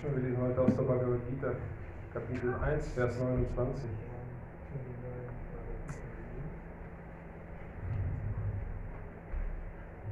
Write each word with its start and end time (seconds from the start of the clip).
Krishna, 0.00 0.16
wir 0.16 0.22
lesen 0.22 0.42
heute 0.42 0.60
aus 0.60 0.74
der 0.74 0.82
Bhagavad 0.82 1.20
Gita, 1.28 1.52
Kapitel 2.14 2.54
1, 2.54 2.88
Vers 2.88 3.18
29. 3.18 3.90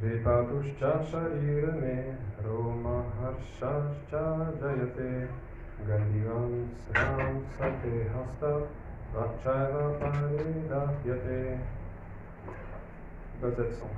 Vepatuscha 0.01 1.03
sharira 1.11 1.73
me 1.73 2.17
roma 2.45 3.05
harshascha 3.19 4.53
jayate 4.61 5.29
gandivam 5.87 6.69
sram 6.93 7.45
sate 7.57 8.11
hasta 8.15 8.63
vakchaiva 9.15 9.85
paridahyate 9.99 11.59
Übersetzung. 13.41 13.91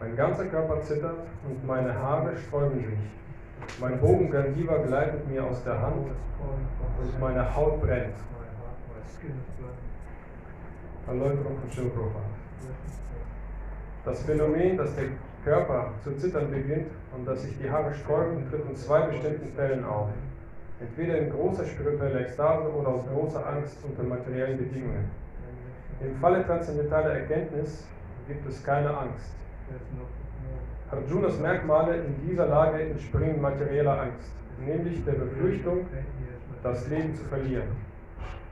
Mein 0.00 0.16
ganzer 0.16 0.46
Körper 0.46 0.80
zittert 0.80 1.26
und 1.46 1.66
meine 1.66 1.94
Haare 1.94 2.36
sträuben 2.36 2.80
sich. 2.80 3.21
Mein 3.80 4.00
Bogen 4.00 4.30
Gandiva 4.30 4.76
gleitet 4.78 5.28
mir 5.28 5.44
aus 5.44 5.62
der 5.64 5.80
Hand 5.80 6.06
und 6.06 7.20
meine 7.20 7.54
Haut 7.54 7.80
brennt. 7.80 8.14
Das 14.04 14.22
Phänomen, 14.22 14.76
dass 14.76 14.94
der 14.96 15.04
Körper 15.44 15.92
zu 16.02 16.16
zittern 16.16 16.50
beginnt 16.50 16.90
und 17.16 17.26
dass 17.26 17.42
sich 17.42 17.56
die 17.58 17.70
Haare 17.70 17.94
sträuben, 17.94 18.48
tritt 18.50 18.68
in 18.68 18.76
zwei 18.76 19.02
bestimmten 19.02 19.52
Fällen 19.54 19.84
auf. 19.84 20.08
Entweder 20.80 21.18
in 21.18 21.30
großer 21.30 21.64
spiritueller 21.64 22.20
Ekstase 22.20 22.68
oder 22.68 22.88
aus 22.88 23.06
großer 23.06 23.46
Angst 23.46 23.78
unter 23.84 24.02
materiellen 24.02 24.58
Bedingungen. 24.58 25.10
Im 26.00 26.16
Falle 26.16 26.44
transzendentaler 26.44 27.20
Erkenntnis 27.20 27.86
gibt 28.26 28.48
es 28.48 28.64
keine 28.64 28.96
Angst. 28.96 29.34
Arjunas 30.92 31.38
Merkmale 31.40 31.96
in 31.96 32.28
dieser 32.28 32.46
Lage 32.46 32.82
entspringen 32.82 33.40
materieller 33.40 34.02
Angst, 34.02 34.30
nämlich 34.60 35.02
der 35.04 35.12
Befürchtung, 35.12 35.86
das 36.62 36.86
Leben 36.88 37.14
zu 37.14 37.24
verlieren. 37.24 37.68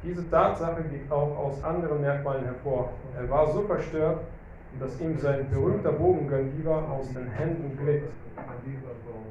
Diese 0.03 0.29
Tatsache 0.31 0.83
geht 0.85 1.11
auch 1.13 1.37
aus 1.37 1.63
anderen 1.63 2.01
Merkmalen 2.01 2.45
hervor. 2.45 2.93
Er 3.19 3.29
war 3.29 3.47
so 3.53 3.63
verstört, 3.63 4.21
dass 4.79 4.99
ihm 5.01 5.19
sein 5.19 5.51
berühmter 5.51 5.93
Bogen 5.93 6.29
Gandiva 6.29 6.83
aus 6.91 7.13
den 7.13 7.27
Händen 7.27 7.77
glitt. 7.77 8.05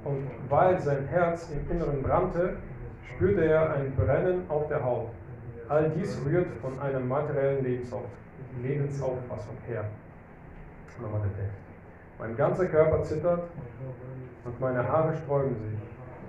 Und 0.06 0.28
weil 0.48 0.80
sein 0.80 1.08
Herz 1.08 1.50
im 1.50 1.76
Inneren 1.76 2.04
brannte, 2.04 2.58
spürte 3.16 3.44
er 3.44 3.74
ein 3.74 3.96
Brennen 3.96 4.44
auf 4.50 4.68
der 4.68 4.84
Haut. 4.84 5.10
All 5.68 5.90
dies 5.90 6.22
rührt 6.26 6.48
von 6.62 6.80
einer 6.80 7.00
materiellen 7.00 7.64
Lebensauf 7.64 8.06
Lebensauffassung 8.62 9.58
her. 9.68 9.86
Nochmal 11.02 11.22
der 11.22 11.46
Text. 11.46 11.69
Mein 12.20 12.36
ganzer 12.36 12.66
Körper 12.66 13.02
zittert 13.04 13.44
und 14.44 14.60
meine 14.60 14.86
Haare 14.86 15.16
sträuben 15.16 15.56
sich. 15.56 15.80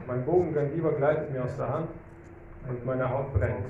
Mein 0.06 0.24
Bogen 0.24 0.54
Gandiva 0.54 0.90
gleitet 0.90 1.32
mir 1.32 1.42
aus 1.44 1.56
der 1.56 1.68
Hand 1.68 1.88
und 2.68 2.86
meine 2.86 3.10
Haut 3.10 3.34
brennt. 3.34 3.66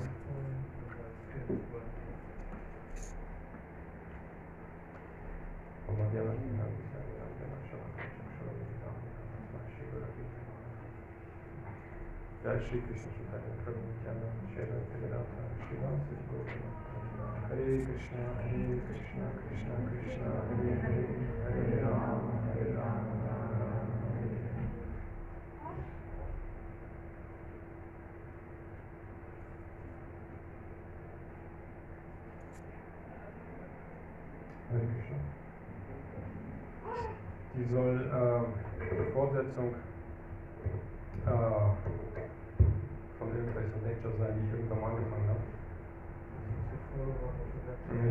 Hare 17.51 17.77
Krishna 17.83 18.23
Hare 18.39 18.79
Krishna 18.87 19.25
Krishna 19.43 19.75
Krishna 19.91 20.27
Hare 20.51 21.75
Rama 21.83 22.39
Hare 22.47 22.69
Rama 22.77 23.13
Rama 23.27 23.49
Rama 23.59 23.97
Hare 24.15 24.39
Hare 24.41 24.65
Hare 34.71 34.87
Krishna. 34.87 35.19
Die 37.53 37.65
soll 37.73 37.97
Fortsetzung 39.41 39.73
äh, 41.25 41.29
von 43.17 43.27
irgendwelchen 43.35 43.83
Lectures 43.83 44.17
sein, 44.19 44.33
die 44.37 44.45
ich 44.47 44.53
irgendwann 44.53 44.81
mal 44.81 44.89
angefangen 44.91 45.29
habe. 45.29 45.39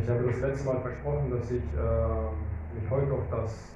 Ich 0.01 0.09
habe 0.09 0.23
das 0.27 0.41
letzte 0.41 0.65
Mal 0.65 0.81
versprochen, 0.81 1.31
dass 1.31 1.51
ich 1.51 1.63
äh, 1.63 2.79
mich 2.79 2.89
heute 2.89 3.13
auf 3.13 3.29
das 3.31 3.71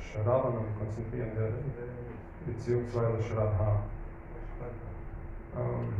Shravanam 0.00 0.64
konzentrieren 0.78 1.36
werde, 1.36 1.54
beziehungsweise 2.46 3.22
Shraddha. 3.22 3.82
Ähm, 5.56 5.92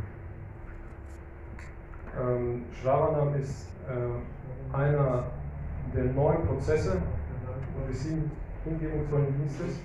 ähm, 2.18 2.64
Shravanam 2.72 3.34
ist 3.34 3.68
äh, 3.88 4.74
einer 4.76 5.24
der 5.94 6.04
neun 6.04 6.46
Prozesse 6.46 6.96
des 7.88 8.02
Hin- 8.02 8.30
Hingebungsdienstes 8.64 9.80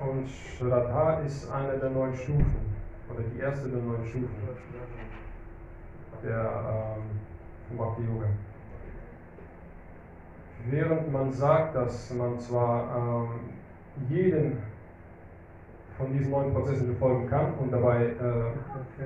und 0.00 0.28
Shraddha 0.28 1.20
ist 1.20 1.50
eine 1.50 1.78
der 1.78 1.90
neun 1.90 2.14
Stufen 2.14 2.74
oder 3.10 3.22
die 3.34 3.40
erste 3.40 3.68
der 3.68 3.80
neun 3.80 4.04
Stufen 4.04 4.30
der 6.22 6.96
ähm, 7.70 7.76
Bhakti 7.76 8.02
Yoga. 8.02 8.26
Während 10.70 11.12
man 11.12 11.32
sagt, 11.32 11.76
dass 11.76 12.12
man 12.12 12.38
zwar 12.38 12.96
ähm, 12.96 13.28
jeden 14.08 14.58
von 15.96 16.12
diesen 16.12 16.30
neun 16.30 16.52
Prozessen 16.52 16.88
befolgen 16.88 17.28
kann 17.28 17.54
und 17.54 17.72
dabei 17.72 18.06
äh, 18.06 19.02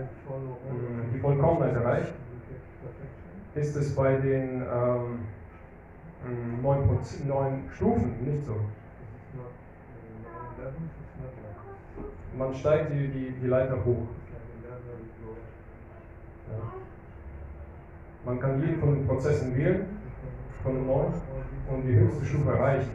die 1.14 1.19
Vollkommenheit 1.19 1.75
erreicht, 1.75 2.12
ist 3.54 3.76
es 3.76 3.95
bei 3.95 4.16
den 4.16 4.62
ähm, 4.62 5.21
neun, 6.62 6.99
neun 7.26 7.62
Stufen 7.75 8.16
nicht 8.25 8.45
so. 8.45 8.57
Man 12.37 12.54
steigt 12.54 12.92
die, 12.92 13.09
die, 13.09 13.31
die 13.40 13.47
Leiter 13.47 13.76
hoch. 13.85 14.07
Ja. 16.50 16.73
Man 18.25 18.40
kann 18.40 18.61
jeden 18.61 18.78
von 18.78 18.95
den 18.95 19.07
Prozessen 19.07 19.57
wählen, 19.57 19.87
von 20.62 20.75
den 20.75 20.87
neun, 20.87 21.12
und 21.71 21.83
die 21.87 21.95
höchste 21.95 22.25
Stufe 22.25 22.50
erreichen. 22.50 22.90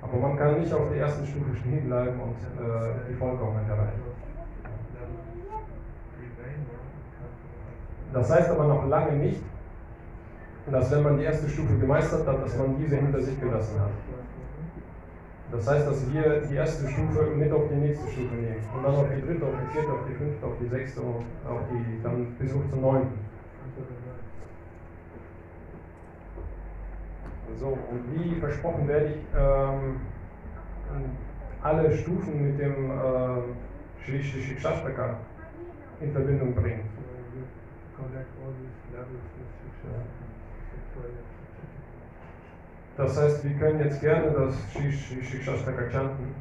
Aber 0.00 0.18
man 0.18 0.36
kann 0.36 0.60
nicht 0.60 0.72
auf 0.72 0.88
der 0.90 0.98
ersten 0.98 1.26
Stufe 1.26 1.54
stehen 1.56 1.86
bleiben 1.86 2.20
und 2.20 2.36
äh, 2.64 3.10
die 3.10 3.14
Vollkommenheit 3.14 3.68
erreichen. 3.68 4.02
Das 8.12 8.30
heißt 8.30 8.50
aber 8.50 8.64
noch 8.64 8.86
lange 8.88 9.12
nicht, 9.12 9.42
dass 10.70 10.90
wenn 10.90 11.02
man 11.02 11.18
die 11.18 11.24
erste 11.24 11.48
Stufe 11.48 11.76
gemeistert 11.78 12.26
hat, 12.26 12.42
dass 12.42 12.56
man 12.56 12.76
diese 12.78 12.96
hinter 12.96 13.20
sich 13.20 13.38
gelassen 13.40 13.80
hat. 13.80 13.90
Das 15.52 15.68
heißt, 15.68 15.86
dass 15.86 16.12
wir 16.12 16.40
die 16.40 16.56
erste 16.56 16.88
Stufe 16.88 17.30
mit 17.36 17.52
auf 17.52 17.68
die 17.68 17.76
nächste 17.76 18.06
Stufe 18.10 18.34
nehmen 18.34 18.56
und 18.76 18.82
dann 18.82 18.94
auf 18.94 19.06
die 19.14 19.20
dritte, 19.20 19.46
auf 19.46 19.54
die 19.62 19.72
vierte, 19.72 19.92
auf 19.92 20.06
die 20.08 20.14
fünfte, 20.14 20.46
auf 20.46 20.52
die 20.60 20.68
sechste 20.68 21.00
und 21.00 21.24
auf 21.48 21.60
die 21.70 22.02
dann 22.02 22.34
bis 22.38 22.52
hoch 22.52 22.68
zur 22.68 22.80
neunten. 22.80 23.18
So, 27.58 27.68
und 27.68 28.02
wie 28.12 28.34
versprochen 28.40 28.88
werde 28.88 29.06
ich 29.06 29.16
ähm, 29.38 30.00
alle 31.62 31.96
Stufen 31.96 32.48
mit 32.48 32.60
dem 32.60 32.90
äh, 32.90 34.04
Shri 34.04 34.22
Shri 34.22 34.42
Shikshashtaka 34.42 35.16
in 36.00 36.12
Verbindung 36.12 36.54
bringen. 36.54 36.80
Das 42.96 43.16
heißt, 43.16 43.44
wir 43.44 43.54
können 43.58 43.80
jetzt 43.80 44.00
gerne 44.00 44.30
das 44.30 44.54
Shikshashtaka 44.72 45.90
chanten. 45.90 46.34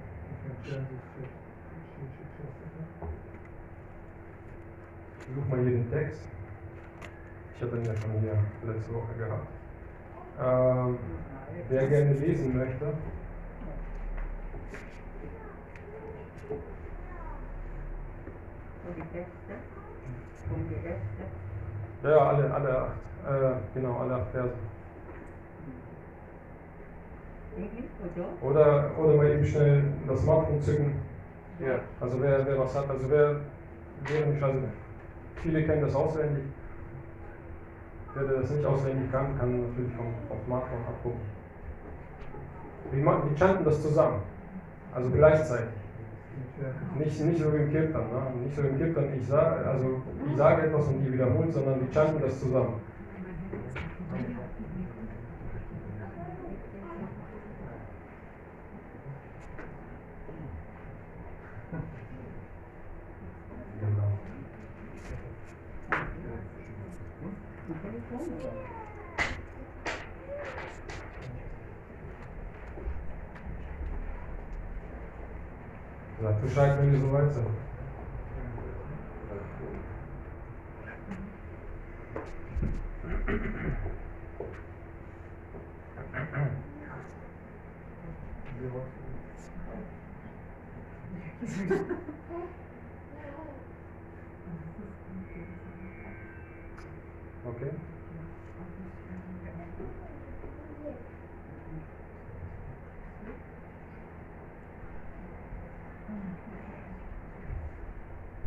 Ich 5.19 5.35
suche 5.35 5.49
mal 5.49 5.59
hier 5.59 5.71
den 5.71 5.91
Text. 5.91 6.21
Ich 7.55 7.61
hatte 7.61 7.77
ihn 7.77 7.85
ja 7.85 7.95
schon 7.95 8.11
hier 8.21 8.37
letzte 8.73 8.93
Woche 8.93 9.13
gehabt. 9.17 9.47
Ähm, 10.41 10.97
wer 11.69 11.87
gerne 11.87 12.13
lesen 12.13 12.57
möchte, 12.57 12.93
Texte? 19.15 19.37
ja, 22.03 22.09
ja, 22.09 22.17
alle, 22.29 22.53
alle 22.53 22.77
acht, 22.77 22.97
äh, 23.27 23.55
genau, 23.73 23.97
alle 23.97 24.15
acht 24.15 24.31
Verse. 24.31 24.53
Oder? 28.41 28.91
Oder, 28.97 29.15
mal 29.15 29.31
eben 29.31 29.45
schnell 29.45 29.83
das 30.07 30.21
Smartphone 30.21 30.61
zücken. 30.61 30.95
Ja. 31.59 31.79
Also 31.99 32.21
wer, 32.21 32.45
wer 32.45 32.59
was 32.59 32.75
hat, 32.75 32.89
also 32.89 33.09
wer, 33.09 33.37
wer 34.07 34.25
nicht, 34.25 34.43
also 34.43 34.59
viele 35.35 35.63
kennen 35.63 35.81
das 35.81 35.95
auswendig. 35.95 36.43
Der 38.15 38.23
das 38.23 38.49
nicht 38.49 38.65
auswendig 38.65 39.11
kann, 39.11 39.37
kann 39.37 39.69
natürlich 39.69 39.93
vom, 39.93 40.07
vom 40.27 40.37
Smartphone 40.45 40.85
abgucken. 40.87 41.19
Wir, 42.91 43.03
wir 43.03 43.37
chanten 43.37 43.65
das 43.65 43.81
zusammen. 43.81 44.21
Also 44.93 45.09
gleichzeitig. 45.09 45.67
Nicht, 46.97 47.19
nicht 47.19 47.39
so 47.39 47.53
wie 47.53 47.57
im 47.57 47.71
Kirtan, 47.71 48.03
ne? 48.09 48.41
Nicht 48.43 48.55
so 48.55 48.61
im 48.61 48.77
Kirtan, 48.77 49.13
ich 49.19 49.27
sage, 49.27 49.65
also 49.65 50.01
ich 50.25 50.37
sage 50.37 50.67
etwas 50.67 50.87
und 50.87 51.01
die 51.01 51.11
wiederholen, 51.11 51.51
sondern 51.51 51.81
wir 51.81 51.91
chanten 51.91 52.21
das 52.21 52.39
zusammen. 52.39 52.79
Genau. 63.81 64.15
Am 68.25 68.31
Telefon 68.31 68.41
oder? 68.41 68.65
Sagt 76.21 76.41
Bescheid, 76.41 76.77
wenn 76.79 76.91
wir 76.91 76.99
soweit 76.99 77.33
sind. 77.33 77.47
Okay. 97.45 97.71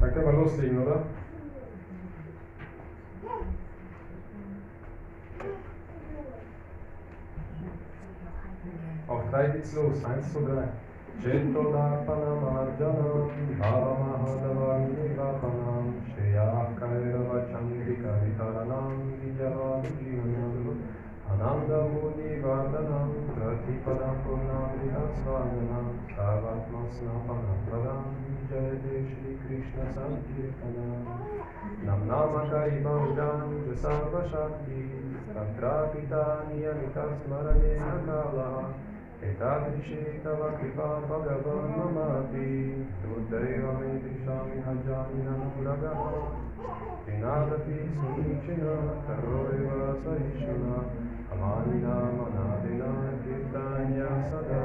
Dann 0.01 0.12
können 0.14 0.27
wir 0.27 0.33
loslegen, 0.49 0.83
oder? 0.83 1.03
Auf 9.07 9.23
drei 9.31 9.49
geht's 9.49 9.75
los. 9.75 10.05
Eins, 10.05 10.33
zwei, 10.33 10.41
drei. 10.41 10.69
Chetodapanamarjanam 11.23 12.07
Bhavamahadavam 12.07 13.17
प्रतिपदं 23.59 24.18
पुनर्विलासागरं 24.25 25.87
सावात्मस्नापनं 26.11 28.03
जय 28.51 28.68
जय 28.83 29.01
श्रीकृष्णसङ्कीर्तनम् 29.12 31.09
नम्नामकरिमौजां 31.88 33.38
च 33.64 33.75
सर्वशक्ति 33.85 34.83
तत्रापिता 35.33 36.23
नियमितस्मरणेन 36.51 38.07
कालः 38.07 39.27
एतादृशी 39.31 40.01
तव 40.27 40.44
कृपा 40.61 40.88
भगवो 41.11 41.57
ममापि 41.75 42.47
रुद्रैव 43.09 43.66
मे 43.81 43.92
दिशामि 44.07 44.62
हजामि 44.68 45.21
ननुरगः 45.27 46.07
विनादपि 47.11 47.83
समीचीना 47.99 48.79
तरोरेव 49.11 49.77
सहिष्णुना 50.07 50.81
अमानिना 51.34 51.96
मनादिना 52.17 52.91
कीर्तन्या 53.24 54.12
सदा 54.30 54.63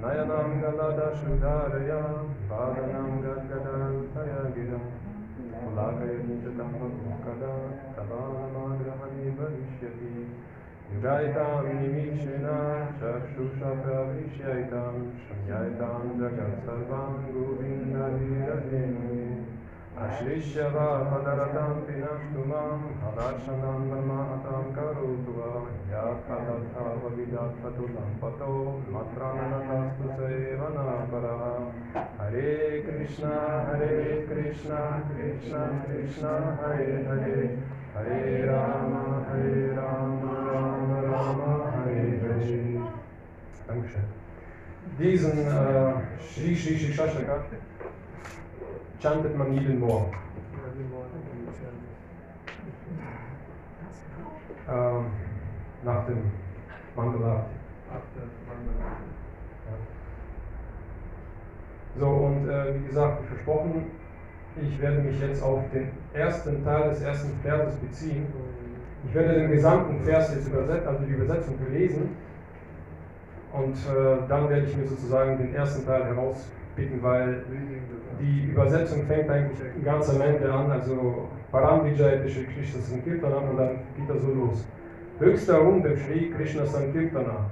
नयनाङ्गलदशुधारया 0.00 2.00
पादनाङ्गकदान्तया 2.48 4.40
गिरम् 4.56 4.90
कुलाकयनिचतं 5.60 6.70
कदा 7.24 7.54
तदानमाग्रहणे 7.96 9.26
भविष्यति। 9.38 10.12
युगायितां 10.92 11.56
निमीक्षेण 11.68 12.46
चक्षुषा 13.00 13.70
प्रविश्यायितां 13.82 14.94
जगत्सर्वां 16.20 17.10
गोविन्दवीरधेनुये 17.34 19.26
आश्लिष्य 20.04 20.64
वा 20.72 20.86
पदरतां 21.10 21.74
पिनष्टु 21.84 22.42
माँ 22.48 22.72
हदाशनां 23.02 23.78
ब्रह्माहतां 23.90 24.64
करोतु 24.76 25.32
वा। 25.36 25.46
यात्पदर्थावविदात्पतुलं 25.92 28.10
पतो 28.22 28.56
मत्रान्नतस्तु 28.94 30.06
सेवनापरः 30.18 31.42
हरे 32.20 32.52
कृष्ण 32.86 33.24
हरे 33.68 33.96
कृष्ण 34.28 34.70
कृष्ण 35.08 35.54
कृष्ण 35.86 36.24
हरे 36.60 36.90
हरे। 37.08 37.40
हरे 37.96 38.20
राम 38.46 38.92
हरे 39.28 39.58
राम 39.76 40.10
राम 40.48 40.88
राम 41.06 41.40
हरे 41.76 42.02
Hare. 42.22 42.56
Dankeschön. 43.68 44.06
Diesen 44.98 45.38
äh, 45.38 45.94
Shri 46.22 46.54
Shri 46.54 46.78
Shri 46.78 46.92
Shashaka 46.92 47.44
chantet 49.00 49.36
man 49.36 49.52
jeden 49.52 49.80
Morgen. 49.80 50.12
Ähm, 54.68 55.06
nach 55.84 56.06
dem 56.06 56.18
Mandala. 56.96 57.46
So, 61.98 62.06
und 62.06 62.48
äh, 62.48 62.74
wie 62.74 62.86
gesagt, 62.88 63.22
wie 63.22 63.26
versprochen, 63.28 63.90
ich 64.60 64.80
werde 64.80 64.98
mich 64.98 65.20
jetzt 65.20 65.42
auf 65.42 65.60
den 65.72 65.90
ersten 66.12 66.64
Teil 66.64 66.90
des 66.90 67.00
ersten 67.02 67.38
Verses 67.42 67.76
beziehen. 67.76 68.26
Ich 69.08 69.14
werde 69.14 69.34
den 69.34 69.50
gesamten 69.50 70.04
Vers 70.04 70.34
jetzt 70.34 70.48
übersetzen, 70.48 70.88
also 70.88 71.04
die 71.04 71.12
Übersetzung 71.12 71.54
lesen. 71.70 72.16
Und 73.52 73.76
äh, 73.76 74.28
dann 74.28 74.48
werde 74.50 74.66
ich 74.66 74.76
mir 74.76 74.86
sozusagen 74.86 75.38
den 75.38 75.54
ersten 75.54 75.86
Teil 75.86 76.04
herauspicken, 76.76 77.02
weil 77.02 77.42
die 78.20 78.50
Übersetzung 78.50 79.06
fängt 79.06 79.28
eigentlich 79.28 79.58
ganz 79.84 80.08
am 80.10 80.20
Ende 80.20 80.52
an, 80.52 80.70
also 80.70 81.28
Param 81.50 81.86
Shri 81.86 82.46
Krishna 82.54 82.80
Sankirtanam 82.80 83.50
und 83.50 83.56
dann 83.56 83.70
geht 83.96 84.08
er 84.08 84.18
so 84.18 84.32
los. 84.32 84.66
Höchster 85.18 85.58
Ruhm 85.58 85.82
dem 85.82 85.96
Shri 85.96 86.32
Krishna 86.36 86.66
Sankirtana, 86.66 87.50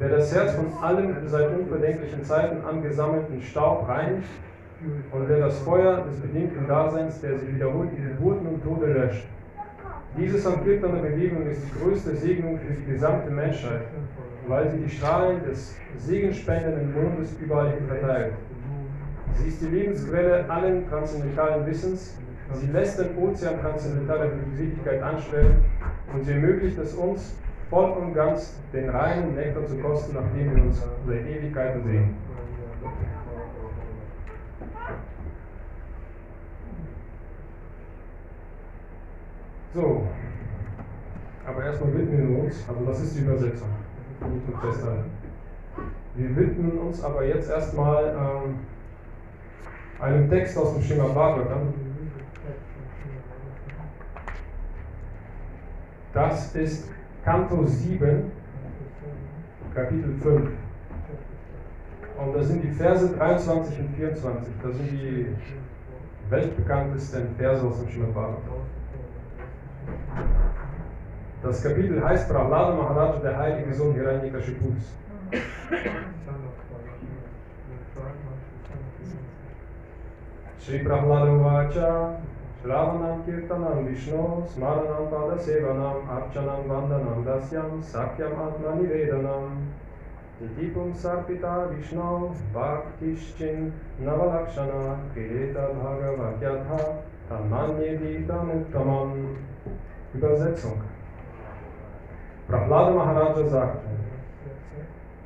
der 0.00 0.08
das 0.08 0.34
Herz 0.34 0.52
von 0.54 0.66
allem 0.82 1.14
seit 1.26 1.56
unbedenklichen 1.56 2.24
Zeiten 2.24 2.64
angesammelten 2.64 3.40
Staub 3.40 3.88
reinigt 3.88 4.28
und 5.12 5.28
der 5.28 5.38
das 5.38 5.58
Feuer 5.60 6.04
des 6.04 6.20
bedingten 6.20 6.66
Daseins, 6.66 7.20
der 7.20 7.38
sich 7.38 7.54
wiederholt 7.54 7.90
in 7.96 8.08
Geburten 8.08 8.46
und 8.46 8.62
Tode 8.62 8.92
löscht. 8.92 9.26
Diese 10.16 10.38
Sankirtana-Bewegung 10.38 11.46
ist 11.48 11.62
die 11.64 11.80
größte 11.80 12.14
Segnung 12.14 12.58
für 12.58 12.72
die 12.72 12.92
gesamte 12.92 13.30
Menschheit, 13.30 13.82
weil 14.46 14.70
sie 14.70 14.78
die 14.78 14.90
Strahlen 14.90 15.44
des 15.44 15.76
segenspendenden 15.96 16.92
Mondes 16.92 17.34
überall 17.40 17.70
hin 17.70 17.86
verteilt. 17.86 18.34
Sie 19.34 19.48
ist 19.48 19.60
die 19.62 19.66
Lebensquelle 19.66 20.48
allen 20.48 20.88
transzendentalen 20.88 21.66
Wissens. 21.66 22.16
Sie 22.52 22.66
lässt 22.66 22.98
den 22.98 23.16
Ozean 23.18 23.60
transzendentaler 23.60 24.28
Glückseligkeit 24.28 25.02
anschwellen 25.02 25.56
und 26.12 26.24
sie 26.24 26.32
ermöglicht 26.32 26.78
es 26.78 26.94
uns, 26.94 27.34
voll 27.70 27.90
und 27.90 28.14
ganz 28.14 28.60
den 28.72 28.90
reinen 28.90 29.34
Nektar 29.34 29.66
zu 29.66 29.76
kosten, 29.78 30.14
nachdem 30.14 30.54
wir 30.54 30.62
uns 30.64 30.82
seit 31.06 31.26
Ewigkeiten 31.26 31.82
sehen. 31.84 32.14
So, 39.72 40.06
aber 41.44 41.64
erstmal 41.64 41.94
widmen 41.94 42.28
wir 42.28 42.44
uns, 42.44 42.64
also 42.68 42.84
das 42.84 43.00
ist 43.00 43.18
die 43.18 43.22
Übersetzung, 43.22 43.68
und 44.24 44.60
festhalten. 44.60 45.10
Wir 46.14 46.36
widmen 46.36 46.78
uns 46.78 47.02
aber 47.02 47.24
jetzt 47.24 47.50
erstmal 47.50 48.14
ähm, 48.16 48.58
einem 50.00 50.28
Text 50.30 50.56
aus 50.56 50.74
dem 50.74 50.82
Schema 50.82 51.08
Bhagavatam. 51.08 51.74
Das 56.12 56.54
ist 56.54 56.88
Kanto 57.24 57.64
7, 57.64 58.30
Kapitel 59.74 60.14
5. 60.22 60.50
Und 62.16 62.36
das 62.36 62.46
sind 62.46 62.62
die 62.62 62.70
Verse 62.70 63.08
23 63.16 63.80
und 63.80 63.96
24. 63.96 64.54
Das 64.62 64.76
sind 64.76 64.90
die 64.92 65.26
weltbekanntesten 66.30 67.34
Verse 67.36 67.66
aus 67.66 67.80
dem 67.80 67.90
Srimad 67.90 68.14
Bhagavatam. 68.14 68.54
Das 71.44 71.62
Kapitel 71.62 72.02
heißt 72.02 72.26
Prahlada 72.26 72.74
Maharaj, 72.74 73.20
der 73.20 73.36
heilige 73.36 73.74
Sohn 73.74 73.92
Hiranyakashipus. 73.92 74.94
Shri 80.58 80.78
Prahlada 80.78 81.44
Vacha, 81.44 82.16
Shravanam 82.62 83.24
Kirtanam 83.26 83.86
Vishnu, 83.86 84.42
Smaranam 84.56 85.10
Pada 85.10 85.36
Sevanam, 85.36 86.08
Archanam 86.08 86.66
Vandanam 86.66 87.22
Dasyam, 87.26 87.82
Sakyam 87.82 88.32
Atmani 88.38 88.88
Vedanam, 88.88 89.68
Ditipum 90.40 90.94
Sarpita 90.94 91.68
Vishnu, 91.76 92.34
Bhaktischin 92.54 93.70
Navalakshana, 94.02 94.96
Kireta 95.14 95.74
Bhagavatyatha, 95.76 97.02
Tamanye 97.28 97.98
Dita 97.98 98.32
Uttamam. 98.32 99.36
Übersetzung. 100.14 100.93
Prahlada 102.48 102.90
Maharaja 102.90 103.46
sagte, 103.46 103.80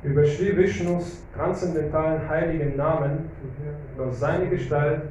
über 0.03 0.25
Sri 0.25 0.55
Vishnus 0.55 1.21
transzendentalen 1.35 2.27
heiligen 2.29 2.77
Namen, 2.77 3.29
über 3.95 4.11
seine 4.11 4.47
Gestalt, 4.47 5.01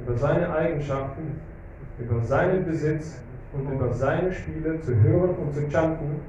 über 0.00 0.16
seine 0.16 0.54
Eigenschaften, 0.54 1.40
über 1.98 2.20
seinen 2.20 2.64
Besitz 2.64 3.20
und 3.52 3.72
über 3.72 3.92
seine 3.92 4.32
Spiele 4.32 4.80
zu 4.80 4.94
hören 4.94 5.34
und 5.34 5.54
zu 5.54 5.68
chanten, 5.68 6.20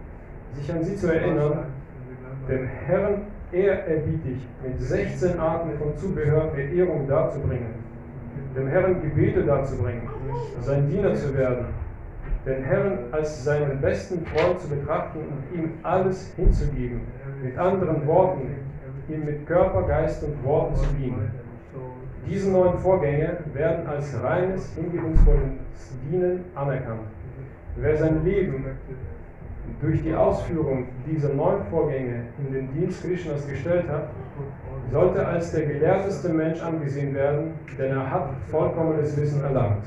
sich 0.53 0.71
an 0.71 0.83
sie 0.83 0.95
zu 0.95 1.13
erinnern, 1.13 1.65
dem 2.49 2.65
Herrn 2.65 3.21
ehrerbietig 3.51 4.37
mit 4.63 4.79
16 4.79 5.39
Arten 5.39 5.77
von 5.77 5.95
Zubehör 5.97 6.49
Verehrung 6.49 7.07
darzubringen, 7.07 7.75
dem 8.55 8.67
Herrn 8.67 9.01
Gebete 9.01 9.43
darzubringen, 9.43 10.09
sein 10.61 10.89
Diener 10.89 11.13
zu 11.13 11.33
werden, 11.37 11.65
den 12.47 12.63
Herrn 12.63 12.99
als 13.11 13.43
seinen 13.43 13.81
besten 13.81 14.25
Freund 14.25 14.59
zu 14.59 14.69
betrachten 14.69 15.19
und 15.19 15.57
ihm 15.57 15.71
alles 15.83 16.33
hinzugeben, 16.35 17.01
mit 17.43 17.57
anderen 17.57 18.07
Worten, 18.07 18.55
ihm 19.09 19.25
mit 19.25 19.45
Körper, 19.45 19.83
Geist 19.83 20.23
und 20.23 20.43
Worten 20.43 20.75
zu 20.75 20.87
dienen. 20.99 21.31
Diese 22.27 22.51
neuen 22.51 22.77
Vorgänge 22.79 23.37
werden 23.53 23.87
als 23.87 24.21
reines, 24.21 24.73
hingebungsvolles 24.75 25.93
Dienen 26.09 26.43
anerkannt. 26.55 27.01
Wer 27.77 27.95
sein 27.97 28.23
Leben 28.23 28.65
durch 29.81 30.01
die 30.01 30.13
Ausführung 30.13 30.87
dieser 31.05 31.33
neuen 31.33 31.63
Vorgänge 31.69 32.23
in 32.39 32.53
den 32.53 32.73
Dienst 32.73 33.03
Krishnas 33.03 33.47
gestellt 33.47 33.87
hat, 33.89 34.09
sollte 34.91 35.25
als 35.25 35.51
der 35.51 35.65
gelehrteste 35.65 36.29
Mensch 36.29 36.61
angesehen 36.61 37.13
werden, 37.13 37.51
denn 37.77 37.91
er 37.91 38.09
hat 38.09 38.29
vollkommenes 38.49 39.15
Wissen 39.17 39.43
erlangt. 39.43 39.85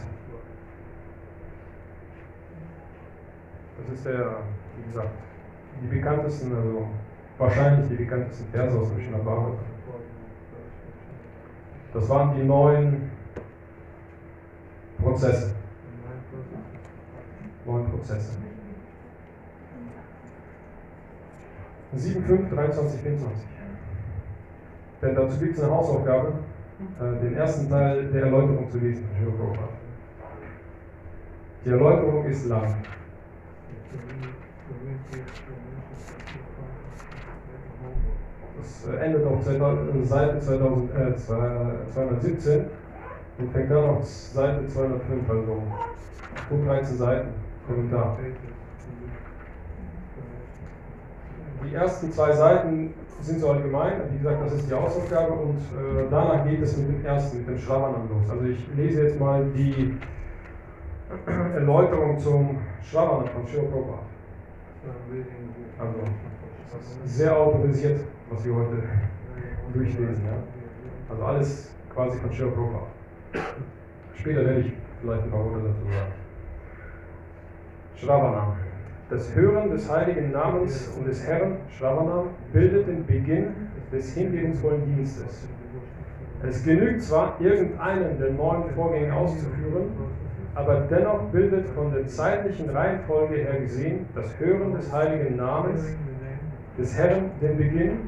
Das 3.87 3.97
ist 3.97 4.07
der, 4.07 4.37
wie 4.77 4.87
gesagt, 4.89 5.11
die 5.83 5.87
bekanntesten, 5.87 6.55
also 6.55 6.89
wahrscheinlich 7.39 7.89
die 7.89 7.97
bekanntesten 7.97 8.51
Verse 8.53 8.79
aus 8.79 8.89
dem 8.91 9.13
Bhagavatam. 9.13 9.59
Das 11.93 12.09
waren 12.09 12.37
die 12.37 12.45
neuen 12.45 13.11
Prozesse. 14.99 15.55
Neun 17.67 17.91
Prozesse. 17.91 18.33
7, 21.93 22.25
5, 22.25 22.51
23, 22.55 23.01
24. 23.01 23.47
Denn 25.03 25.15
dazu 25.15 25.39
gibt 25.39 25.57
es 25.57 25.63
eine 25.65 25.73
Hausaufgabe, 25.73 26.35
äh, 27.01 27.21
den 27.21 27.35
ersten 27.35 27.69
Teil 27.69 28.07
der 28.13 28.25
Erläuterung 28.25 28.71
zu 28.71 28.79
lesen. 28.79 29.09
Die 31.65 31.71
Erläuterung 31.71 32.25
ist 32.27 32.47
lang. 32.47 32.75
Das 38.57 38.87
äh, 38.87 39.05
endet 39.05 39.27
auf 39.27 39.43
Seite 39.45 40.41
2000, 40.41 40.91
äh, 40.95 41.17
217 41.17 42.65
und 43.39 43.53
fängt 43.53 43.71
dann 43.71 43.85
auf 43.85 44.05
Seite 44.05 44.67
205, 44.69 45.31
also 45.31 45.63
gut 46.49 46.67
13 46.67 46.97
Seiten 46.97 47.29
Kommentar. 47.67 48.19
Die 51.65 51.75
ersten 51.75 52.13
zwei 52.13 52.33
Seiten 52.33 52.95
sind 53.21 53.41
so 53.41 53.51
allgemein, 53.51 53.93
wie 54.13 54.19
gesagt, 54.19 54.39
das 54.45 54.55
ist 54.55 54.71
die 54.71 54.75
Hausaufgabe 54.75 55.33
und 55.33 55.59
äh, 55.59 56.07
danach 56.11 56.45
geht 56.47 56.63
es 56.63 56.77
mit 56.77 56.89
dem 56.89 57.05
ersten, 57.05 57.39
mit 57.39 57.49
dem 57.49 57.59
Schravanam 57.59 58.09
los. 58.09 58.31
Also 58.31 58.45
ich 58.45 58.67
lese 58.77 59.03
jetzt 59.03 59.21
mal 59.21 59.45
die 59.55 59.97
Erläuterung 61.55 62.19
zum 62.19 62.59
Schravanam 62.83 63.27
von 63.27 63.45
Prabhupada. 63.45 63.99
Also, 65.79 65.99
sehr 67.05 67.37
autorisiert, 67.37 68.01
was 68.31 68.45
wir 68.45 68.55
heute 68.55 68.83
durchlesen. 69.73 70.25
Ja? 70.25 70.33
Also 71.09 71.25
alles 71.25 71.75
quasi 71.93 72.19
von 72.19 72.31
Prabhupada. 72.31 72.87
Später 74.15 74.45
werde 74.45 74.61
ich 74.61 74.73
vielleicht 75.01 75.25
ein 75.25 75.31
paar 75.31 75.45
Worte 75.45 75.69
dazu 75.69 75.85
sagen. 75.85 76.13
Shravanam. 77.97 78.57
Das 79.11 79.35
Hören 79.35 79.71
des 79.71 79.91
heiligen 79.91 80.31
Namens 80.31 80.95
und 80.97 81.09
des 81.09 81.27
Herrn, 81.27 81.57
Shravanam, 81.77 82.29
bildet 82.53 82.87
den 82.87 83.05
Beginn 83.05 83.49
des 83.93 84.15
hingebungsvollen 84.15 84.87
Dienstes. 84.87 85.49
Es 86.43 86.65
genügt 86.65 87.03
zwar, 87.03 87.39
irgendeinen 87.41 88.19
der 88.19 88.31
neuen 88.31 88.71
Vorgänge 88.71 89.13
auszuführen, 89.13 89.91
aber 90.55 90.87
dennoch 90.91 91.23
bildet 91.33 91.69
von 91.69 91.93
der 91.93 92.07
zeitlichen 92.07 92.71
Reihenfolge 92.71 93.37
her 93.37 93.61
gesehen 93.61 94.07
das 94.15 94.39
Hören 94.39 94.75
des 94.75 94.93
heiligen 94.93 95.37
Namens 95.37 95.85
des 96.79 96.97
Herrn 96.97 97.31
den 97.41 97.57
Beginn 97.57 97.99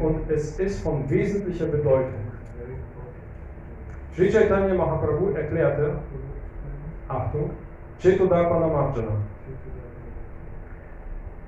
und 0.00 0.30
es 0.30 0.58
ist 0.58 0.82
von 0.82 1.08
wesentlicher 1.08 1.66
Bedeutung. 1.66 2.22
Sri 4.14 4.30
Chaitanya 4.30 4.74
Mahaprabhu 4.74 5.30
erklärte, 5.34 5.92
Achtung, 7.08 7.50
Chetudapana 7.98 8.66
Marjana. 8.66 9.16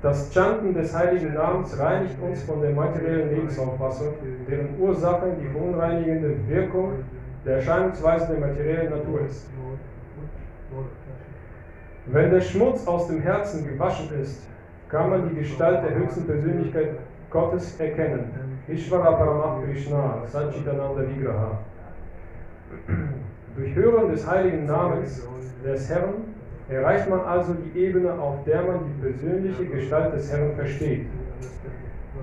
Das 0.00 0.32
Chanten 0.32 0.74
des 0.74 0.94
heiligen 0.94 1.34
Namens 1.34 1.78
reinigt 1.78 2.16
uns 2.20 2.42
von 2.42 2.60
der 2.60 2.72
materiellen 2.72 3.34
Lebensauffassung, 3.34 4.14
deren 4.48 4.78
Ursache 4.78 5.32
die 5.40 5.48
verunreinigende 5.48 6.36
Wirkung 6.48 6.92
der 7.44 7.56
Erscheinungsweise 7.56 8.32
der 8.32 8.40
materiellen 8.40 8.90
Natur 8.90 9.20
ist. 9.26 9.46
Wenn 12.06 12.30
der 12.30 12.40
Schmutz 12.40 12.87
aus 12.87 13.08
dem 13.08 13.22
Herzen 13.22 13.66
gewaschen 13.66 14.08
ist, 14.20 14.46
kann 14.88 15.10
man 15.10 15.28
die 15.28 15.37
Gestalt 15.37 15.82
der 15.82 15.94
höchsten 15.94 16.26
Persönlichkeit 16.26 16.90
Gottes 17.30 17.80
erkennen. 17.80 18.30
Ishvara 18.68 19.12
Paramah 19.12 19.60
Krishna, 19.64 20.22
Satchitananda 20.26 21.02
Vigraha. 21.08 21.58
Durch 23.56 23.74
Hören 23.74 24.10
des 24.10 24.28
heiligen 24.30 24.66
Namens 24.66 25.26
des 25.64 25.88
Herrn 25.88 26.14
erreicht 26.68 27.08
man 27.08 27.20
also 27.20 27.54
die 27.54 27.78
Ebene, 27.78 28.12
auf 28.12 28.44
der 28.44 28.62
man 28.62 28.80
die 28.87 29.02
persönliche 29.02 29.66
Gestalt 29.66 30.14
des 30.14 30.30
Herrn 30.32 30.54
versteht. 30.54 31.06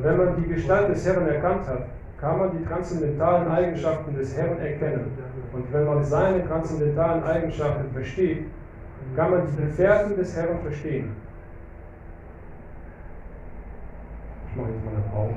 Wenn 0.01 0.17
man 0.17 0.35
die 0.41 0.49
Gestalt 0.49 0.89
des 0.89 1.05
Herrn 1.05 1.27
erkannt 1.27 1.67
hat, 1.67 1.85
kann 2.19 2.37
man 2.37 2.57
die 2.57 2.63
transzendentalen 2.65 3.49
Eigenschaften 3.49 4.15
des 4.15 4.35
Herrn 4.37 4.59
erkennen. 4.59 5.11
Und 5.53 5.73
wenn 5.73 5.85
man 5.85 6.03
seine 6.03 6.47
transzendentalen 6.47 7.23
Eigenschaften 7.23 7.91
versteht, 7.91 8.45
kann 9.15 9.31
man 9.31 9.47
die 9.47 9.61
Gefährten 9.63 10.15
des 10.15 10.35
Herrn 10.35 10.59
verstehen. 10.61 11.15
Ich 14.49 14.55
mache 14.55 14.69
jetzt 14.69 14.85
mal 14.85 14.93
eine 14.93 15.03
Pause. 15.11 15.35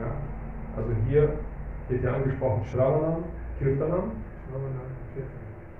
Ja. 0.00 0.10
Also 0.76 0.90
hier 1.08 1.28
wird 1.88 2.02
ja 2.02 2.14
angesprochen 2.14 2.64
Shravanam, 2.64 3.24
Kirtanam 3.58 4.12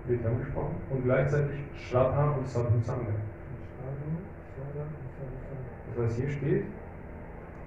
wird 0.07 0.22
ja 0.22 0.31
angesprochen 0.31 0.74
und 0.90 1.05
gleichzeitig 1.05 1.61
Shraddha 1.74 2.33
und 2.33 2.46
Sadhusanga. 2.46 3.12
Das 5.96 6.05
heißt, 6.05 6.16
hier 6.18 6.31
steht, 6.31 6.64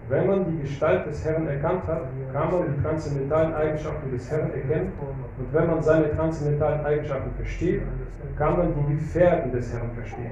wenn 0.09 0.27
man 0.27 0.45
die 0.45 0.61
Gestalt 0.61 1.05
des 1.05 1.23
Herrn 1.25 1.47
erkannt 1.47 1.85
hat, 1.85 2.03
kann 2.31 2.51
man 2.51 2.73
die 2.73 2.81
transzendentalen 2.81 3.53
Eigenschaften 3.53 4.11
des 4.11 4.31
Herrn 4.31 4.51
erkennen 4.53 4.93
und 5.37 5.53
wenn 5.53 5.67
man 5.67 5.81
seine 5.81 6.15
transzendentalen 6.15 6.85
Eigenschaften 6.85 7.31
versteht, 7.35 7.81
kann 8.37 8.57
man 8.57 8.73
die 8.73 8.95
Gefährten 8.95 9.51
des 9.51 9.73
Herrn 9.73 9.91
verstehen. 9.93 10.31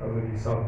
Also 0.00 0.20
die 0.32 0.38
Sadhus. 0.38 0.66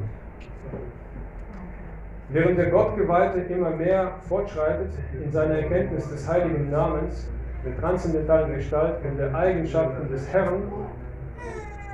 Während 2.31 2.59
der 2.59 2.71
Gottgeweihte 2.71 3.41
immer 3.41 3.71
mehr 3.71 4.13
fortschreitet 4.29 4.91
in 5.23 5.31
seiner 5.31 5.59
Erkenntnis 5.59 6.09
des 6.09 6.29
heiligen 6.29 6.71
Namens, 6.71 7.29
der 7.65 7.79
transzendentalen 7.79 8.55
Gestalt 8.55 8.97
und 9.05 9.19
der 9.19 9.35
Eigenschaften 9.35 10.09
des 10.09 10.33
Herrn, 10.33 10.63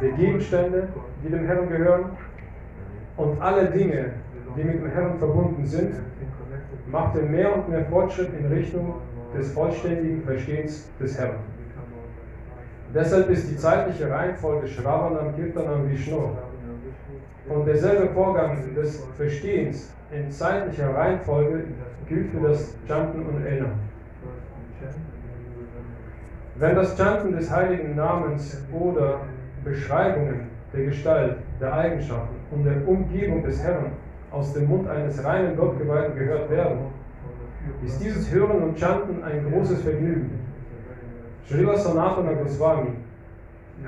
der 0.00 0.12
Gegenstände, 0.12 0.88
die 1.22 1.28
dem 1.28 1.46
Herrn 1.46 1.68
gehören 1.68 2.16
und 3.20 3.40
alle 3.42 3.66
Dinge, 3.66 4.12
die 4.56 4.64
mit 4.64 4.76
dem 4.76 4.90
Herrn 4.90 5.18
verbunden 5.18 5.64
sind, 5.66 5.94
macht 6.90 7.16
er 7.16 7.22
mehr 7.22 7.54
und 7.54 7.68
mehr 7.68 7.84
Fortschritt 7.84 8.30
in 8.38 8.46
Richtung 8.46 8.94
des 9.36 9.52
vollständigen 9.52 10.22
Verstehens 10.22 10.90
des 10.98 11.18
Herrn. 11.18 11.36
Deshalb 12.94 13.28
ist 13.30 13.50
die 13.50 13.56
zeitliche 13.56 14.10
Reihenfolge 14.10 14.66
Shravanam, 14.66 15.36
Kirtanam, 15.36 15.88
Vishnu 15.88 16.30
und 17.48 17.66
derselbe 17.66 18.08
Vorgang 18.08 18.58
des 18.74 19.04
Verstehens 19.16 19.92
in 20.10 20.30
zeitlicher 20.30 20.92
Reihenfolge 20.94 21.64
gilt 22.08 22.30
für 22.30 22.48
das 22.48 22.74
Chanten 22.88 23.24
und 23.26 23.44
Erinnern. 23.44 23.78
Wenn 26.56 26.74
das 26.74 26.96
Chanten 26.96 27.32
des 27.32 27.50
heiligen 27.50 27.94
Namens 27.94 28.66
oder 28.72 29.20
Beschreibungen 29.62 30.48
der 30.72 30.86
Gestalt, 30.86 31.36
der 31.60 31.72
Eigenschaften 31.74 32.36
und 32.50 32.64
der 32.64 32.86
Umgebung 32.88 33.42
des 33.42 33.62
Herrn 33.62 33.92
aus 34.30 34.52
dem 34.54 34.68
Mund 34.68 34.88
eines 34.88 35.22
reinen 35.24 35.56
Gottgeweihten 35.56 36.16
gehört 36.16 36.50
werden, 36.50 36.78
ist 37.84 38.02
dieses 38.02 38.30
Hören 38.30 38.62
und 38.62 38.78
Chanten 38.78 39.22
ein 39.22 39.50
großes 39.50 39.82
Vergnügen. 39.82 40.40
Srila 41.46 41.76
Sanatana 41.76 42.32
Goswami 42.34 42.90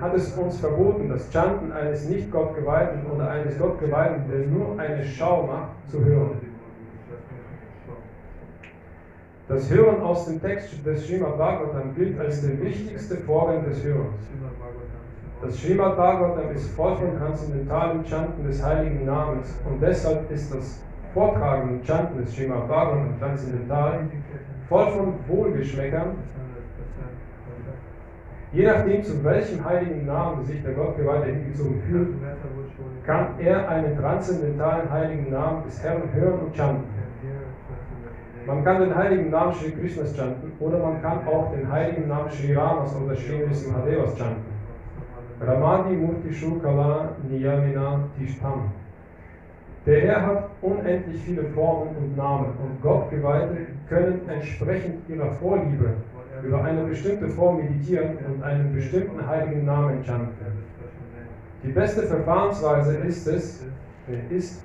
hat 0.00 0.14
es 0.14 0.32
uns 0.36 0.58
verboten, 0.58 1.08
das 1.08 1.30
Chanten 1.30 1.72
eines 1.72 2.08
Nicht-Gottgeweihten 2.08 3.06
oder 3.06 3.30
eines 3.30 3.58
Gottgeweihten, 3.58 4.24
der 4.30 4.46
nur 4.46 4.78
eine 4.78 5.04
Schau 5.04 5.46
macht, 5.46 5.90
zu 5.90 6.04
hören. 6.04 6.40
Das 9.48 9.70
Hören 9.70 10.00
aus 10.00 10.26
dem 10.26 10.40
Text 10.40 10.84
des 10.86 11.06
Srimad 11.06 11.36
Bhagavatam 11.36 11.94
gilt 11.94 12.18
als 12.18 12.40
der 12.40 12.60
wichtigste 12.62 13.16
Vorgang 13.18 13.64
des 13.64 13.84
Hörens. 13.84 14.22
Das 15.42 15.60
Srimad 15.60 15.96
Bhagavatam 15.96 16.54
ist 16.54 16.70
voll 16.76 16.94
von 16.94 17.18
transzendentalem 17.18 18.04
Chanten 18.04 18.46
des 18.46 18.64
heiligen 18.64 19.04
Namens 19.04 19.58
und 19.68 19.82
deshalb 19.82 20.30
ist 20.30 20.54
das 20.54 20.80
Vortragen 21.12 21.70
und 21.70 21.84
Chanten 21.84 22.18
des 22.18 22.32
Srimad 22.32 22.68
Bhagavatam 22.68 23.18
transzendental, 23.18 24.06
voll 24.68 24.86
von 24.92 25.14
Wohlgeschmäckern. 25.26 26.10
Je 28.52 28.66
nachdem, 28.66 29.02
zu 29.02 29.24
welchem 29.24 29.64
heiligen 29.64 30.06
Namen 30.06 30.44
sich 30.44 30.62
der 30.62 30.74
Gottgeweihte 30.74 31.32
hingezogen 31.32 31.82
fühlt, 31.88 32.08
kann 33.04 33.40
er 33.40 33.68
einen 33.68 33.98
transzendentalen 33.98 34.88
heiligen 34.92 35.32
Namen 35.32 35.64
des 35.64 35.82
Herrn 35.82 36.02
hören 36.12 36.38
und 36.38 36.56
chanten. 36.56 36.84
Man 38.46 38.62
kann 38.62 38.80
den 38.80 38.94
heiligen 38.94 39.30
Namen 39.30 39.54
Sri 39.54 39.72
Krishnas 39.72 40.14
chanten 40.14 40.52
oder 40.60 40.78
man 40.78 41.02
kann 41.02 41.26
auch 41.26 41.50
den 41.52 41.70
heiligen 41.70 42.06
Namen 42.06 42.30
Sri 42.30 42.54
Ramas 42.54 42.94
oder 42.94 43.16
Sri 43.16 43.38
Nrisimhadevas 43.38 44.16
chanten. 44.16 44.51
Ramadi 45.46 45.96
Murti 45.96 46.32
Shukala 46.32 47.16
Niyamina 47.28 48.08
Tishtam. 48.16 48.70
Der 49.84 50.00
Herr 50.02 50.26
hat 50.26 50.50
unendlich 50.62 51.20
viele 51.22 51.42
Formen 51.46 51.96
und 51.96 52.16
Namen 52.16 52.52
und 52.62 52.80
Gottgeweihte 52.80 53.66
können 53.88 54.20
entsprechend 54.28 55.08
ihrer 55.08 55.32
Vorliebe 55.32 55.94
über 56.44 56.62
eine 56.62 56.84
bestimmte 56.84 57.26
Form 57.28 57.56
meditieren 57.56 58.18
und 58.18 58.42
einen 58.44 58.72
bestimmten 58.72 59.26
heiligen 59.26 59.64
Namen 59.64 60.04
chanten. 60.04 60.46
Die 61.64 61.72
beste 61.72 62.02
Verfahrensweise 62.02 62.98
ist 62.98 63.26
es, 63.26 63.64
ist 64.30 64.62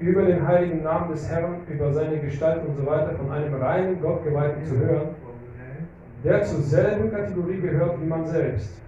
über 0.00 0.22
den 0.22 0.46
heiligen 0.46 0.82
Namen 0.82 1.12
des 1.12 1.30
Herrn, 1.30 1.60
über 1.68 1.92
seine 1.92 2.18
Gestalt 2.18 2.66
und 2.66 2.76
so 2.76 2.84
weiter 2.84 3.12
von 3.12 3.30
einem 3.30 3.54
reinen 3.54 4.00
Gottgeweihten 4.00 4.64
zu 4.64 4.76
hören, 4.76 5.08
der 6.24 6.42
zur 6.42 6.60
selben 6.62 7.12
Kategorie 7.12 7.60
gehört 7.60 8.00
wie 8.02 8.06
man 8.06 8.26
selbst. 8.26 8.85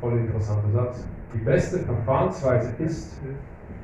Voll 0.00 0.18
interessanter 0.18 0.70
Satz. 0.72 1.06
Die 1.34 1.38
beste 1.38 1.78
Verfahrensweise 1.80 2.70
ist, 2.78 3.18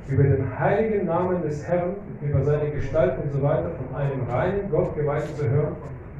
über 0.07 0.23
den 0.23 0.59
heiligen 0.59 1.05
Namen 1.05 1.41
des 1.41 1.67
Herrn, 1.67 1.95
über 2.21 2.43
seine 2.43 2.71
Gestalt 2.71 3.17
und 3.23 3.31
so 3.31 3.41
weiter 3.41 3.71
von 3.71 3.95
einem 3.95 4.23
reinen 4.29 4.69
Gottgeweihten 4.69 5.35
zu 5.35 5.49
hören, 5.49 5.75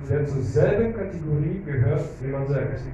der 0.09 0.25
zur 0.25 0.41
selben 0.41 0.93
Kategorie 0.95 1.61
gehört 1.65 2.01
wie 2.21 2.27
man 2.27 2.47
selbst. 2.47 2.85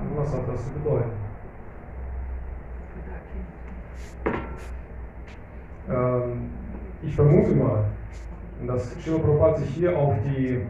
Und 0.00 0.16
was 0.16 0.32
hat 0.32 0.48
das 0.48 0.64
zu 0.64 0.70
bedeuten? 0.70 1.10
Ähm, 5.88 6.50
ich 7.02 7.14
vermute 7.14 7.52
mal, 7.52 7.84
dass 8.66 8.92
Srila 9.02 9.18
Prabhupada 9.18 9.58
sich 9.58 9.70
hier 9.70 9.96
auf 9.96 10.14
die, 10.24 10.62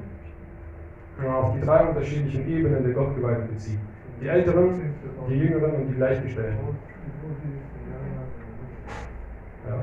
auf 1.24 1.54
die 1.54 1.60
drei 1.60 1.86
unterschiedlichen 1.86 2.48
Ebenen 2.48 2.84
der 2.84 2.92
Gottgeweihten 2.92 3.48
bezieht. 3.48 3.78
Die 4.20 4.28
Älteren, 4.28 4.94
die 5.28 5.34
Jüngeren 5.34 5.74
und 5.74 5.88
die 5.88 5.94
Gleichgestellten. 5.94 6.58
Ja. 9.68 9.82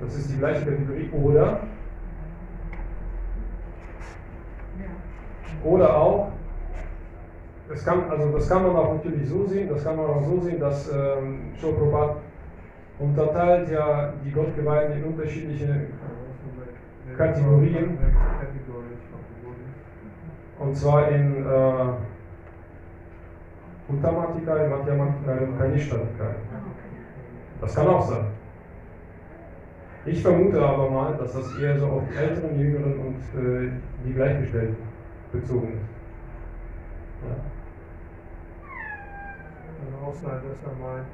Das 0.00 0.16
ist 0.16 0.30
die 0.30 0.38
gleiche 0.38 0.64
Kategorie. 0.64 1.10
Oder, 1.12 1.60
oder 5.64 5.96
auch, 5.96 6.32
das 7.68 7.84
kann, 7.84 8.10
also 8.10 8.30
das 8.32 8.48
kann 8.48 8.62
man 8.62 8.76
auch 8.76 8.94
natürlich 8.94 9.28
so 9.28 9.44
sehen, 9.46 9.68
das 9.68 9.84
kann 9.84 9.96
man 9.96 10.06
auch 10.06 10.24
so 10.24 10.40
sehen, 10.40 10.60
dass 10.60 10.90
ähm, 10.92 11.52
unterteilt 12.98 13.70
ja 13.70 14.12
die 14.24 14.30
Gottgeweihten 14.30 14.98
in 14.98 15.04
unterschiedliche 15.04 15.88
Kategorien. 17.16 17.98
Und 20.58 20.76
zwar 20.76 21.08
in 21.08 21.44
äh, 21.44 21.92
Uttamatikai, 23.88 24.68
Madhyamatikai 24.68 25.38
und 25.46 25.58
Kanishthatikai. 25.58 26.34
Das 27.60 27.74
kann 27.74 27.86
auch 27.86 28.02
sein. 28.02 28.26
Ich 30.06 30.22
vermute 30.22 30.60
aber 30.64 30.88
mal, 30.90 31.16
dass 31.16 31.32
das 31.32 31.58
eher 31.58 31.78
so 31.78 31.86
auf 31.86 32.02
die 32.10 32.16
älteren, 32.16 32.58
jüngeren 32.58 32.98
und 32.98 33.18
äh, 33.34 33.72
die 34.04 34.14
Gleichgestellten 34.14 34.76
bezogen 35.32 35.72
ist. 35.74 35.88
Ja. 37.26 37.34
Kann 39.76 40.08
auch 40.08 40.14
sein, 40.14 40.40
dass 40.46 40.62
er 40.62 40.78
meint, 40.78 41.06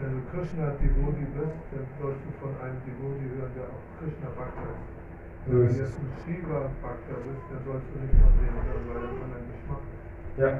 du 0.00 0.20
Krishna 0.30 0.72
Devoti 0.80 1.26
bist, 1.34 1.60
dann 1.72 1.86
sollst 2.00 2.20
du 2.24 2.30
von 2.40 2.50
einem 2.62 2.80
Devoti 2.84 3.24
hören, 3.36 3.52
der 3.56 3.64
auch 3.64 3.84
Krishna 3.98 4.28
Bhakta 4.36 4.68
ist. 4.68 4.99
So 5.46 5.52
Wenn 5.52 5.58
du 5.58 5.64
ist 5.64 5.80
ein 5.80 6.08
bist, 6.26 7.44
dann 7.48 7.62
sollst 7.64 7.86
du 7.88 7.98
nicht 8.00 8.14
von 8.20 8.32
dem 8.38 8.54
hören, 8.60 8.84
weil 8.88 8.96
er 8.96 9.08
einen 9.08 9.22
anderen 9.24 9.46
Geschmack 9.50 9.80
hat. 9.80 10.38
Ja, 10.38 10.50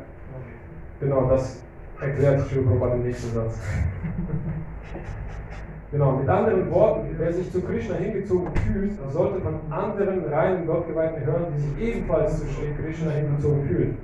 genau, 1.00 1.28
das 1.28 1.62
erklärt 2.00 2.48
Prabhupada 2.48 2.94
im 2.94 3.02
nächsten 3.02 3.34
Satz. 3.34 3.58
Genau, 5.92 6.12
mit 6.12 6.28
anderen 6.28 6.70
Worten, 6.70 7.08
wer 7.18 7.32
sich 7.32 7.50
zu 7.50 7.62
Krishna 7.62 7.96
hingezogen 7.96 8.54
fühlt, 8.54 8.92
sollte 9.12 9.40
von 9.40 9.58
anderen 9.70 10.24
reinen 10.32 10.64
Gottgeweihten 10.64 11.24
hören, 11.26 11.46
die 11.52 11.60
sich 11.60 11.80
ebenfalls 11.80 12.38
zu 12.38 12.46
Krishna 12.80 13.10
hingezogen 13.10 13.66
fühlen. 13.66 13.98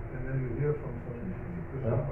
Ja. 1.84 2.06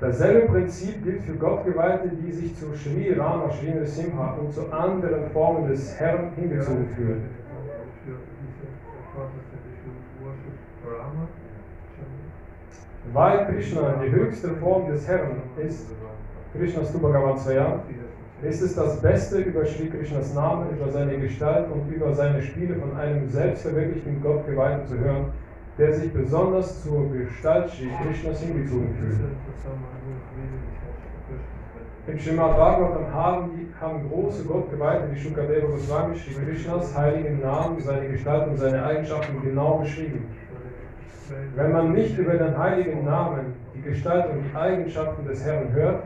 Dasselbe 0.00 0.46
Prinzip 0.46 1.04
gilt 1.04 1.22
für 1.24 1.34
Gottgeweihte, 1.34 2.08
die 2.08 2.32
sich 2.32 2.56
zu 2.56 2.74
Sri 2.74 3.12
Rama, 3.12 3.50
Sri 3.50 3.70
Nrsimha 3.70 4.32
und 4.40 4.50
zu 4.50 4.72
anderen 4.72 5.28
Formen 5.30 5.68
des 5.68 6.00
Herrn 6.00 6.30
hingezogen 6.36 6.88
fühlen. 6.96 7.28
Weil 13.12 13.46
Krishna 13.46 14.02
die 14.02 14.10
höchste 14.10 14.48
Form 14.56 14.90
des 14.90 15.06
Herrn 15.06 15.42
ist, 15.58 15.86
Krishna 16.56 16.84
Stupa 16.84 17.36
Svayam, 17.36 17.80
ist 18.42 18.62
es 18.62 18.74
das 18.74 19.02
Beste 19.02 19.38
über 19.40 19.66
Sri 19.66 19.90
Krishnas 19.90 20.34
Namen, 20.34 20.70
über 20.70 20.90
seine 20.90 21.18
Gestalt 21.18 21.66
und 21.70 21.92
über 21.92 22.14
seine 22.14 22.40
Spiele 22.42 22.76
von 22.76 22.96
einem 22.96 23.28
selbstverwirklichten 23.28 24.22
Gottgeweihten 24.22 24.86
zu 24.86 24.98
hören, 24.98 25.26
der 25.80 25.94
sich 25.94 26.12
besonders 26.12 26.82
zur 26.82 27.10
Gestalt 27.10 27.70
Sri 27.70 27.88
Krishnas 28.02 28.40
hingezogen 28.42 28.94
fühlt. 29.00 29.18
Im 32.06 32.18
Srimad 32.18 32.56
Bhagavatam 32.56 33.14
haben, 33.14 33.50
die, 33.54 33.68
haben 33.80 34.08
große 34.10 34.44
Gottgeweihte 34.44 35.10
wie 35.10 35.18
Shukadeva 35.18 35.68
Goswami 35.68 36.16
Sri 36.16 36.34
Krishnas 36.44 36.96
heiligen 36.96 37.40
Namen, 37.40 37.80
seine 37.80 38.08
Gestalt 38.08 38.48
und 38.48 38.58
seine 38.58 38.84
Eigenschaften 38.84 39.40
genau 39.42 39.78
beschrieben. 39.78 40.26
Wenn 41.54 41.72
man 41.72 41.92
nicht 41.92 42.18
über 42.18 42.34
den 42.34 42.58
heiligen 42.58 43.04
Namen, 43.04 43.54
die 43.74 43.80
Gestalt 43.80 44.30
und 44.30 44.44
die 44.44 44.56
Eigenschaften 44.56 45.26
des 45.26 45.44
Herrn 45.44 45.72
hört, 45.72 46.02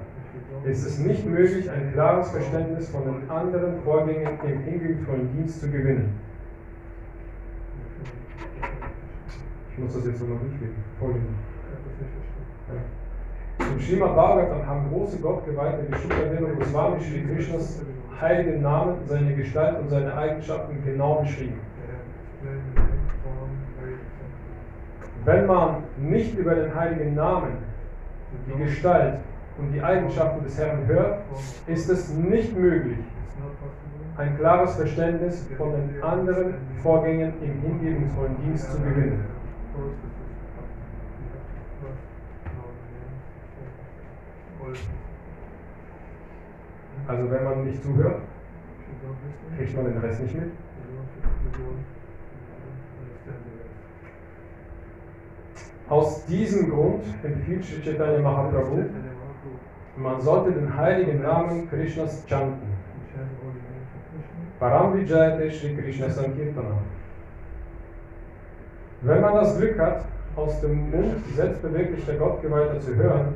ist 0.64 0.86
es 0.86 0.98
nicht 1.00 1.26
möglich, 1.26 1.68
ein 1.68 1.92
klares 1.92 2.30
Verständnis 2.30 2.88
von 2.90 3.04
den 3.04 3.28
anderen 3.28 3.80
Vorgängen 3.82 4.38
im 4.44 4.60
hingebungsvollen 4.60 5.32
Dienst 5.36 5.60
zu 5.60 5.70
gewinnen. 5.70 6.23
Ich 9.76 9.82
muss 9.82 9.94
das 9.94 10.06
jetzt 10.06 10.20
nochmal 10.20 10.38
durchlesen. 10.38 10.76
Vorlesen. 11.00 11.34
Im 13.58 13.80
Srimad 13.80 14.14
Bhagavatam 14.14 14.66
haben 14.66 14.88
große 14.90 15.18
Gottgeweihte 15.18 15.86
wie 15.88 15.94
Shukadeva 15.96 16.52
Goswami 16.58 17.00
Sri 17.00 17.24
Krishnas 17.24 17.82
heiligen 18.20 18.62
Namen, 18.62 18.98
seine 19.06 19.34
Gestalt 19.34 19.80
und 19.80 19.88
seine 19.88 20.16
Eigenschaften 20.16 20.82
genau 20.84 21.16
beschrieben. 21.16 21.58
Wenn 25.24 25.46
man 25.46 25.82
nicht 25.98 26.38
über 26.38 26.54
den 26.54 26.74
heiligen 26.74 27.14
Namen, 27.14 27.56
die 28.46 28.62
Gestalt 28.62 29.18
und 29.58 29.72
die 29.72 29.82
Eigenschaften 29.82 30.44
des 30.44 30.56
Herrn 30.58 30.86
hört, 30.86 31.20
ist 31.66 31.88
es 31.90 32.12
nicht 32.14 32.56
möglich, 32.56 32.98
ein 34.16 34.36
klares 34.38 34.76
Verständnis 34.76 35.48
von 35.56 35.72
den 35.72 36.02
anderen 36.02 36.54
Vorgängen 36.82 37.32
im 37.42 37.60
hingebungsvollen 37.60 38.36
Dienst 38.44 38.70
zu 38.70 38.78
gewinnen. 38.78 39.24
Also 47.06 47.30
wenn 47.30 47.44
man 47.44 47.64
nicht 47.64 47.82
zuhört, 47.82 48.20
kriegt 49.56 49.76
man 49.76 49.84
den 49.86 49.98
Rest 49.98 50.22
nicht 50.22 50.34
mit. 50.34 50.50
Aus 55.88 56.24
diesem 56.26 56.70
Grund 56.70 57.04
empfiehlt 57.22 57.64
Sri 57.64 57.82
Chaitanya 57.82 58.20
Mahaprabhu, 58.20 58.84
man 59.96 60.20
sollte 60.20 60.52
den 60.52 60.74
heiligen 60.74 61.22
Namen 61.22 61.68
Krishnas 61.68 62.24
chanten. 62.26 62.68
Param 64.58 64.94
Vijayate 64.94 65.50
Shri 65.50 65.76
Krishna 65.76 66.08
Sankirtana. 66.08 66.78
Wenn 69.04 69.20
man 69.20 69.34
das 69.34 69.58
Glück 69.58 69.78
hat, 69.78 70.04
aus 70.34 70.60
dem 70.62 70.90
Mund 70.90 71.24
selbstbewirklichter 71.34 72.14
Gottgeweihter 72.14 72.80
zu 72.80 72.94
hören, 72.96 73.34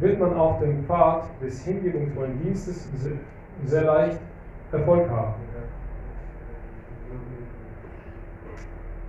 wird 0.00 0.18
man 0.18 0.34
auf 0.34 0.58
dem 0.60 0.84
Pfad 0.84 1.24
des 1.42 1.62
hingebungsvollen 1.64 2.40
Dienstes 2.42 2.88
sehr 3.66 3.84
leicht 3.84 4.18
Erfolg 4.72 5.08
haben. 5.10 5.34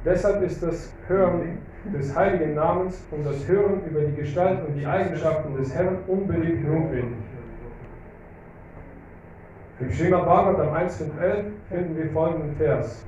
Deshalb 0.03 0.43
ist 0.43 0.61
das 0.61 0.91
Hören 1.07 1.59
des 1.85 2.15
heiligen 2.15 2.55
Namens 2.55 3.01
und 3.11 3.25
das 3.25 3.47
Hören 3.47 3.81
über 3.89 4.01
die 4.01 4.15
Gestalt 4.15 4.67
und 4.67 4.75
die 4.75 4.85
Eigenschaften 4.85 5.55
des 5.55 5.73
Herrn 5.73 5.99
unbedingt 6.07 6.67
notwendig. 6.67 7.17
Im 9.79 9.91
Schema 9.91 10.19
Bhagavatam 10.19 10.73
1.11 10.73 11.43
finden 11.69 11.97
wir 11.97 12.11
folgenden 12.11 12.55
Vers. 12.57 13.05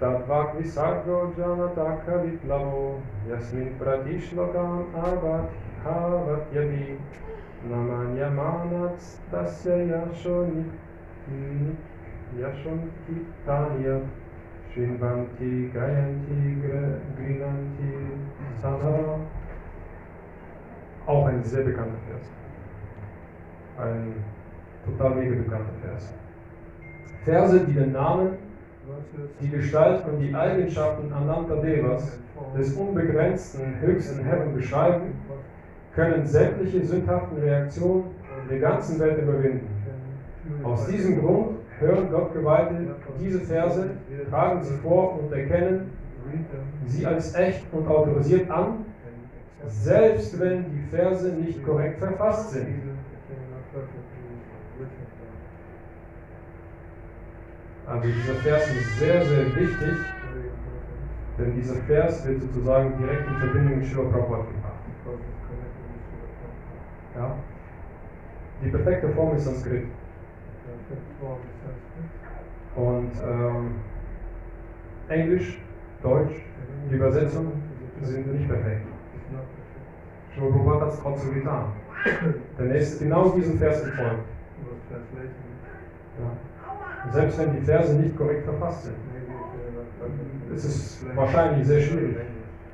Tatvak 0.00 0.58
visargo 0.58 1.32
janataka 1.38 2.20
vitlavo 2.24 3.00
yasmin 3.30 3.78
pratishlokam 3.78 4.84
avatyavi 5.84 6.98
namanyamanats 7.70 9.18
tasya 9.30 9.76
yashoni 9.92 10.64
yashonkitanya 12.36 13.96
Shinvanti 14.76 15.72
Gayanti 15.72 16.60
Grinanti 17.16 17.92
Sana. 18.60 19.18
Auch 21.06 21.26
ein 21.26 21.42
sehr 21.42 21.64
bekannter 21.64 21.96
Vers. 22.06 22.28
Ein 23.78 24.12
total 24.84 25.14
mega 25.14 25.36
bekannter 25.36 25.72
Vers. 25.82 26.12
Verse, 27.24 27.60
die 27.60 27.72
den 27.72 27.92
Namen, 27.92 28.45
die 29.40 29.48
Gestalt 29.48 30.04
und 30.06 30.20
die 30.20 30.34
Eigenschaften 30.34 31.12
Ananta 31.12 31.56
Devas, 31.56 32.18
des 32.56 32.74
unbegrenzten 32.74 33.80
höchsten 33.80 34.24
Herrn 34.24 34.54
beschreiben, 34.54 35.14
können 35.94 36.26
sämtliche 36.26 36.84
sündhaften 36.84 37.38
Reaktionen 37.38 38.04
der 38.50 38.58
ganzen 38.60 38.98
Welt 39.00 39.22
überwinden. 39.22 39.68
Aus 40.62 40.86
diesem 40.86 41.20
Grund 41.20 41.58
hören 41.80 42.10
Gottgeweihte 42.10 42.74
diese 43.20 43.40
Verse, 43.40 43.90
tragen 44.30 44.62
sie 44.62 44.74
vor 44.76 45.18
und 45.18 45.32
erkennen 45.32 45.90
sie 46.86 47.06
als 47.06 47.34
echt 47.34 47.62
und 47.72 47.88
autorisiert 47.88 48.50
an, 48.50 48.84
selbst 49.66 50.38
wenn 50.38 50.64
die 50.70 50.96
Verse 50.96 51.28
nicht 51.28 51.64
korrekt 51.64 51.98
verfasst 51.98 52.52
sind. 52.52 52.66
Also 57.86 58.08
dieser 58.08 58.34
Vers 58.34 58.68
ist 58.74 58.98
sehr, 58.98 59.24
sehr 59.24 59.46
wichtig, 59.54 59.96
denn 61.38 61.54
dieser 61.54 61.76
Vers 61.82 62.26
wird 62.26 62.40
sozusagen 62.40 62.98
direkt 62.98 63.28
in 63.28 63.36
Verbindung 63.36 63.78
mit 63.78 63.86
Shiva 63.86 64.02
Prabhupada 64.02 64.42
gebracht. 64.42 65.20
Ja? 67.14 67.36
Die 68.64 68.70
perfekte 68.70 69.08
Form 69.10 69.36
ist 69.36 69.44
Sanskrit. 69.44 69.86
Und 72.74 73.12
ähm, 73.24 73.74
Englisch, 75.08 75.60
Deutsch, 76.02 76.42
die 76.90 76.94
Übersetzung 76.96 77.52
sind 78.02 78.32
nicht 78.32 78.48
perfekt. 78.48 78.86
Shiva 80.34 80.46
Prabhupada 80.46 80.86
hat 80.86 80.92
es 80.92 81.00
trotzdem 81.00 81.34
getan. 81.34 81.66
Denn 82.58 82.70
er 82.70 82.76
ist 82.76 82.98
genau 82.98 83.28
diesem 83.30 83.58
Vers 83.58 83.84
gefolgt. 83.84 84.24
Ja. 86.18 86.30
Selbst 87.12 87.38
wenn 87.38 87.52
die 87.52 87.60
Verse 87.60 87.94
nicht 87.94 88.16
korrekt 88.16 88.44
verfasst 88.44 88.84
sind, 88.84 88.96
ist 90.54 90.64
es 90.64 91.04
wahrscheinlich 91.14 91.66
sehr 91.66 91.80
schwierig, 91.80 92.16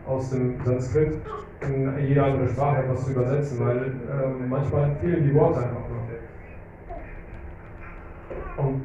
aus 0.07 0.31
dem 0.31 0.57
Sanskrit 0.65 1.15
in 1.61 1.99
jede 2.07 2.23
andere 2.23 2.49
Sprache 2.49 2.83
etwas 2.83 3.05
zu 3.05 3.13
übersetzen, 3.13 3.61
weil 3.61 3.79
äh, 3.79 4.49
manchmal 4.49 4.97
fehlen 5.01 5.25
die 5.25 5.35
Worte 5.35 5.61
einfach 5.61 5.89
nur. 5.89 6.03
Und 8.65 8.83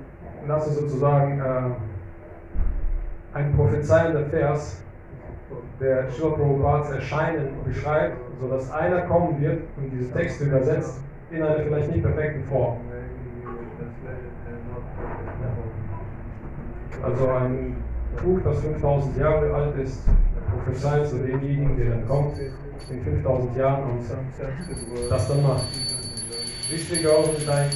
das 0.47 0.67
ist 0.67 0.79
sozusagen 0.79 1.39
äh, 1.39 3.37
ein 3.37 3.53
prophezeiender 3.53 4.25
Vers, 4.25 4.81
der 5.79 6.09
Srila 6.11 6.35
Prabhupads 6.35 6.91
Erscheinen 6.91 7.49
beschreibt, 7.65 8.17
sodass 8.39 8.71
einer 8.71 9.01
kommen 9.01 9.39
wird 9.39 9.61
und 9.77 9.91
diese 9.91 10.11
Texte 10.11 10.45
übersetzt 10.45 10.99
in 11.29 11.43
einer 11.43 11.63
vielleicht 11.63 11.91
nicht 11.91 12.03
perfekten 12.03 12.43
Form. 12.43 12.77
Also 17.03 17.27
ein 17.29 17.75
Buch, 18.23 18.39
das 18.43 18.59
5000 18.59 19.17
Jahre 19.17 19.53
alt 19.53 19.77
ist, 19.77 20.01
prophezeit 20.51 21.07
zu 21.07 21.17
demjenigen, 21.17 21.77
der 21.77 21.91
dann 21.91 22.07
kommt 22.07 22.37
in 22.89 23.03
5000 23.03 23.57
Jahren 23.57 23.83
und 23.83 25.09
das 25.09 25.27
dann 25.27 25.43
macht. 25.43 25.65
Wichtiger 26.69 27.11
auch 27.11 27.29
dein 27.45 27.69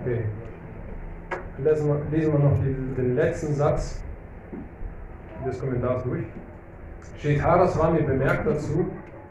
Okay. 0.00 0.24
Lesen 1.58 1.88
wir, 1.88 2.00
lesen 2.10 2.32
wir 2.32 2.38
noch 2.38 2.58
den, 2.62 2.94
den 2.94 3.16
letzten 3.16 3.54
Satz 3.54 4.00
des 5.44 5.58
Kommentars 5.58 6.04
durch. 6.04 6.24
Shridharaswami 7.18 8.02
bemerkt 8.02 8.46
dazu, 8.46 8.86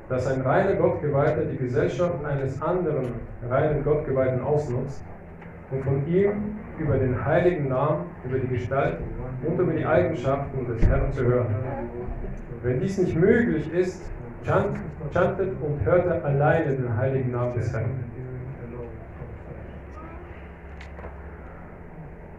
dass 0.09 0.28
ein 0.28 0.41
reiner 0.41 0.76
Gottgeweihter 0.76 1.45
die 1.45 1.57
Gesellschaft 1.57 2.24
eines 2.26 2.61
anderen 2.61 3.13
reinen 3.49 3.84
Gottgeweihten 3.84 4.41
ausnutzt 4.41 5.03
und 5.72 5.84
von 5.84 6.07
ihm 6.07 6.57
über 6.80 6.97
den 6.97 7.26
heiligen 7.26 7.70
Namen, 7.70 8.05
über 8.24 8.38
die 8.39 8.47
Gestalt 8.47 8.97
und 9.45 9.59
über 9.59 9.74
die 9.74 9.86
Eigenschaften 9.86 10.65
des 10.68 10.86
Herrn 10.88 11.11
zu 11.11 11.26
hören. 11.26 11.47
Wenn 12.63 12.80
dies 12.80 12.97
nicht 12.97 13.15
möglich 13.15 13.72
ist, 13.74 14.03
chant, 14.45 14.78
chantet 15.13 15.51
und 15.61 15.84
hörte 15.86 16.24
alleine 16.24 16.76
den 16.76 16.97
heiligen 16.97 17.32
Namen 17.32 17.53
des 17.55 17.72
Herrn. 17.74 18.03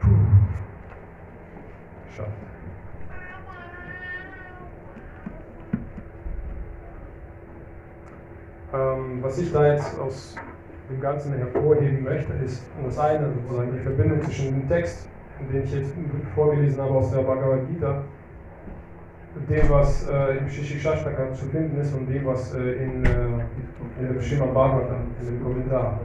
Puh. 0.01 0.09
Schafft. 2.17 2.48
Ähm, 8.73 9.23
was 9.23 9.39
ich 9.39 9.51
da 9.53 9.73
jetzt 9.73 9.99
aus 9.99 10.37
dem 10.91 11.01
Ganzen 11.01 11.33
hervorheben 11.33 12.05
möchte, 12.05 12.33
ist 12.45 12.63
das 12.85 12.99
eine, 12.99 13.31
sozusagen 13.33 13.73
die 13.73 13.79
Verbindung 13.79 14.23
zwischen 14.23 14.61
dem 14.61 14.69
Text, 14.69 15.09
den 15.51 15.65
ich 15.65 15.73
jetzt 15.73 15.93
vorgelesen 16.35 16.83
habe 16.83 16.95
aus 16.95 17.11
der 17.11 17.23
Bhagavad 17.23 17.67
Gita, 17.69 18.03
dem, 19.49 19.71
was 19.71 20.09
äh, 20.09 20.39
im 20.39 20.49
Shishishashtaka 20.49 21.33
zu 21.33 21.47
finden 21.47 21.81
ist 21.81 21.95
und 21.95 22.09
dem, 22.09 22.27
was 22.27 22.55
äh, 22.55 22.73
in, 22.85 23.05
äh, 23.05 24.01
in 24.01 24.09
dem 24.09 24.21
Srimad 24.21 24.53
Bhagavatam, 24.53 25.13
in 25.21 25.27
dem 25.27 25.43
Kommentar. 25.43 26.01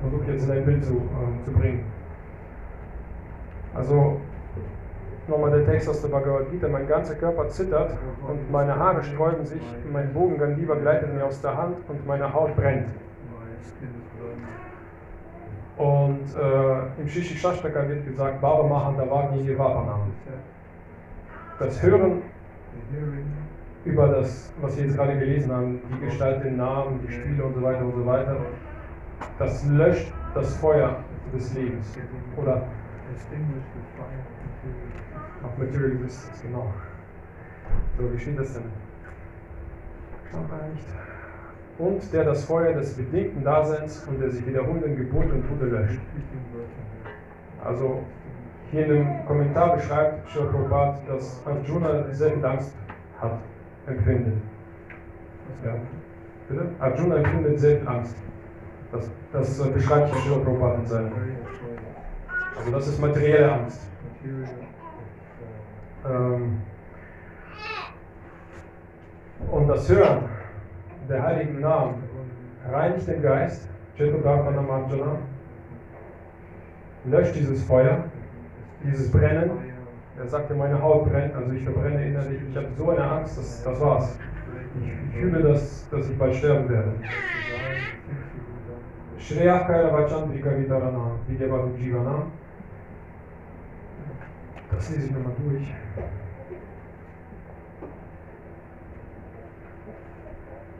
Versuche 0.00 0.32
jetzt 0.32 0.44
in 0.44 0.50
ein 0.50 0.64
Bild 0.64 0.84
zu, 0.84 0.94
äh, 0.94 1.44
zu 1.44 1.52
bringen. 1.52 1.84
Also, 3.74 4.20
nochmal 5.30 5.50
der 5.50 5.64
Text 5.64 5.88
aus 5.88 6.02
der 6.02 6.08
Bhagavad 6.08 6.50
Gita, 6.50 6.68
mein 6.68 6.86
ganzer 6.86 7.14
Körper 7.14 7.48
zittert 7.48 7.96
und 8.28 8.50
meine 8.50 8.76
Haare 8.76 9.02
sträuben 9.02 9.44
sich, 9.46 9.62
mein 9.90 10.12
Bogen 10.12 10.38
Gandiva 10.38 10.74
gleitet 10.74 11.14
mir 11.14 11.24
aus 11.24 11.40
der 11.40 11.56
Hand 11.56 11.76
und 11.88 12.06
meine 12.06 12.32
Haut 12.32 12.54
brennt. 12.56 12.88
Und 15.76 16.26
äh, 16.36 17.00
im 17.00 17.08
Shishishashtaka 17.08 17.88
wird 17.88 18.04
gesagt, 18.04 18.40
Baba 18.42 18.64
Mahandavagni 18.64 19.48
Yevapanam. 19.48 20.12
Das 21.58 21.82
Hören 21.82 22.22
über 23.84 24.08
das, 24.08 24.52
was 24.60 24.76
wir 24.76 24.84
jetzt 24.84 24.96
gerade 24.96 25.18
gelesen 25.18 25.50
haben, 25.50 25.80
die 25.90 26.06
Gestalt, 26.06 26.44
den 26.44 26.58
Namen, 26.58 27.00
die 27.06 27.12
Spiele 27.12 27.44
und 27.44 27.54
so 27.54 27.62
weiter 27.62 27.80
und 27.82 27.94
so 27.94 28.04
weiter, 28.04 28.36
das 29.38 29.64
löscht 29.66 30.12
das 30.34 30.54
Feuer 30.58 30.96
des 31.32 31.54
Lebens. 31.54 31.96
Oder 32.36 32.62
auf 35.42 35.56
Material 35.58 35.92
Existence, 35.92 36.42
genau. 36.42 36.72
So, 37.98 38.12
wie 38.12 38.18
steht 38.18 38.38
das 38.38 38.52
denn? 38.54 38.64
Mal 40.32 40.70
nicht. 40.72 40.86
Und 41.78 42.12
der 42.12 42.24
das 42.24 42.44
Feuer 42.44 42.74
des 42.74 42.94
bedingten 42.94 43.42
Daseins 43.42 44.06
und 44.06 44.20
der 44.20 44.30
sich 44.30 44.46
wiederholenden 44.46 44.96
Geburt 44.96 45.32
und 45.32 45.48
Tode 45.48 45.66
löscht. 45.66 46.00
Also 47.64 48.04
hier 48.70 48.84
in 48.86 48.90
dem 48.90 49.26
Kommentar 49.26 49.76
beschreibt 49.76 50.30
Shri 50.30 50.42
dass 51.08 51.42
Arjuna 51.44 52.04
viel 52.04 52.44
Angst 52.44 52.74
hat, 53.20 53.38
empfindet. 53.86 54.34
Ja. 55.64 55.74
Bitte? 56.48 56.66
Arjuna 56.78 57.16
empfindet 57.16 57.60
viel 57.60 57.82
Angst. 57.86 58.16
Das, 58.92 59.10
das 59.32 59.60
äh, 59.60 59.70
beschreibt 59.70 60.14
Shri 60.14 60.34
in 60.34 60.86
seinem. 60.86 61.12
Also 62.56 62.70
das 62.70 62.88
ist 62.88 63.00
materielle 63.00 63.52
Angst. 63.52 63.90
Ähm, 66.08 66.62
und 69.50 69.68
das 69.68 69.88
Hören 69.88 70.28
der 71.08 71.22
heiligen 71.22 71.60
Namen 71.60 72.02
reinigt 72.70 73.08
den 73.08 73.22
Geist, 73.22 73.68
löscht 77.04 77.34
dieses 77.34 77.64
Feuer, 77.64 78.04
dieses 78.84 79.10
Brennen. 79.10 79.50
Er 80.18 80.26
sagte, 80.26 80.54
meine 80.54 80.80
Haut 80.80 81.10
brennt, 81.10 81.34
also 81.34 81.52
ich 81.52 81.64
verbrenne 81.64 82.06
innerlich. 82.06 82.40
Ich 82.50 82.56
habe 82.56 82.68
so 82.76 82.90
eine 82.90 83.02
Angst, 83.02 83.38
das, 83.38 83.62
das 83.64 83.80
war's. 83.80 84.18
Ich, 84.80 84.88
ich 84.88 85.20
fühle, 85.20 85.42
dass, 85.42 85.88
dass 85.90 86.08
ich 86.08 86.18
bald 86.18 86.34
sterben 86.34 86.68
werde. 86.68 86.92
Shreya 89.18 89.60
Kaila 89.60 89.92
Vachandrika 89.92 90.50
Vitarana, 90.58 91.12
Vidyavadu 91.26 91.74
Jivana. 91.76 92.24
Das 94.72 94.90
lese 94.90 95.06
ich 95.06 95.12
nochmal 95.12 95.32
durch. 95.44 95.74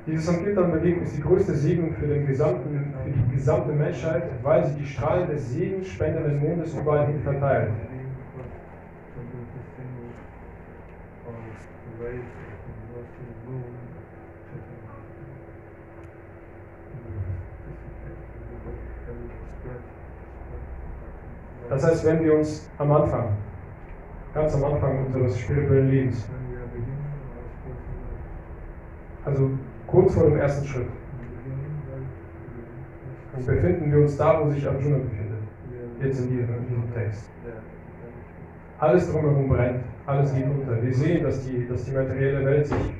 Diese 0.06 0.20
Sankirtan-Bewegung 0.20 1.02
ist 1.02 1.16
die 1.16 1.20
größte 1.20 1.54
Segen 1.54 1.94
für, 1.94 2.06
den 2.06 2.26
gesamten, 2.26 2.94
für 3.04 3.10
die 3.10 3.36
gesamte 3.36 3.72
Menschheit, 3.72 4.24
weil 4.42 4.64
sie 4.66 4.74
die 4.76 4.86
Strahlen 4.86 5.28
des 5.28 5.50
segenspendenden 5.50 6.40
Mondes 6.40 6.74
überall 6.74 7.06
hin 7.06 7.20
verteilt. 7.20 7.70
Das 21.68 21.84
heißt, 21.84 22.04
wenn 22.04 22.24
wir 22.24 22.34
uns 22.34 22.68
am 22.78 22.90
Anfang, 22.90 23.36
ganz 24.34 24.54
am 24.54 24.64
Anfang 24.64 25.06
unseres 25.06 25.38
spirituellen 25.38 25.90
Lebens, 25.90 26.28
also 29.24 29.50
kurz 29.86 30.14
vor 30.14 30.24
dem 30.24 30.36
ersten 30.36 30.66
Schritt. 30.66 30.88
Und 33.36 33.46
befinden 33.46 33.92
wir 33.92 34.00
uns 34.00 34.16
da, 34.16 34.40
wo 34.40 34.50
sich 34.50 34.66
Arjuna 34.66 34.98
befindet. 34.98 35.38
Jetzt 36.02 36.20
in 36.20 36.30
diesem, 36.30 36.94
Text. 36.94 37.30
Alles 38.78 39.12
drumherum 39.12 39.48
brennt, 39.48 39.84
alles 40.06 40.34
geht 40.34 40.46
unter. 40.46 40.82
Wir 40.82 40.94
sehen, 40.94 41.22
dass 41.22 41.46
die, 41.46 41.68
dass 41.68 41.84
die 41.84 41.92
materielle 41.92 42.44
Welt 42.44 42.66
sich 42.66 42.94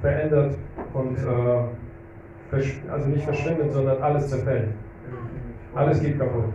verändert 0.00 0.56
und 0.92 1.18
äh, 1.18 2.90
also 2.90 3.08
nicht 3.08 3.24
verschwindet, 3.24 3.72
sondern 3.72 4.00
alles 4.00 4.28
zerfällt. 4.28 4.68
Alles 5.74 6.00
geht 6.00 6.18
kaputt. 6.18 6.52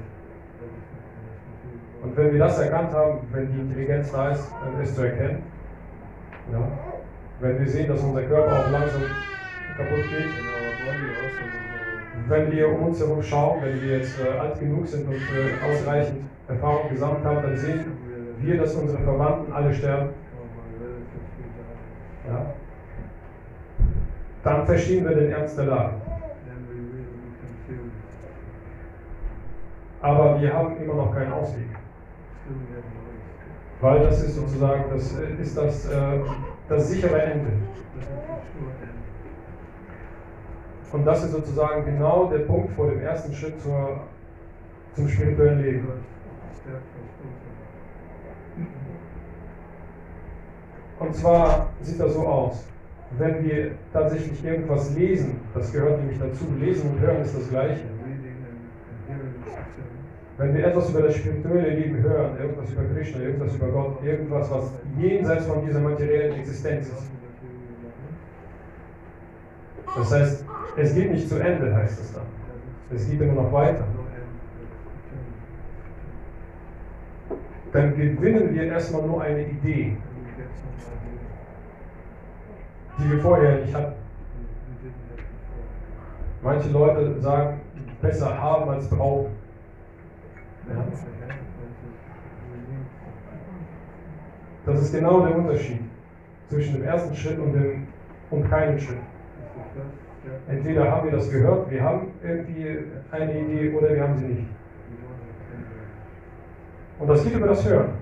Und 2.01 2.15
wenn 2.15 2.31
wir 2.31 2.39
das 2.39 2.59
erkannt 2.59 2.93
haben, 2.93 3.19
wenn 3.31 3.51
die 3.51 3.59
Intelligenz 3.59 4.11
da 4.11 4.29
ist, 4.29 4.49
dann 4.63 4.81
ist 4.81 4.95
zu 4.95 5.03
erkennen. 5.03 5.43
Ja, 6.51 6.67
wenn 7.41 7.59
wir 7.59 7.67
sehen, 7.67 7.87
dass 7.87 8.01
unser 8.01 8.23
Körper 8.23 8.59
auch 8.59 8.71
langsam 8.71 9.01
kaputt 9.77 10.09
geht. 10.09 10.29
Wenn 12.27 12.51
wir 12.51 12.69
um 12.69 12.83
uns 12.87 12.99
herum 12.99 13.23
schauen, 13.23 13.61
wenn 13.63 13.81
wir 13.81 13.97
jetzt 13.97 14.19
äh, 14.19 14.37
alt 14.37 14.59
genug 14.59 14.87
sind 14.87 15.07
und 15.07 15.15
äh, 15.15 15.65
ausreichend 15.65 16.25
Erfahrung 16.47 16.89
gesammelt 16.89 17.23
haben, 17.23 17.41
dann 17.41 17.57
sehen 17.57 17.85
wir, 18.39 18.57
dass 18.57 18.75
unsere 18.75 19.01
Verwandten 19.03 19.51
alle 19.51 19.73
sterben. 19.73 20.09
Ja. 22.27 22.53
Dann 24.43 24.65
verstehen 24.65 25.07
wir 25.07 25.15
den 25.15 25.31
Ernst 25.31 25.57
der 25.57 25.65
Lage. 25.65 25.93
Aber 30.01 30.41
wir 30.41 30.53
haben 30.53 30.77
immer 30.77 30.93
noch 30.93 31.13
keinen 31.13 31.33
Ausweg. 31.33 31.67
Weil 33.81 33.99
das 34.03 34.23
ist 34.23 34.35
sozusagen, 34.35 34.85
das 34.89 35.17
äh, 35.17 35.41
ist 35.41 35.57
das, 35.57 35.89
äh, 35.89 36.19
das 36.67 36.89
sichere 36.89 37.21
Ende. 37.21 37.51
Und 40.91 41.05
das 41.05 41.23
ist 41.23 41.31
sozusagen 41.31 41.85
genau 41.85 42.29
der 42.29 42.39
Punkt 42.39 42.71
vor 42.73 42.89
dem 42.89 42.99
ersten 43.01 43.33
Schritt 43.33 43.61
zur, 43.61 44.01
zum 44.95 45.07
spirituellen 45.07 45.61
Leben. 45.61 45.87
Und 50.99 51.15
zwar 51.15 51.69
sieht 51.81 51.99
das 51.99 52.13
so 52.13 52.27
aus. 52.27 52.65
Wenn 53.17 53.43
wir 53.43 53.71
tatsächlich 53.93 54.43
irgendwas 54.43 54.93
lesen, 54.95 55.39
das 55.53 55.71
gehört 55.71 55.99
nämlich 55.99 56.19
dazu, 56.19 56.45
lesen 56.59 56.91
und 56.91 56.99
hören 56.99 57.21
ist 57.21 57.35
das 57.35 57.49
Gleiche. 57.49 57.85
Wenn 60.39 60.55
wir 60.55 60.67
etwas 60.67 60.89
über 60.89 61.01
das 61.01 61.15
spirituelle 61.17 61.69
Leben 61.71 62.01
hören, 62.01 62.37
irgendwas 62.39 62.71
über 62.71 62.83
Krishna, 62.93 63.19
irgendwas 63.19 63.55
über 63.55 63.67
Gott, 63.67 64.01
irgendwas, 64.01 64.49
was 64.49 64.71
jenseits 64.97 65.45
von 65.45 65.65
dieser 65.65 65.81
materiellen 65.81 66.39
Existenz 66.39 66.87
ist. 66.87 67.11
Das 69.97 70.13
heißt, 70.13 70.45
es 70.77 70.95
geht 70.95 71.11
nicht 71.11 71.27
zu 71.27 71.39
Ende, 71.39 71.75
heißt 71.75 71.99
es 71.99 72.13
dann. 72.13 72.23
Es 72.89 73.09
geht 73.09 73.19
immer 73.19 73.33
noch 73.33 73.51
weiter. 73.51 73.83
Dann 77.73 77.97
gewinnen 77.97 78.55
wir 78.55 78.63
erstmal 78.63 79.01
nur 79.01 79.21
eine 79.21 79.45
Idee, 79.45 79.97
die 82.97 83.11
wir 83.11 83.19
vorher 83.19 83.59
nicht 83.59 83.75
hatten. 83.75 83.95
Manche 86.41 86.69
Leute 86.69 87.19
sagen, 87.19 87.59
besser 88.01 88.41
haben 88.41 88.69
als 88.69 88.89
brauchen. 88.89 89.38
Das 94.65 94.81
ist 94.81 94.93
genau 94.93 95.25
der 95.25 95.35
Unterschied 95.35 95.79
zwischen 96.47 96.75
dem 96.75 96.83
ersten 96.83 97.15
Schritt 97.15 97.39
und, 97.39 97.53
dem, 97.53 97.87
und 98.29 98.49
keinem 98.49 98.77
Schritt. 98.77 98.99
Entweder 100.47 100.91
haben 100.91 101.05
wir 101.09 101.17
das 101.17 101.31
gehört, 101.31 101.71
wir 101.71 101.83
haben 101.83 102.07
irgendwie 102.23 102.79
eine 103.11 103.39
Idee 103.39 103.73
oder 103.73 103.89
wir 103.89 104.03
haben 104.03 104.17
sie 104.17 104.25
nicht. 104.25 104.47
Und 106.99 107.07
das 107.07 107.23
geht 107.23 107.35
über 107.35 107.47
das 107.47 107.67
Hören. 107.67 107.93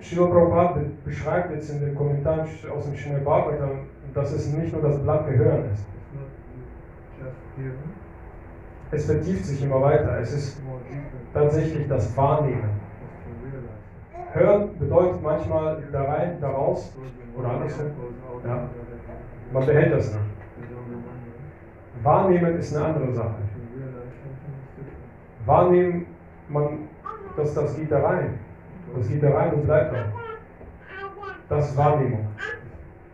Shiva 0.00 0.26
Prabhupada 0.26 0.80
beschreibt 1.04 1.52
jetzt 1.52 1.70
in 1.70 1.80
den 1.80 1.94
Kommentaren 1.94 2.48
aus 2.74 2.86
dem 2.86 2.96
Srimad 2.96 3.24
Bhagavatam, 3.24 3.80
dass 4.14 4.32
es 4.32 4.52
nicht 4.52 4.72
nur 4.72 4.82
das 4.82 5.02
blanke 5.02 5.36
Hören 5.36 5.70
ist. 5.72 5.84
Es 8.90 9.06
vertieft 9.06 9.44
sich 9.44 9.62
immer 9.62 9.82
weiter. 9.82 10.18
Es 10.20 10.32
ist 10.32 10.62
tatsächlich 11.34 11.88
das 11.88 12.16
Wahrnehmen. 12.16 12.70
Hören 14.32 14.78
bedeutet 14.78 15.22
manchmal 15.22 15.82
da 15.90 16.02
rein, 16.04 16.38
daraus, 16.40 16.94
Goes 16.94 17.06
in 17.06 17.40
oder 17.40 17.50
andersrum. 17.50 17.86
Ja. 18.44 18.68
Man 19.52 19.66
behält 19.66 19.92
das 19.92 20.12
nicht. 20.12 20.24
Wahrnehmen 22.02 22.58
ist 22.58 22.76
eine 22.76 22.86
andere 22.86 23.14
Sache. 23.14 23.34
Wahrnehmen, 25.46 26.06
man, 26.48 26.88
das, 27.36 27.54
das 27.54 27.76
geht 27.76 27.90
da 27.90 28.00
rein. 28.00 28.38
Das 28.94 29.08
geht 29.08 29.22
da 29.22 29.30
rein 29.30 29.52
und 29.54 29.64
bleibt 29.64 29.92
da. 29.92 30.04
Das 31.48 31.70
ist 31.70 31.76
Wahrnehmung. 31.76 32.26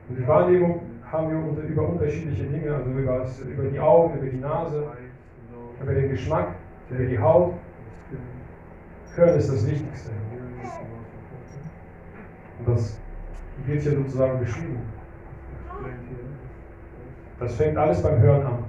Und 0.08 0.18
die 0.18 0.26
Wahrnehmung 0.26 0.80
haben 1.14 1.56
wir 1.56 1.64
über 1.64 1.88
unterschiedliche 1.88 2.44
Dinge, 2.44 2.74
also 2.74 2.90
über, 2.90 3.26
über 3.46 3.70
die 3.70 3.78
Augen, 3.78 4.18
über 4.18 4.26
die 4.26 4.38
Nase, 4.38 4.84
über 5.80 5.94
den 5.94 6.10
Geschmack, 6.10 6.48
über 6.90 7.04
die 7.04 7.18
Haut. 7.18 7.54
Hören 9.14 9.38
ist 9.38 9.48
das 9.48 9.64
Wichtigste. 9.64 10.10
Und 12.58 12.68
das 12.68 12.98
wird 13.64 13.82
hier 13.82 13.92
sozusagen 13.92 14.40
beschrieben. 14.40 14.80
Das 17.38 17.54
fängt 17.54 17.76
alles 17.76 18.02
beim 18.02 18.20
Hören 18.20 18.46
an. 18.46 18.64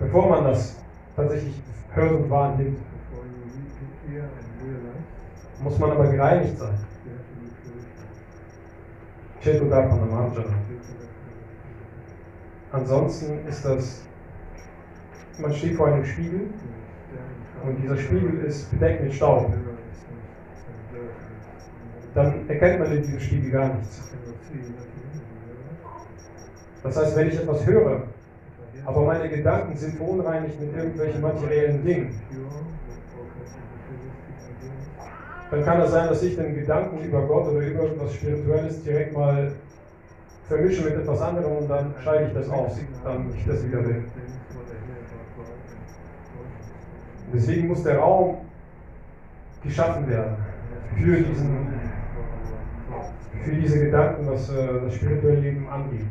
Bevor 0.00 0.28
man 0.28 0.44
das 0.44 0.82
tatsächlich 1.14 1.62
hört 1.92 2.12
und 2.12 2.30
wahrnimmt, 2.30 2.78
muss 5.62 5.78
man 5.78 5.90
aber 5.92 6.08
gereinigt 6.08 6.58
sein. 6.58 6.89
Chetodharpanamajana. 9.40 10.54
Ansonsten 12.72 13.46
ist 13.48 13.64
das, 13.64 14.02
man 15.38 15.52
steht 15.54 15.76
vor 15.76 15.88
einem 15.88 16.04
Spiegel 16.04 16.50
und 17.64 17.76
dieser 17.82 17.96
Spiegel 17.96 18.44
ist 18.44 18.70
bedeckt 18.70 19.02
mit 19.02 19.14
Staub. 19.14 19.52
Dann 22.14 22.48
erkennt 22.48 22.80
man 22.80 22.92
in 22.92 23.02
diesem 23.02 23.20
Spiegel 23.20 23.50
gar 23.50 23.74
nichts. 23.74 24.10
Das 26.82 26.96
heißt, 26.96 27.16
wenn 27.16 27.28
ich 27.28 27.40
etwas 27.40 27.66
höre, 27.66 28.02
aber 28.84 29.02
meine 29.02 29.28
Gedanken 29.28 29.76
sind 29.76 29.96
verunreinigt 29.96 30.60
mit 30.60 30.74
irgendwelchen 30.74 31.20
materiellen 31.20 31.84
Dingen, 31.84 32.20
dann 35.50 35.64
kann 35.64 35.80
es 35.80 35.90
sein, 35.90 36.08
dass 36.08 36.22
ich 36.22 36.36
den 36.36 36.54
Gedanken 36.54 37.02
über 37.02 37.22
Gott 37.22 37.48
oder 37.48 37.60
über 37.60 37.84
etwas 37.84 38.14
Spirituelles 38.14 38.82
direkt 38.84 39.14
mal 39.14 39.52
vermische 40.46 40.84
mit 40.84 40.94
etwas 40.94 41.20
anderem 41.20 41.56
und 41.58 41.68
dann 41.68 41.94
scheide 42.02 42.26
ich 42.26 42.34
das 42.34 42.48
aus. 42.50 42.78
Dann 43.04 43.32
ich 43.36 43.46
das 43.46 43.64
wieder 43.66 43.88
weg. 43.88 44.02
Deswegen 47.32 47.68
muss 47.68 47.82
der 47.82 47.98
Raum 47.98 48.38
geschaffen 49.62 50.08
werden 50.08 50.36
für, 50.96 51.20
diesen, 51.20 51.68
für 53.44 53.52
diese 53.52 53.78
Gedanken, 53.78 54.26
was 54.28 54.50
äh, 54.50 54.80
das 54.84 54.94
spirituelle 54.94 55.40
Leben 55.40 55.68
angeht. 55.68 56.06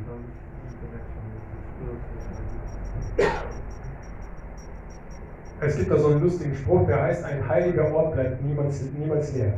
Es 5.62 5.76
gibt 5.76 5.92
da 5.92 5.98
so 5.98 6.08
einen 6.10 6.22
lustigen 6.22 6.56
Spruch, 6.56 6.88
der 6.88 7.04
heißt, 7.04 7.26
ein 7.26 7.48
heiliger 7.48 7.94
Ort 7.94 8.14
bleibt 8.14 8.42
niemals, 8.44 8.82
niemals 8.98 9.36
leer. 9.36 9.54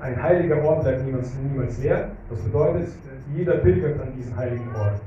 Ein 0.00 0.22
heiliger 0.22 0.62
Ort 0.62 0.82
bleibt 0.82 1.04
niemals, 1.04 1.34
niemals 1.34 1.78
leer. 1.78 2.10
Das 2.28 2.40
bedeutet, 2.40 2.88
jeder 3.34 3.54
pilgert 3.58 4.00
an 4.00 4.12
diesen 4.16 4.36
heiligen 4.36 4.68
Ort. 4.74 5.00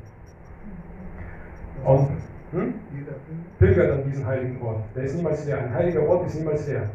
Und 1.85 2.09
hm? 2.51 2.73
pilgert 3.59 3.91
an 3.91 4.03
diesen 4.03 4.25
heiligen 4.25 4.61
Ort. 4.61 4.83
Der 4.95 5.03
ist 5.03 5.15
niemals 5.15 5.45
leer. 5.45 5.57
Ein 5.59 5.73
heiliger 5.73 6.07
Ort 6.07 6.27
ist 6.27 6.35
niemals 6.35 6.67
leer. 6.67 6.89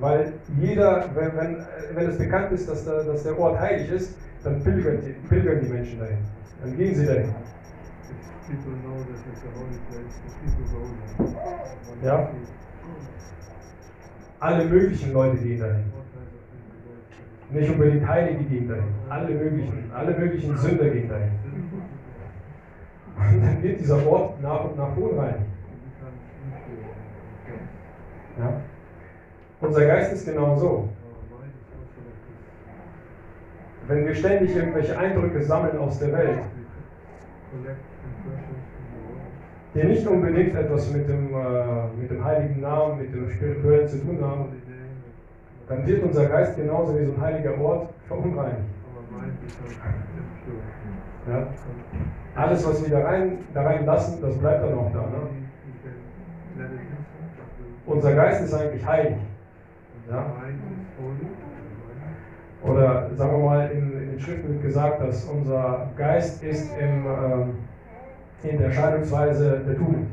Weil 0.00 0.32
jeder, 0.60 1.06
wenn, 1.14 1.36
wenn, 1.36 1.56
wenn 1.94 2.10
es 2.10 2.18
bekannt 2.18 2.52
ist, 2.52 2.68
dass 2.68 2.84
der, 2.84 3.02
dass 3.02 3.24
der 3.24 3.38
Ort 3.38 3.58
heilig 3.58 3.90
ist, 3.90 4.14
dann 4.44 4.62
pilgern 4.62 5.00
die, 5.00 5.12
pilgern 5.28 5.60
die 5.60 5.68
Menschen 5.68 5.98
dahin. 5.98 6.18
Dann 6.62 6.76
gehen 6.76 6.94
sie 6.94 7.06
dahin. 7.06 7.34
Ja. 12.02 12.30
Alle 14.40 14.64
möglichen 14.64 15.12
Leute 15.12 15.36
gehen 15.38 15.60
dahin. 15.60 15.92
Nicht 17.50 17.70
unbedingt 17.70 18.06
Heilige 18.06 18.44
gehen 18.44 18.68
dahin. 18.68 18.84
Alle 19.08 19.34
möglichen, 19.34 19.90
alle 19.94 20.18
möglichen 20.18 20.56
Sünder 20.56 20.90
gehen 20.90 21.08
dahin. 21.08 21.32
Und 23.16 23.42
dann 23.42 23.62
wird 23.62 23.80
dieser 23.80 24.06
Ort 24.06 24.40
nach 24.40 24.64
und 24.64 24.76
nach 24.76 24.96
unreinigt. 24.96 25.42
Ja? 28.38 28.60
Unser 29.60 29.86
Geist 29.86 30.12
ist 30.12 30.26
genau 30.26 30.56
so. 30.56 30.88
Wenn 33.88 34.06
wir 34.06 34.14
ständig 34.14 34.54
irgendwelche 34.54 34.96
Eindrücke 34.96 35.42
sammeln 35.42 35.78
aus 35.78 35.98
der 35.98 36.12
Welt, 36.12 36.38
die 39.74 39.84
nicht 39.84 40.06
unbedingt 40.06 40.54
etwas 40.54 40.92
mit 40.92 41.08
dem, 41.08 41.34
äh, 41.34 42.00
mit 42.00 42.10
dem 42.10 42.24
heiligen 42.24 42.60
Namen, 42.60 42.98
mit 42.98 43.12
dem 43.12 43.30
Spirituellen 43.30 43.88
zu 43.88 43.98
tun 43.98 44.18
haben, 44.22 44.46
dann 45.68 45.86
wird 45.86 46.02
unser 46.02 46.26
Geist 46.26 46.56
genauso 46.56 46.98
wie 46.98 47.04
so 47.04 47.12
ein 47.12 47.20
heiliger 47.20 47.58
Ort 47.60 47.90
verunreinigt. 48.06 48.64
Ja? 51.28 51.46
Alles, 52.34 52.66
was 52.66 52.82
wir 52.82 52.90
da 52.90 53.04
rein, 53.04 53.38
da 53.52 53.62
rein 53.62 53.84
lassen, 53.84 54.22
das 54.22 54.38
bleibt 54.38 54.64
dann 54.64 54.78
auch 54.78 54.92
da. 54.92 55.00
Ne? 55.00 56.66
Unser 57.84 58.14
Geist 58.14 58.44
ist 58.44 58.54
eigentlich 58.54 58.86
heilig. 58.86 59.18
Ja? 60.10 60.26
Oder 62.64 63.10
sagen 63.14 63.32
wir 63.32 63.44
mal, 63.44 63.70
in, 63.70 63.92
in 63.92 64.10
den 64.10 64.20
Schriften 64.20 64.48
wird 64.54 64.62
gesagt, 64.62 65.02
dass 65.02 65.24
unser 65.24 65.90
Geist 65.96 66.42
ist 66.42 66.72
im, 66.78 67.06
ähm, 67.06 67.54
in 68.42 68.58
der 68.58 68.70
Scheidungsweise 68.70 69.62
der 69.66 69.76
Tugend. 69.76 70.08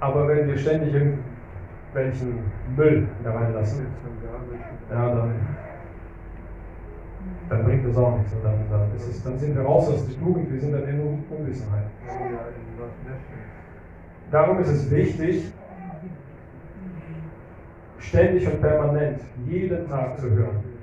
Aber 0.00 0.28
wenn 0.28 0.46
wir 0.46 0.56
ständig 0.56 0.94
irgendwelchen 0.94 2.38
Müll 2.76 3.08
da 3.24 3.32
reinlassen, 3.32 3.86
ja, 4.90 5.14
dann, 5.14 5.32
dann 7.48 7.64
bringt 7.64 7.88
das 7.88 7.96
auch 7.96 8.16
nichts. 8.16 8.32
Und 8.32 8.44
dann, 8.44 8.54
dann, 8.70 8.88
es, 8.96 9.22
dann 9.24 9.38
sind 9.38 9.56
wir 9.56 9.62
raus 9.64 9.88
aus 9.88 10.06
der 10.06 10.18
Tugend, 10.20 10.52
wir 10.52 10.60
sind 10.60 10.72
dann 10.72 10.88
in 10.88 11.00
Un- 11.00 11.24
Unwissenheit. 11.36 11.84
Darum 14.30 14.60
ist 14.60 14.68
es 14.68 14.90
wichtig, 14.90 15.52
ständig 17.98 18.46
und 18.46 18.60
permanent, 18.60 19.20
jeden 19.46 19.88
Tag 19.88 20.18
zu 20.18 20.30
hören. 20.30 20.77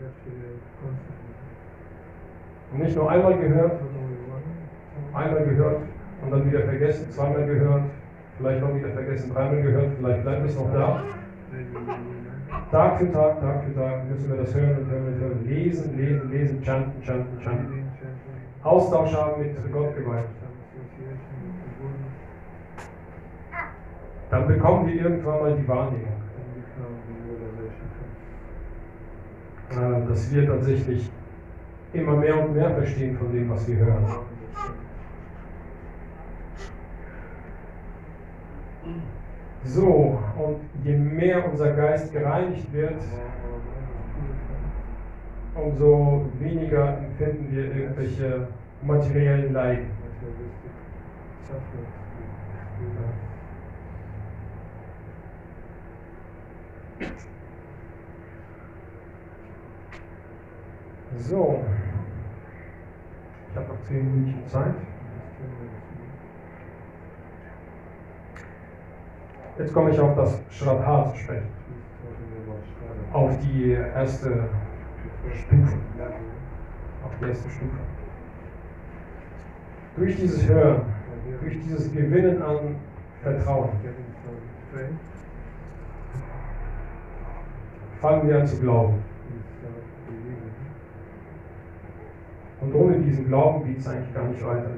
Und 2.71 2.79
nicht 2.79 2.95
nur 2.95 3.09
einmal 3.09 3.37
gehört, 3.37 3.79
einmal 5.13 5.45
gehört 5.45 5.81
und 6.21 6.31
dann 6.31 6.51
wieder 6.51 6.61
vergessen, 6.61 7.11
zweimal 7.11 7.45
gehört, 7.45 7.83
vielleicht 8.37 8.63
auch 8.63 8.75
wieder 8.75 8.89
vergessen, 8.89 9.33
dreimal 9.33 9.61
gehört, 9.61 9.91
vielleicht 9.97 10.23
bleibt 10.23 10.45
es 10.45 10.55
noch 10.55 10.73
da. 10.73 11.03
Tag 12.71 12.97
für 12.97 13.11
Tag, 13.11 13.39
Tag 13.39 13.63
für 13.63 13.75
Tag 13.75 14.09
müssen 14.09 14.29
wir 14.29 14.37
das 14.37 14.53
hören 14.53 14.77
und 14.77 14.89
hören 14.89 15.07
und 15.07 15.19
hören. 15.19 15.45
Lesen, 15.45 15.97
lesen, 15.97 16.31
lesen, 16.31 16.63
chanten, 16.63 17.01
chanten, 17.03 17.41
chanten. 17.41 17.85
Austausch 18.63 19.13
haben 19.15 19.41
mit 19.41 19.55
Gott 19.71 19.95
geweiht. 19.95 20.25
Dann 24.29 24.47
bekommen 24.47 24.87
wir 24.87 24.95
irgendwann 24.95 25.39
mal 25.39 25.55
die 25.55 25.67
Wahrnehmung, 25.67 26.07
äh, 29.69 30.09
dass 30.09 30.33
wir 30.33 30.47
tatsächlich 30.47 31.11
immer 31.95 32.17
mehr 32.17 32.43
und 32.43 32.55
mehr 32.55 32.71
verstehen 32.71 33.17
von 33.17 33.31
dem, 33.31 33.49
was 33.49 33.67
wir 33.67 33.77
hören. 33.77 34.05
So, 39.63 40.19
und 40.37 40.59
je 40.83 40.95
mehr 40.95 41.49
unser 41.49 41.71
Geist 41.71 42.13
gereinigt 42.13 42.71
wird, 42.71 43.01
umso 45.55 46.25
weniger 46.39 46.97
empfinden 46.99 47.47
wir 47.49 47.75
irgendwelche 47.75 48.47
materiellen 48.83 49.53
Leiden. 49.53 49.89
So, 61.17 61.63
ich 63.49 63.55
habe 63.55 63.67
noch 63.67 63.81
10 63.87 64.25
Minuten 64.25 64.47
Zeit. 64.47 64.73
Jetzt 69.57 69.73
komme 69.73 69.91
ich 69.91 69.99
auf 69.99 70.15
das 70.15 70.41
Shraddha 70.49 71.11
zu 71.11 71.17
sprechen. 71.17 71.47
auf 73.13 73.31
die 73.39 73.71
erste 73.71 74.49
Stufe. 75.33 75.77
Auf 77.05 77.11
die 77.21 77.25
erste 77.25 77.49
Stufe. 77.49 77.77
Durch 79.95 80.17
dieses 80.17 80.47
Hören, 80.49 80.81
durch 81.41 81.59
dieses 81.61 81.91
Gewinnen 81.93 82.41
an 82.41 82.75
Vertrauen, 83.23 83.69
fangen 88.01 88.27
wir 88.27 88.39
an 88.39 88.45
zu 88.45 88.59
glauben. 88.59 89.14
Und 92.65 92.75
ohne 92.75 92.97
diesen 92.97 93.27
Glauben 93.27 93.65
geht 93.65 93.79
es 93.79 93.87
eigentlich 93.87 94.13
gar 94.13 94.23
nicht 94.25 94.45
weiter. 94.45 94.71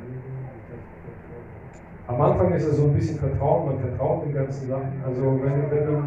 Am 2.07 2.21
Anfang 2.21 2.53
ist 2.53 2.65
es 2.65 2.77
so 2.77 2.85
ein 2.85 2.93
bisschen 2.93 3.17
Vertrauen, 3.17 3.67
man 3.67 3.79
vertraut 3.79 4.25
den 4.25 4.33
ganzen 4.33 4.67
Sachen. 4.67 5.01
Also 5.05 5.39
wenn, 5.41 5.71
wenn 5.71 5.87
du, 5.87 6.03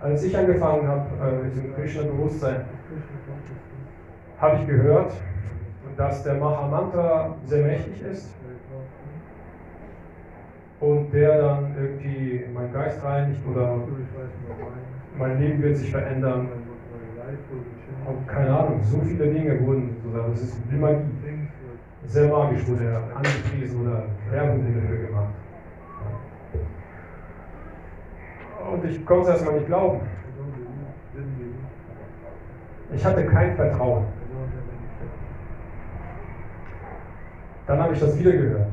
als 0.00 0.22
ich 0.24 0.36
angefangen 0.36 0.86
habe 0.86 1.06
äh, 1.22 1.44
mit 1.44 1.56
dem 1.56 1.74
Krishna-Bewusstsein, 1.74 2.64
habe 4.40 4.56
ich 4.60 4.66
gehört, 4.66 5.12
dass 5.96 6.22
der 6.24 6.34
Mahamantra 6.34 7.34
sehr 7.46 7.64
mächtig 7.64 8.02
ist 8.02 8.34
und 10.80 11.12
der 11.12 11.40
dann 11.40 11.74
irgendwie 11.80 12.44
meinen 12.52 12.72
Geist 12.72 13.02
reinigt 13.04 13.40
oder 13.48 13.78
mein 15.16 15.40
Leben 15.40 15.62
wird 15.62 15.76
sich 15.76 15.90
verändern. 15.90 16.48
Und 18.06 18.28
keine 18.28 18.58
Ahnung, 18.58 18.80
so 18.82 19.00
viele 19.00 19.32
Dinge 19.32 19.60
wurden 19.66 19.96
sozusagen, 20.02 20.32
das 20.32 20.42
ist 20.42 20.58
wie 20.70 20.76
Magie. 20.76 21.04
Sehr 22.06 22.28
magisch 22.28 22.66
wurde 22.68 22.84
er 22.84 23.16
angepriesen 23.16 23.80
oder 23.80 24.04
Werbung 24.30 24.62
dafür 24.74 25.06
gemacht. 25.06 25.34
Und 28.72 28.84
ich 28.84 29.06
konnte 29.06 29.22
es 29.22 29.28
erstmal 29.28 29.54
nicht 29.54 29.66
glauben. 29.66 30.00
Ich 32.94 33.04
hatte 33.04 33.24
kein 33.24 33.56
Vertrauen. 33.56 34.04
Dann 37.66 37.82
habe 37.82 37.94
ich 37.94 38.00
das 38.00 38.18
wieder 38.18 38.32
gehört. 38.32 38.68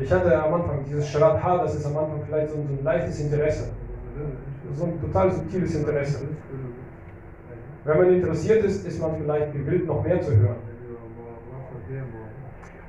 Ich 0.00 0.12
hatte 0.12 0.42
am 0.42 0.54
Anfang 0.54 0.84
dieses 0.84 1.08
Shraddha, 1.08 1.58
das 1.58 1.74
ist 1.74 1.86
am 1.86 1.96
Anfang 1.96 2.22
vielleicht 2.24 2.50
so 2.50 2.58
ein, 2.58 2.68
so 2.68 2.74
ein 2.74 2.84
leichtes 2.84 3.20
Interesse. 3.20 3.70
So 4.74 4.84
ein 4.84 5.00
total 5.00 5.32
subtiles 5.32 5.74
Interesse. 5.74 6.28
Wenn 7.88 7.96
man 7.96 8.12
interessiert 8.12 8.62
ist, 8.64 8.86
ist 8.86 9.00
man 9.00 9.16
vielleicht 9.16 9.50
gewillt, 9.54 9.86
noch 9.86 10.04
mehr 10.04 10.20
zu 10.20 10.36
hören. 10.36 10.56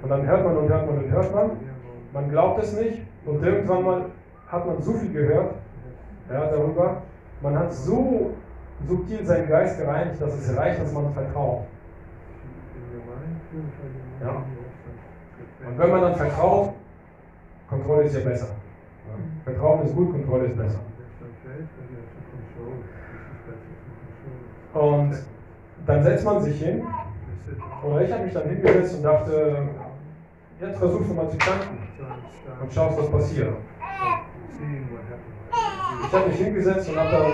Und 0.01 0.09
dann 0.09 0.27
hört 0.27 0.43
man 0.43 0.57
und 0.57 0.67
hört 0.67 0.87
man 0.87 0.97
und 0.97 1.09
hört 1.09 1.33
man. 1.33 1.51
Man 2.11 2.29
glaubt 2.29 2.61
es 2.61 2.77
nicht 2.77 3.03
und 3.25 3.41
irgendwann 3.41 3.83
mal 3.85 4.05
hat 4.49 4.65
man 4.65 4.81
so 4.81 4.91
viel 4.95 5.13
gehört 5.13 5.55
ja, 6.29 6.51
darüber. 6.51 7.01
Man 7.41 7.57
hat 7.57 7.73
so 7.73 8.31
subtil 8.85 9.25
seinen 9.25 9.47
Geist 9.47 9.79
gereinigt, 9.79 10.21
dass 10.21 10.33
es 10.33 10.57
reicht, 10.57 10.81
dass 10.81 10.91
man 10.91 11.13
vertraut. 11.13 11.61
Ja. 14.21 14.43
Und 15.65 15.79
wenn 15.79 15.89
man 15.91 16.01
dann 16.01 16.15
vertraut, 16.15 16.73
Kontrolle 17.69 18.03
ist 18.03 18.15
ja 18.15 18.29
besser. 18.29 18.47
Ja. 18.47 19.13
Vertrauen 19.45 19.85
ist 19.85 19.95
gut, 19.95 20.11
Kontrolle 20.11 20.47
ist 20.47 20.57
besser. 20.57 20.79
Und 24.73 25.17
dann 25.85 26.03
setzt 26.03 26.25
man 26.25 26.41
sich 26.41 26.61
hin. 26.61 26.83
Oder 27.83 28.01
ich 28.01 28.11
habe 28.11 28.25
mich 28.25 28.33
dann 28.33 28.49
hingesetzt 28.49 28.95
und 28.95 29.03
dachte, 29.03 29.57
jetzt 30.59 30.77
versuchst 30.77 31.09
du 31.09 31.13
mal 31.13 31.29
zu 31.29 31.37
tanken 31.37 31.87
und 32.61 32.73
schaust, 32.73 32.99
was 32.99 33.11
passiert. 33.11 33.55
Ich 36.05 36.13
habe 36.13 36.27
mich 36.27 36.37
hingesetzt 36.37 36.89
und 36.89 36.97
habe 36.97 37.11
dann 37.11 37.31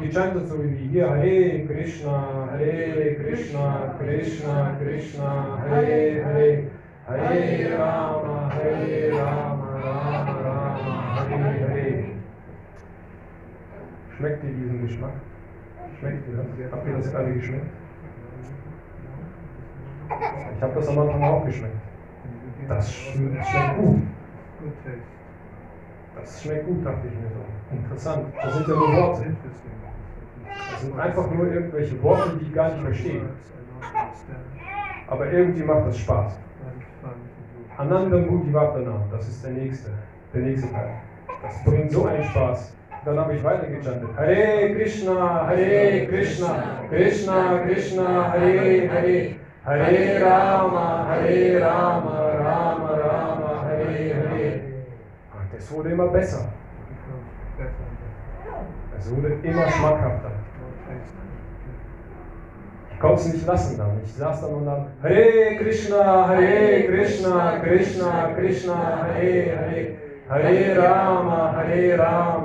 gechantet, 0.00 0.48
so 0.48 0.62
wie 0.62 0.88
hier, 0.90 1.10
Hare 1.10 1.66
Krishna, 1.66 2.48
Hare 2.52 3.14
Krishna, 3.16 3.94
Krishna, 3.98 4.76
Krishna, 4.80 5.58
Hare 5.68 6.24
Hare, 6.24 6.64
Hare 7.06 7.78
Rama, 7.78 8.50
Hare 8.54 9.12
Rama, 9.12 9.80
Rama 9.84 10.40
Rama, 10.40 11.14
Hare 11.16 11.68
Hare. 11.68 12.04
Schmeckt 14.16 14.42
dir 14.42 14.50
diesen 14.50 14.86
Geschmack? 14.86 15.12
Schmeckt 16.02 16.26
dir 16.26 16.36
das? 16.36 16.72
Habt 16.72 16.86
ihr 16.88 16.96
das 16.96 17.14
alle 17.14 17.32
geschmeckt? 17.34 17.66
Ich 20.56 20.62
habe 20.62 20.74
das 20.74 20.88
am 20.88 20.98
Anfang 20.98 21.22
auch 21.22 21.44
geschmeckt. 21.44 21.76
Das 22.68 22.92
sch- 22.92 23.36
das 23.36 23.48
schmeckt 23.48 23.76
gut. 23.76 24.02
Das 26.16 26.42
schmeckt 26.42 26.66
gut, 26.66 26.84
dachte 26.84 27.06
ich 27.06 27.14
mir 27.14 27.28
so. 27.28 27.76
Interessant. 27.76 28.26
Das 28.42 28.52
sind 28.54 28.66
ja 28.68 28.74
nur 28.74 28.96
Worte. 28.96 29.26
Das 30.72 30.80
sind 30.80 30.98
einfach 30.98 31.30
nur 31.30 31.46
irgendwelche 31.46 32.02
Worte, 32.02 32.36
die 32.40 32.46
ich 32.46 32.52
gar 32.52 32.72
nicht 32.72 32.82
verstehe. 32.82 33.22
Aber 35.06 35.30
irgendwie 35.30 35.62
macht 35.62 35.86
das 35.86 35.98
Spaß. 35.98 36.32
But 36.34 36.72
it's 36.80 37.00
fun 37.00 37.10
to 37.12 37.14
do. 37.54 37.80
Ananda 37.80 38.16
Mudivardhana, 38.16 39.06
das 39.12 39.28
ist 39.28 39.44
der 39.44 39.52
nächste, 39.52 39.90
der 40.34 40.40
nächste 40.42 40.72
Teil. 40.72 40.90
Das 41.42 41.62
bringt 41.62 41.92
so 41.92 42.06
einen 42.06 42.24
Spaß. 42.24 42.74
Dann 43.04 43.18
habe 43.18 43.34
ich 43.34 43.42
weitergechantet. 43.42 44.08
Hare 44.16 44.74
Krishna, 44.76 45.48
Hare 45.48 46.06
Krishna, 46.06 46.84
Krishna 46.88 47.58
Krishna, 47.66 48.32
Hare 48.32 48.88
Hare, 48.88 49.34
Hare 49.64 50.24
Rama, 50.24 51.08
Hare 51.08 51.60
Rama, 51.60 52.30
Rama 52.38 52.90
Rama, 52.90 53.62
Hare 53.64 54.14
Hare. 54.14 54.60
Und 55.34 55.52
das 55.52 55.72
wurde 55.72 55.90
immer 55.90 56.06
besser. 56.08 56.44
Es 58.96 59.10
wurde 59.10 59.36
immer 59.42 59.68
schmackhafter. 59.68 60.30
Ich 62.92 63.00
konnte 63.00 63.20
es 63.20 63.32
nicht 63.34 63.46
lassen 63.48 63.78
dann. 63.78 64.00
Ich 64.04 64.14
saß 64.14 64.42
dann 64.42 64.54
und 64.54 64.66
dann, 64.66 64.86
Hare 65.02 65.56
Krishna, 65.58 66.28
Hare 66.28 66.84
Krishna, 66.86 67.58
Krishna, 67.64 68.30
Krishna, 68.36 68.74
Hare 68.76 69.58
Hare, 69.58 69.86
Hare 70.28 70.78
Rama, 70.78 71.52
Hare 71.56 71.98
Rama 71.98 72.41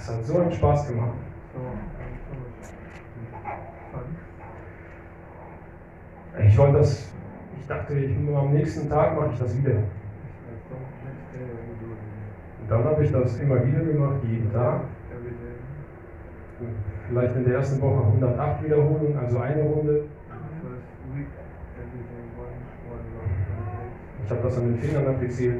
Das 0.00 0.16
hat 0.16 0.24
so 0.24 0.38
einen 0.38 0.50
Spaß 0.50 0.88
gemacht. 0.88 1.12
Ich 6.42 6.56
wollte 6.56 6.78
das, 6.78 7.12
ich 7.60 7.66
dachte, 7.66 7.94
ich, 7.94 8.16
am 8.34 8.50
nächsten 8.50 8.88
Tag 8.88 9.14
mache 9.14 9.32
ich 9.34 9.38
das 9.38 9.58
wieder. 9.58 9.74
Und 12.60 12.70
dann 12.70 12.84
habe 12.84 13.04
ich 13.04 13.12
das 13.12 13.38
immer 13.40 13.62
wieder 13.66 13.80
gemacht, 13.80 14.20
jeden 14.26 14.50
Tag. 14.50 14.84
Vielleicht 17.08 17.36
in 17.36 17.44
der 17.44 17.54
ersten 17.56 17.82
Woche 17.82 18.02
108 18.06 18.64
Wiederholungen, 18.64 19.18
also 19.18 19.38
eine 19.38 19.62
Runde. 19.64 20.04
Ich 24.24 24.30
habe 24.30 24.42
das 24.42 24.56
an 24.56 24.64
den 24.64 24.78
Fingern 24.78 25.20
things. 25.20 25.40
Ja. 25.40 25.54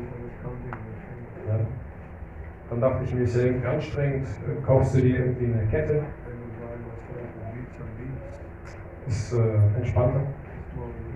Dann 2.71 2.81
dachte 2.81 3.05
ich 3.05 3.12
mir, 3.12 3.23
ist 3.23 3.35
ja 3.37 3.43
irgendwie 3.43 3.66
anstrengend, 3.66 4.29
kaufst 4.64 4.95
du 4.95 5.01
dir 5.01 5.18
irgendwie 5.18 5.47
eine 5.47 5.66
Kette, 5.66 6.05
ist 9.09 9.33
äh, 9.33 9.77
entspannter. 9.77 10.21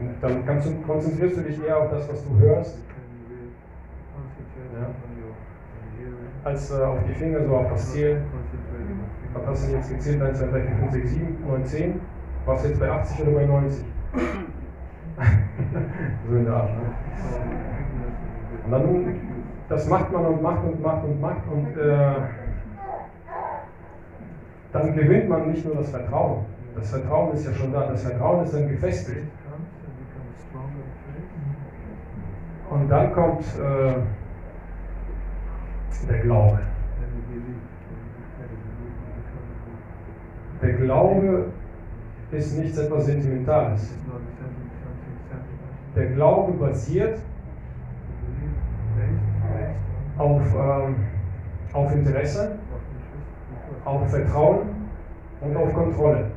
Und 0.01 0.15
dann 0.21 0.45
kannst 0.45 0.69
du, 0.69 0.75
konzentrierst 0.83 1.37
du 1.37 1.43
dich 1.43 1.65
eher 1.65 1.79
auf 1.79 1.91
das, 1.91 2.09
was 2.09 2.25
du 2.25 2.37
hörst, 2.39 2.79
Ja. 4.81 4.89
als 6.43 6.73
äh, 6.73 6.83
auf 6.83 6.99
die 7.09 7.15
Finger, 7.15 7.45
so 7.45 7.55
auf 7.55 7.69
das 7.71 7.95
on 7.95 8.19
Was 9.35 9.47
hast 9.47 9.69
du 9.69 9.73
jetzt 9.77 9.91
gezählt? 9.91 10.23
1, 10.23 10.39
2, 10.39 10.47
3, 10.47 10.61
4, 10.61 10.77
5, 10.77 10.93
6, 10.93 11.11
7, 11.11 11.37
9, 11.47 11.65
10? 11.65 12.01
Warst 12.47 12.65
du 12.65 12.69
jetzt 12.69 12.81
bei 12.81 12.91
80 12.91 13.23
oder 13.23 13.31
bei 13.31 13.47
90? 13.47 13.85
so 16.29 16.37
in 16.37 16.45
der 16.45 16.55
Art. 16.55 16.71
Ne? 16.71 16.77
Und 18.65 18.71
dann, 18.73 18.83
das 19.69 19.89
macht 19.89 20.13
man 20.13 20.27
und 20.27 20.43
macht 20.43 20.65
und 20.65 20.83
macht 20.83 21.05
und 21.05 21.21
macht 21.21 21.47
und 21.51 21.77
äh, 21.79 22.15
dann 24.73 24.95
gewinnt 24.95 25.29
man 25.29 25.51
nicht 25.51 25.65
nur 25.65 25.77
das 25.77 25.91
Vertrauen. 25.91 26.45
Das 26.75 26.91
Vertrauen 26.91 27.33
ist 27.35 27.47
ja 27.47 27.53
schon 27.55 27.73
da. 27.73 27.87
Das 27.87 28.03
Vertrauen 28.03 28.45
ist 28.45 28.53
dann 28.53 28.69
gefestigt. 28.69 29.29
Und 32.71 32.89
dann 32.89 33.13
kommt 33.13 33.45
äh, 33.57 33.95
der 36.09 36.19
Glaube. 36.19 36.59
Der 40.61 40.73
Glaube 40.73 41.45
ist 42.33 42.59
nichts 42.59 42.79
etwas 42.79 43.07
Sentimentales. 43.07 43.95
Der 45.95 46.07
Glaube 46.07 46.53
basiert 46.53 47.21
Auf, 50.17 50.43
ähm, 50.55 50.97
auf 51.73 51.93
Interesse, 51.93 52.59
auf 53.85 54.09
Vertrauen 54.11 54.61
und 55.41 55.57
auf 55.57 55.75
Kontrolle. 55.75 56.31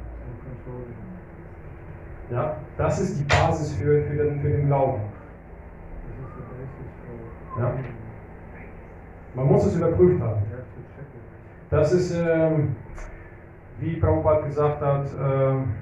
Ja, 2.32 2.58
das 2.78 3.00
ist 3.00 3.20
die 3.20 3.24
Basis 3.24 3.74
für, 3.74 4.02
für, 4.04 4.16
den, 4.16 4.42
für 4.42 4.50
den 4.50 4.68
Glauben. 4.68 5.02
Ja. 7.58 7.74
Man 9.34 9.48
muss 9.48 9.66
es 9.66 9.76
überprüft 9.76 10.22
haben. 10.22 10.42
Das 11.70 11.94
ist, 11.94 12.16
ähm, 12.16 12.76
wie 13.80 13.98
Prabhupada 13.98 14.42
gesagt 14.48 14.82
hat, 14.82 15.08
ähm, 15.22 15.76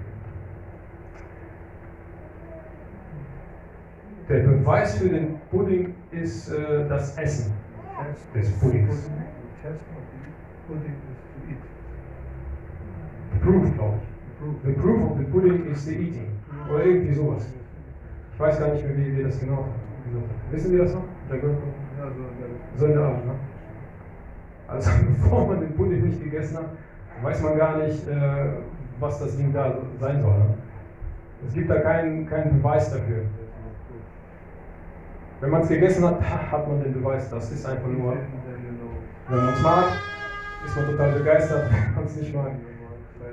der 4.29 4.39
Beweis 4.39 4.97
für 4.97 5.09
den 5.09 5.35
Pudding 5.51 5.93
ist 6.11 6.49
äh, 6.51 6.87
das 6.87 7.17
Essen 7.17 7.53
des 8.33 8.51
Puddings. 8.59 9.09
pudding, 10.67 10.95
the 13.31 13.37
proof, 13.39 13.73
glaube 13.75 13.93
ich. 14.01 14.65
The 14.65 14.73
proof 14.73 15.11
of 15.11 15.17
the 15.17 15.23
pudding 15.25 15.65
is 15.71 15.85
the 15.85 15.93
eating. 15.93 16.27
Oder 16.69 16.85
irgendwie 16.85 17.13
sowas. 17.13 17.47
Ich 18.33 18.39
weiß 18.39 18.59
gar 18.59 18.73
nicht 18.73 18.83
mehr, 18.85 18.97
wie 18.97 19.15
wir 19.17 19.25
das 19.25 19.39
genau 19.39 19.57
haben. 19.57 19.71
Wissen 20.51 20.71
Sie 20.71 20.77
das 20.77 20.93
noch? 20.93 21.03
Der 21.29 21.39
Gott- 21.39 21.51
Ja, 21.97 22.07
so, 22.07 22.21
ja, 22.21 22.47
So 22.77 22.85
in 22.87 22.91
der 22.93 23.01
Art, 23.03 23.25
ne? 23.25 23.31
Also 24.67 24.91
bevor 25.07 25.47
man 25.47 25.61
den 25.61 25.73
Pudding 25.75 26.03
nicht 26.09 26.23
gegessen 26.23 26.57
hat, 26.57 26.69
weiß 27.21 27.41
man 27.43 27.57
gar 27.57 27.77
nicht, 27.77 28.07
äh, 28.07 28.47
was 28.99 29.19
das 29.19 29.37
Ding 29.37 29.53
da 29.53 29.77
sein 29.99 30.21
soll. 30.21 30.37
Ne? 30.37 30.45
Es 31.47 31.53
gibt 31.53 31.69
da 31.69 31.79
keinen, 31.79 32.27
keinen 32.27 32.57
Beweis 32.61 32.91
dafür. 32.91 33.23
Wenn 35.45 35.51
man 35.51 35.61
es 35.61 35.69
gegessen 35.69 36.03
hat, 36.03 36.19
hat 36.51 36.67
man 36.67 36.81
den 36.81 36.91
Beweis. 36.91 37.29
Das 37.29 37.51
ist 37.51 37.67
einfach 37.67 37.87
nur, 37.87 38.17
wenn 39.29 39.37
man 39.37 39.53
es 39.53 39.61
mag, 39.61 39.85
ist 40.65 40.75
man 40.75 40.85
total 40.87 41.11
begeistert. 41.11 41.69
Wenn 41.71 41.93
man 41.93 42.05
es 42.05 42.15
nicht 42.15 42.33
mag, 42.33 42.47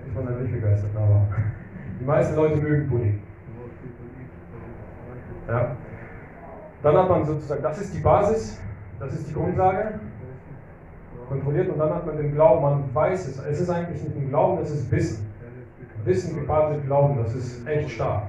ist 0.07 0.15
man 0.15 0.27
dann 0.27 0.43
nicht 0.43 0.53
begeistert. 0.53 0.91
Aber 0.95 1.27
die 2.01 2.05
meisten 2.05 2.37
Leute 2.37 2.57
mögen 2.57 2.91
Pudding. 2.91 3.23
Ja. 5.49 5.75
Dann 6.83 6.97
hat 6.99 7.09
man 7.09 7.25
sozusagen, 7.25 7.63
das 7.63 7.81
ist 7.81 7.95
die 7.95 8.01
Basis, 8.01 8.61
das 9.01 9.15
ist 9.15 9.31
die 9.31 9.33
Grundlage. 9.33 9.99
kontrolliert 11.31 11.71
und 11.71 11.79
dann 11.79 11.95
hat 11.95 12.05
man 12.05 12.19
den 12.19 12.35
Glauben, 12.35 12.61
man 12.61 12.95
weiß 12.95 13.27
es. 13.27 13.39
Es 13.43 13.61
ist 13.63 13.71
eigentlich 13.71 14.03
nicht 14.03 14.17
ein 14.17 14.29
Glauben, 14.29 14.61
es 14.61 14.71
ist 14.71 14.91
Wissen. 14.91 15.33
Wissen 16.05 16.35
gepaart 16.39 16.73
mit 16.73 16.85
Glauben, 16.85 17.23
das 17.23 17.35
ist 17.35 17.67
echt 17.67 17.93
stark. 17.93 18.25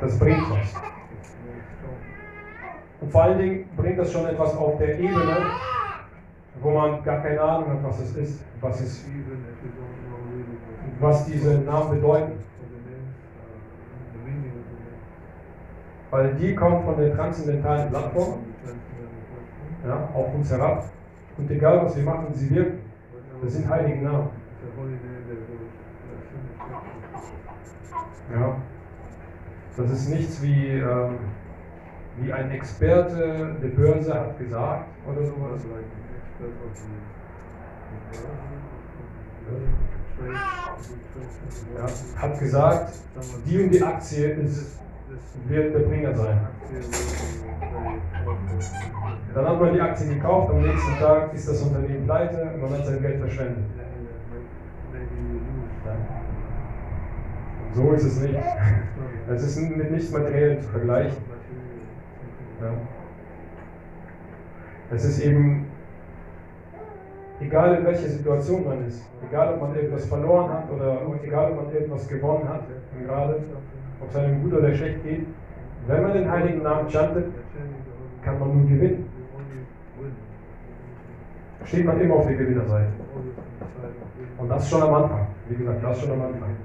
Das 0.00 0.18
bringt 0.18 0.50
was. 0.50 0.95
Und 3.00 3.12
vor 3.12 3.22
allen 3.22 3.38
Dingen 3.38 3.68
bringt 3.76 3.98
das 3.98 4.12
schon 4.12 4.26
etwas 4.26 4.56
auf 4.56 4.78
der 4.78 4.98
Ebene, 4.98 5.36
wo 6.62 6.70
man 6.70 7.02
gar 7.02 7.20
keine 7.20 7.40
Ahnung 7.40 7.70
hat, 7.70 7.84
was 7.84 8.00
es 8.00 8.16
ist, 8.16 8.44
was, 8.60 8.80
es, 8.80 9.04
was 11.00 11.26
diese 11.26 11.58
Namen 11.58 11.90
bedeuten. 11.90 12.32
Weil 16.10 16.34
die 16.34 16.54
kommen 16.54 16.84
von 16.84 16.96
der 16.96 17.14
transzendentalen 17.14 17.90
Plattform 17.90 18.38
ja, 19.86 20.08
auf 20.14 20.34
uns 20.34 20.50
herab. 20.50 20.88
Und 21.36 21.50
egal 21.50 21.84
was 21.84 21.96
wir 21.96 22.04
machen, 22.04 22.26
sie 22.32 22.50
wirken. 22.50 22.78
Das 23.42 23.52
sind 23.52 23.68
heilige 23.68 24.02
Namen. 24.02 24.28
Ja. 28.32 28.56
Das 29.76 29.90
ist 29.90 30.08
nichts 30.08 30.42
wie, 30.42 30.78
ähm, 30.78 31.18
wie 32.18 32.32
ein 32.32 32.50
Experte 32.50 33.56
der 33.62 33.68
Börse 33.68 34.14
hat 34.14 34.38
gesagt 34.38 34.86
oder 35.06 35.26
sowas. 35.26 35.60
Ja, 41.76 42.20
hat 42.20 42.40
gesagt, 42.40 42.94
die 43.46 43.62
und 43.62 43.70
die 43.70 43.82
Aktie 43.82 44.30
ist, 44.32 44.78
wird 45.46 45.74
der 45.74 45.80
Bringer 45.80 46.14
sein. 46.14 46.40
Dann 49.34 49.46
hat 49.46 49.60
man 49.60 49.74
die 49.74 49.80
Aktie 49.80 50.14
gekauft, 50.14 50.50
am 50.50 50.62
nächsten 50.62 50.98
Tag 50.98 51.34
ist 51.34 51.48
das 51.48 51.62
Unternehmen 51.62 52.04
pleite, 52.06 52.52
man 52.60 52.70
hat 52.70 52.86
sein 52.86 53.00
Geld 53.02 53.20
verschwendet. 53.20 53.64
So 57.74 57.92
ist 57.92 58.04
es 58.04 58.20
nicht. 58.20 58.38
Es 59.28 59.42
ist 59.42 59.60
mit 59.60 59.90
nichts 59.90 60.10
Materiellem 60.10 60.62
zu 60.62 60.68
vergleichen. 60.68 61.35
Es 64.90 65.04
ist 65.04 65.24
eben, 65.24 65.66
egal 67.40 67.76
in 67.76 67.84
welcher 67.84 68.08
Situation 68.08 68.64
man 68.64 68.86
ist, 68.86 69.04
egal 69.28 69.54
ob 69.54 69.60
man 69.62 69.76
etwas 69.76 70.06
verloren 70.06 70.48
hat 70.50 70.70
oder 70.70 71.00
egal 71.22 71.52
ob 71.52 71.56
man 71.56 71.76
etwas 71.76 72.08
gewonnen 72.08 72.48
hat, 72.48 72.62
gerade, 73.04 73.42
ob 74.00 74.08
es 74.08 74.16
einem 74.16 74.42
gut 74.42 74.54
oder 74.54 74.74
schlecht 74.74 75.02
geht, 75.02 75.26
wenn 75.86 76.02
man 76.02 76.12
den 76.12 76.30
heiligen 76.30 76.62
Namen 76.62 76.88
chantet, 76.88 77.26
kann 78.22 78.38
man 78.38 78.56
nur 78.56 78.68
gewinnen. 78.68 79.08
Steht 81.64 81.84
man 81.84 82.00
immer 82.00 82.16
auf 82.16 82.26
der 82.26 82.36
Gewinnerseite. 82.36 82.92
Und 84.38 84.48
das 84.48 84.68
schon 84.70 84.82
am 84.82 84.94
Anfang. 84.94 85.26
Wie 85.48 85.56
gesagt, 85.56 85.82
das 85.82 86.00
schon 86.00 86.12
am 86.12 86.22
Anfang. 86.22 86.56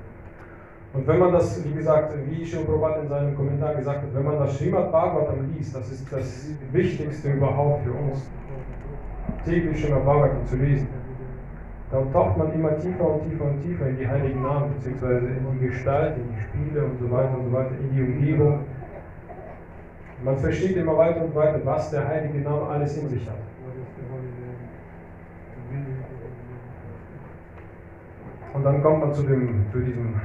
Und 0.94 1.08
wenn 1.08 1.20
man 1.20 1.32
das, 1.32 1.64
wie 1.64 1.74
gesagt, 1.74 2.14
wie 2.30 2.46
Shil 2.46 2.66
Prabhupada 2.66 3.02
in 3.02 3.08
seinem 3.08 3.36
Kommentar 3.36 3.76
gesagt 3.76 4.02
hat, 4.02 4.14
wenn 4.14 4.26
man 4.26 4.40
das 4.40 4.58
Srimad 4.58 4.92
Bhagavatam 4.92 5.50
liest, 5.56 5.74
das 5.74 5.90
ist 5.90 6.12
das 6.12 6.50
Wichtigste 6.74 7.32
überhaupt 7.32 7.84
für 7.86 7.94
uns, 7.94 8.30
täglich 9.46 9.82
Srimad 9.82 10.06
Bhagavatam 10.06 10.46
zu 10.48 10.58
lesen, 10.58 10.90
dann 11.92 12.12
taucht 12.12 12.38
man 12.38 12.54
immer 12.54 12.78
tiefer 12.78 13.06
und 13.06 13.30
tiefer 13.30 13.46
und 13.46 13.62
tiefer 13.62 13.88
in 13.88 13.98
die 13.98 14.08
heiligen 14.08 14.42
Namen, 14.42 14.74
beziehungsweise 14.76 15.28
in 15.28 15.60
die 15.60 15.68
Gestalt, 15.68 16.18
in 16.18 16.36
die 16.36 16.42
Spiele 16.42 16.86
und 16.86 17.00
so 17.00 17.10
weiter 17.10 17.38
und 17.38 17.46
so 17.46 17.54
weiter, 17.54 17.72
in 17.80 17.96
die 17.96 18.02
Umgebung. 18.02 18.60
Man 20.24 20.38
versteht 20.38 20.76
immer 20.76 20.98
weiter 20.98 21.24
und 21.24 21.34
weiter, 21.36 21.60
was 21.64 21.90
der 21.92 22.08
heilige 22.08 22.40
Name 22.40 22.68
alles 22.68 22.98
in 22.98 23.08
sich 23.10 23.28
hat. 23.28 23.38
Und 28.54 28.64
dann 28.64 28.84
kommt 28.84 29.00
man 29.00 29.14
zu, 29.14 29.24
dem, 29.24 29.66
zu 29.72 29.80
diesem 29.80 30.16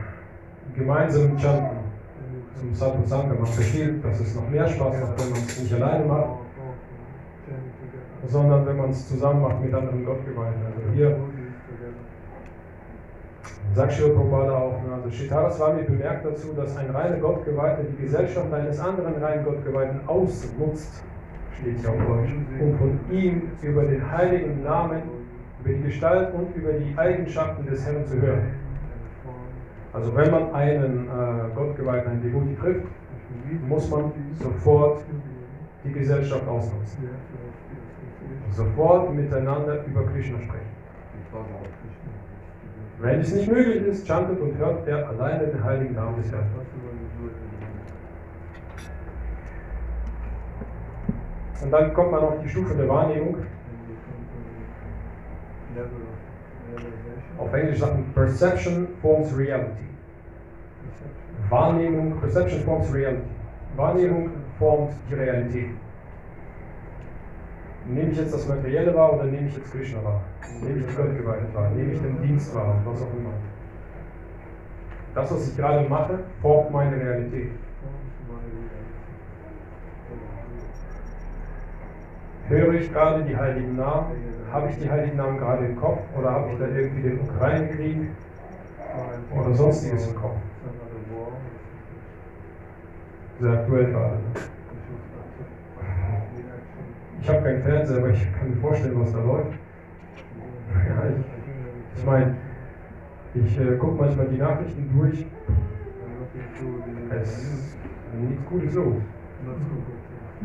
gemeinsamen 0.77 1.39
Chanten, 1.39 1.77
zum 2.59 2.75
Sadhu 2.75 3.05
Sangha. 3.05 3.35
Man 3.35 3.47
versteht, 3.47 4.05
dass 4.05 4.21
es 4.21 4.35
noch 4.35 4.49
mehr 4.49 4.67
Spaß 4.67 5.01
macht, 5.01 5.21
wenn 5.21 5.31
man 5.31 5.41
es 5.41 5.61
nicht 5.61 5.75
alleine 5.75 6.05
macht, 6.05 6.31
sondern 8.29 8.67
wenn 8.67 8.77
man 8.77 8.91
es 8.91 9.09
zusammen 9.09 9.43
macht 9.43 9.63
mit 9.63 9.73
anderen 9.75 10.05
Gottgeweihten. 10.05 10.61
Also 10.65 10.81
hier 10.95 11.17
sagt 13.75 13.93
Srila 13.93 14.15
Prabhupada 14.15 14.53
auch, 14.57 14.83
ne, 14.83 14.95
also 14.95 15.11
Shitara 15.11 15.51
Swami 15.51 15.83
bemerkt 15.83 16.25
dazu, 16.25 16.53
dass 16.57 16.77
ein 16.77 16.91
reiner 16.91 17.19
Gottgeweihter 17.19 17.83
die 17.85 18.03
Gesellschaft 18.03 18.53
eines 18.53 18.81
anderen 18.81 19.23
reinen 19.23 19.45
Gottgeweihten 19.45 20.01
ausnutzt, 20.07 21.05
steht 21.61 21.81
hier 21.81 21.91
auf 21.91 21.97
Deutsch, 22.07 22.35
um 22.61 22.79
von 22.79 23.01
ihm 23.11 23.51
über 23.63 23.85
den 23.85 24.11
heiligen 24.11 24.63
Namen, 24.63 25.03
über 25.63 25.75
die 25.75 25.83
Gestalt 25.83 26.33
und 26.35 26.55
über 26.57 26.73
die 26.73 26.97
Eigenschaften 26.97 27.67
des 27.67 27.85
Herrn 27.85 28.07
zu 28.07 28.21
hören. 28.21 28.66
Also 29.93 30.15
wenn 30.15 30.31
man 30.31 30.55
einen 30.55 31.09
äh, 31.09 31.55
Gottgeweihten, 31.55 32.11
einen 32.11 32.23
Devoti 32.23 32.55
trifft, 32.57 32.87
muss 33.67 33.91
man 33.91 34.13
sofort 34.35 35.03
die 35.85 35.93
Gesellschaft 35.93 36.47
ausnutzen. 36.47 37.09
Sofort 38.51 39.15
miteinander 39.15 39.85
über 39.87 40.05
Krishna 40.07 40.39
sprechen. 40.41 40.77
Wenn 42.99 43.21
es 43.21 43.35
nicht 43.35 43.51
möglich 43.51 43.83
ist, 43.83 44.07
chantet 44.07 44.41
und 44.41 44.57
hört 44.57 44.87
er 44.89 45.09
alleine 45.09 45.47
den 45.47 45.63
heiligen 45.63 45.95
Namen 45.95 46.17
des 46.23 46.33
Herrn. 46.33 46.47
Und 51.63 51.71
dann 51.71 51.95
kommt 51.95 52.11
man 52.11 52.21
auf 52.21 52.41
die 52.43 52.49
Stufe 52.49 52.75
der 52.75 52.89
Wahrnehmung. 52.89 53.37
Auf 57.39 57.53
Englisch 57.53 57.79
sagt 57.79 57.95
man 57.95 58.05
Perception 58.15 58.89
forms 59.03 59.37
reality. 59.37 59.85
Wahrnehmung, 61.49 62.19
Perception 62.21 62.61
forms 62.63 62.93
reality. 62.93 63.23
Wahrnehmung 63.77 64.31
formt 64.59 64.93
die 65.11 65.15
Realität. 65.15 65.71
Nehme 67.89 68.11
ich 68.11 68.19
jetzt 68.19 68.35
das 68.35 68.49
Materielle 68.49 68.95
wahr 68.95 69.15
oder 69.15 69.25
nehme 69.25 69.47
ich 69.47 69.57
jetzt 69.57 69.71
Krishna 69.71 70.03
wahr? 70.03 70.23
Nehme 70.61 70.81
ich 70.81 70.87
die 70.87 70.95
Gottgeweihte 70.95 71.55
wahr? 71.55 71.71
Nehme 71.71 71.93
ich 71.93 72.01
den 72.01 72.21
Dienst 72.23 72.55
wahr? 72.55 72.81
Was 72.85 73.03
auch 73.03 73.15
immer. 73.17 73.31
Das, 75.15 75.33
was 75.33 75.49
ich 75.49 75.57
gerade 75.57 75.89
mache, 75.89 76.19
formt 76.43 76.73
meine 76.73 76.97
Realität. 76.97 77.51
Höre 82.49 82.75
ich 82.75 82.93
gerade 82.93 83.25
die 83.25 83.37
heiligen 83.37 83.77
Namen? 83.77 84.13
Habe 84.53 84.71
ich 84.71 84.79
die 84.79 84.89
heiligen 84.89 85.17
Namen 85.17 85.39
gerade 85.39 85.67
im 85.67 85.77
Kopf 85.77 85.99
oder 86.17 86.31
habe 86.31 86.53
ich 86.53 86.59
da 86.59 86.67
irgendwie 86.69 87.03
den 87.03 87.21
Ukraine-Krieg 87.21 88.11
oder 89.35 89.55
sonstiges 89.55 90.09
im 90.09 90.15
Kopf? 90.15 90.37
Sehr 93.41 93.53
aktuell 93.53 93.87
gerade. 93.87 94.19
Ich 97.21 97.29
habe 97.29 97.43
keinen 97.43 97.63
Fernseher, 97.63 97.99
aber 97.99 98.11
ich 98.11 98.33
kann 98.39 98.51
mir 98.51 98.57
vorstellen, 98.57 99.01
was 99.01 99.13
da 99.13 99.19
läuft. 99.19 99.53
Ja, 100.89 101.03
ich, 101.11 101.99
ich 101.99 102.07
meine, 102.07 102.37
ich 103.35 103.61
äh, 103.61 103.77
gucke 103.77 104.01
manchmal 104.01 104.29
die 104.29 104.37
Nachrichten 104.37 104.89
durch. 104.97 105.27
Es 107.11 107.39
ist 107.43 107.77
nichts 108.21 108.47
Gutes 108.49 108.75
los. 108.75 108.95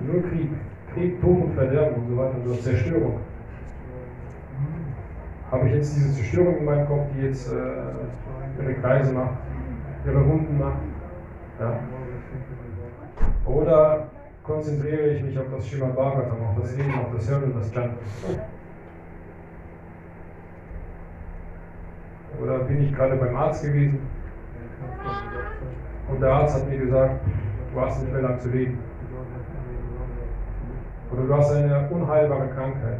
Nur 0.08 0.22
Krieg. 0.24 0.50
Krieg, 0.94 1.22
Tod 1.22 1.44
und 1.44 1.54
Verderben 1.54 2.02
und 2.02 2.10
so 2.10 2.18
weiter 2.18 2.36
und 2.36 2.48
so 2.48 2.56
Zerstörung. 2.56 3.20
Habe 5.50 5.68
ich 5.68 5.76
jetzt 5.76 5.96
diese 5.96 6.14
Zerstörung 6.14 6.58
in 6.58 6.66
meinem 6.66 6.88
Kopf, 6.88 7.06
die 7.16 7.26
jetzt 7.26 7.52
äh, 7.52 8.62
ihre 8.62 8.74
Kreise 8.76 9.14
macht, 9.14 9.38
ihre 10.06 10.22
Runden 10.22 10.58
macht? 10.58 10.80
Ja. 11.60 11.80
Oder 13.46 14.08
konzentriere 14.44 15.08
ich 15.10 15.24
mich 15.24 15.38
auf 15.38 15.46
das 15.56 15.68
Schema 15.68 15.88
Bhagavatam, 15.88 16.42
auf 16.42 16.62
das 16.62 16.76
Leben, 16.76 16.94
auf 16.94 17.14
das 17.16 17.30
Hören 17.30 17.44
und 17.44 17.60
das 17.60 17.74
Chanten? 17.74 17.98
Oder 22.42 22.60
bin 22.60 22.84
ich 22.84 22.94
gerade 22.96 23.18
beim 23.18 23.36
Arzt 23.36 23.64
gewesen 23.64 24.00
und 26.10 26.22
der 26.22 26.34
Arzt 26.34 26.56
hat 26.56 26.70
mir 26.70 26.78
gesagt, 26.78 27.22
du 27.74 27.82
hast 27.82 28.02
nicht 28.02 28.12
mehr 28.12 28.22
lang 28.22 28.40
zu 28.40 28.50
leben. 28.50 28.80
Oder 31.12 31.24
du 31.24 31.36
hast 31.36 31.52
eine 31.52 31.90
unheilbare 31.90 32.48
Krankheit. 32.48 33.00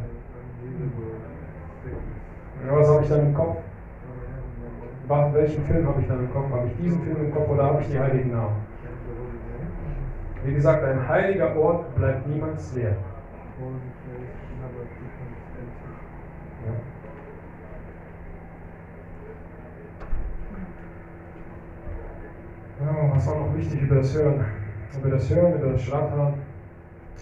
Ja, 2.66 2.74
was 2.78 2.88
habe 2.88 3.02
ich 3.02 3.08
dann 3.08 3.26
im 3.26 3.34
Kopf? 3.34 3.56
Welchen 5.08 5.62
Film 5.64 5.88
habe 5.88 6.00
ich 6.00 6.08
dann 6.08 6.20
im 6.20 6.32
Kopf? 6.32 6.50
Habe 6.50 6.66
ich 6.66 6.76
diesen 6.76 7.02
Film 7.02 7.24
im 7.24 7.34
Kopf 7.34 7.48
oder 7.48 7.64
habe 7.64 7.80
ich 7.80 7.88
die 7.88 7.98
heiligen 7.98 8.32
Namen? 8.32 8.56
Wie 10.44 10.52
gesagt, 10.52 10.84
ein 10.84 11.08
heiliger 11.08 11.56
Ort 11.56 11.94
bleibt 11.94 12.26
niemals 12.26 12.74
leer. 12.74 12.96
Ja. 16.66 16.72
Ja, 22.84 23.14
was 23.14 23.26
war 23.26 23.36
noch 23.36 23.54
wichtig 23.56 23.82
über 23.82 23.96
das 23.96 24.14
Hören? 24.14 24.44
Über 24.98 25.10
das 25.10 25.30
Hören, 25.30 25.54
über 25.54 25.72
das 25.72 25.82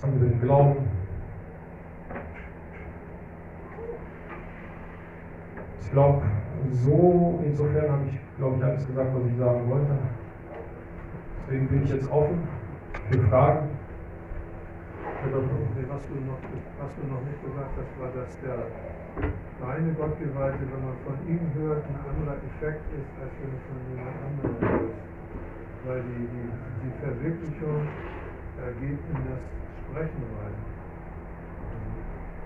Schrattern, 0.01 0.16
über 0.16 0.26
den 0.26 0.40
Glauben. 0.40 0.76
Ich 5.82 5.90
glaube, 5.92 6.22
so, 6.72 7.40
insofern 7.44 7.90
habe 7.90 8.05
ich, 8.09 8.18
glaube 8.38 8.57
ich, 8.57 8.64
alles 8.64 8.86
gesagt, 8.86 9.11
was 9.14 9.30
ich 9.30 9.36
sagen 9.36 9.70
wollte. 9.70 9.98
Deswegen 11.46 11.68
bin 11.68 11.84
ich 11.84 11.90
jetzt 11.90 12.11
offen 12.11 12.38
für 13.11 13.18
Fragen. 13.28 13.68
Was 15.20 16.07
du, 16.09 16.14
noch, 16.24 16.40
was 16.80 16.92
du 16.96 17.03
noch 17.12 17.20
nicht 17.28 17.42
gesagt 17.44 17.76
hast, 17.76 17.92
war, 18.01 18.09
dass 18.16 18.32
der 18.40 18.64
reine 19.61 19.92
Gottgeweihte, 19.92 20.64
wenn 20.64 20.80
man 20.80 20.96
von 21.05 21.16
ihm 21.28 21.44
hört, 21.61 21.84
ein 21.84 22.01
anderer 22.09 22.38
Effekt 22.40 22.80
ist, 22.96 23.12
als 23.20 23.32
wenn 23.36 23.53
du 23.53 23.61
von 23.68 23.76
jemand 23.92 24.16
anderem 24.24 24.80
hörst. 24.80 25.05
Weil 25.84 26.01
die, 26.01 26.24
die, 26.24 26.48
die 26.88 26.92
Verwirklichung 27.05 27.84
äh, 27.84 28.72
geht 28.80 28.96
in 29.12 29.20
das 29.28 29.44
Sprechen 29.91 30.22
rein. 30.38 30.55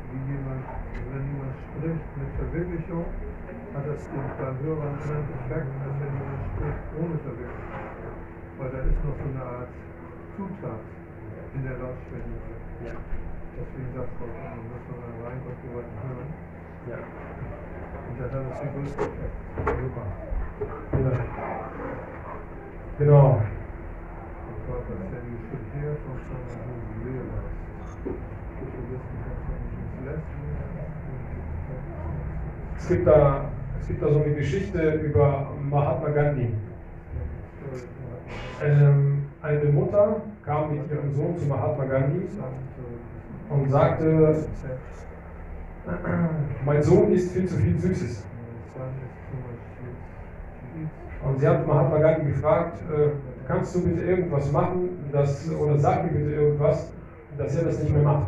Wie 0.09 0.32
jemand, 0.32 0.64
wenn 1.12 1.24
jemand 1.28 1.53
spricht 1.61 2.09
mit 2.16 2.30
Verwirklichung, 2.40 3.05
hat 3.74 3.84
das 3.84 4.09
den, 4.09 4.24
beim 4.40 4.57
Hörer 4.64 4.80
einen 4.80 4.97
anderen 4.97 5.28
Effekt, 5.45 5.68
als 5.84 5.95
wenn 6.01 6.12
jemand 6.24 6.40
spricht 6.57 6.84
ohne 6.97 7.16
Verwirklichung. 7.20 7.84
Weil 8.57 8.70
da 8.72 8.78
ist 8.88 9.01
noch 9.05 9.16
so 9.20 9.28
eine 9.28 9.45
Art 9.45 9.74
Zutat 10.36 10.84
in 11.53 11.62
der 11.68 11.76
Lautstärke. 11.84 12.32
Ja. 12.80 12.97
Deswegen 13.61 13.90
sagt 13.92 14.12
Gott, 14.18 14.32
man 14.32 14.64
muss 14.64 14.84
noch 14.88 15.05
einen 15.05 15.20
rein 15.20 15.38
Gottgeweihten 15.45 15.97
hören. 16.01 16.30
ja. 16.88 16.99
Und 17.05 18.16
dann 18.24 18.30
hat 18.32 18.45
es 18.57 18.61
den 18.64 18.72
größten 18.72 19.05
Effekt. 19.05 19.36
Super. 19.68 20.07
Ja. 20.97 21.12
Genau. 22.99 23.36
And 23.36 24.59
God 24.64 24.80
has 24.88 25.11
said 25.11 25.22
you 25.28 25.38
should 25.45 25.64
hear 25.76 25.92
from 26.09 26.16
someone 26.24 26.62
who 26.64 26.93
Es 32.78 32.88
gibt 32.88 33.07
da, 33.07 33.46
es 33.80 33.88
gibt 33.88 34.02
da 34.02 34.11
so 34.11 34.22
eine 34.22 34.34
Geschichte 34.34 34.92
über 34.96 35.52
Mahatma 35.70 36.11
Gandhi. 36.11 36.48
Ähm, 38.62 39.24
eine 39.40 39.64
Mutter 39.70 40.20
kam 40.44 40.76
mit 40.76 40.90
ihrem 40.90 41.14
Sohn 41.14 41.38
zu 41.38 41.46
Mahatma 41.46 41.84
Gandhi 41.84 42.28
und 43.48 43.70
sagte, 43.70 44.36
mein 46.64 46.82
Sohn 46.82 47.12
isst 47.12 47.32
viel 47.32 47.46
zu 47.46 47.57
viel 47.57 47.78
Süßes. 47.78 48.26
Und 51.24 51.40
sie 51.40 51.48
hat 51.48 51.66
Mahatma 51.66 51.98
Gandhi 51.98 52.32
gefragt, 52.32 52.78
äh, 52.90 53.34
kannst 53.47 53.74
du 53.74 53.84
bitte 53.84 54.03
irgendwas 54.03 54.51
machen, 54.53 55.09
dass, 55.12 55.51
oder 55.51 55.78
sag 55.78 56.05
mir 56.05 56.18
bitte 56.18 56.34
irgendwas, 56.34 56.92
dass 57.36 57.57
er 57.57 57.64
das 57.64 57.82
nicht 57.82 57.92
mehr 57.92 58.03
macht. 58.03 58.26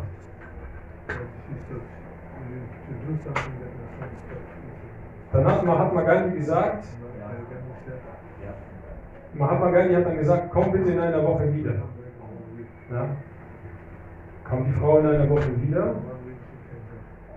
Hat 5.33 5.65
Mahatma 5.65 6.01
Gandhi 6.01 6.37
gesagt, 6.37 6.85
Mahatma 9.33 9.69
Gandhi 9.69 9.93
hat 9.93 10.05
dann 10.05 10.17
gesagt, 10.17 10.49
komm 10.51 10.71
bitte 10.71 10.91
in 10.91 10.99
einer 10.99 11.23
Woche 11.23 11.53
wieder. 11.53 11.73
Ja. 12.91 13.05
Kam 14.43 14.65
die 14.65 14.71
Frau 14.71 14.99
in 14.99 15.05
einer 15.05 15.29
Woche 15.29 15.49
wieder 15.61 15.95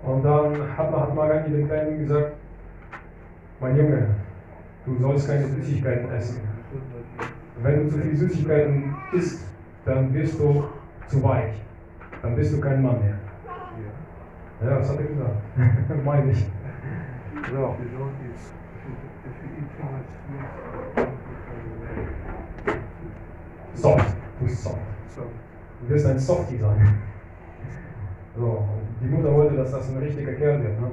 und 0.02 0.24
dann 0.24 0.76
hat 0.76 0.90
Mahatma 0.90 1.26
Gandhi 1.28 1.50
den 1.50 1.66
Kleinen 1.66 1.98
gesagt, 1.98 2.32
mein 3.60 3.76
Junge, 3.76 4.06
du 4.86 4.96
sollst 4.98 5.28
keine 5.28 5.46
Süßigkeiten 5.46 6.10
essen. 6.12 6.49
Wenn 7.62 7.84
du 7.84 7.90
zu 7.90 7.98
viel 7.98 8.16
Süßigkeiten 8.16 8.94
isst, 9.12 9.46
dann 9.84 10.12
wirst 10.14 10.38
du 10.38 10.64
zu 11.08 11.22
weich. 11.22 11.54
Dann 12.22 12.34
bist 12.34 12.54
du 12.54 12.60
kein 12.60 12.82
Mann 12.82 13.00
mehr. 13.00 13.18
Ja, 14.62 14.78
das 14.78 14.90
hat 14.90 14.98
er 14.98 15.06
gesagt. 15.06 15.36
Meine 16.04 16.32
ich. 16.32 16.46
So. 17.50 17.76
Soft. 23.74 24.14
Du 24.38 24.44
bist 24.44 24.62
soft. 24.62 24.76
Du 25.82 25.88
wirst 25.88 26.06
ein 26.06 26.18
Softie 26.18 26.58
sein. 26.58 26.98
So. 28.36 28.44
Und 28.44 29.00
die 29.00 29.06
Mutter 29.06 29.34
wollte, 29.34 29.56
dass 29.56 29.70
das 29.70 29.90
ein 29.90 29.98
richtiger 29.98 30.32
Kerl 30.34 30.62
wird. 30.62 30.80
Ne? 30.80 30.90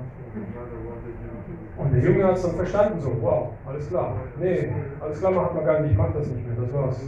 Und 1.77 1.93
der 1.93 2.01
Junge 2.01 2.23
hat 2.23 2.35
es 2.35 2.41
dann 2.43 2.55
verstanden, 2.55 2.99
so, 2.99 3.15
wow, 3.21 3.49
alles 3.67 3.87
klar. 3.87 4.15
Nee, 4.39 4.69
alles 4.99 5.19
klar, 5.19 5.31
macht 5.31 5.53
man 5.53 5.65
gar 5.65 5.79
nicht, 5.81 5.91
ich 5.91 5.97
mach 5.97 6.11
das 6.13 6.27
nicht 6.27 6.47
mehr, 6.47 6.55
das 6.59 6.73
war's. 6.73 7.01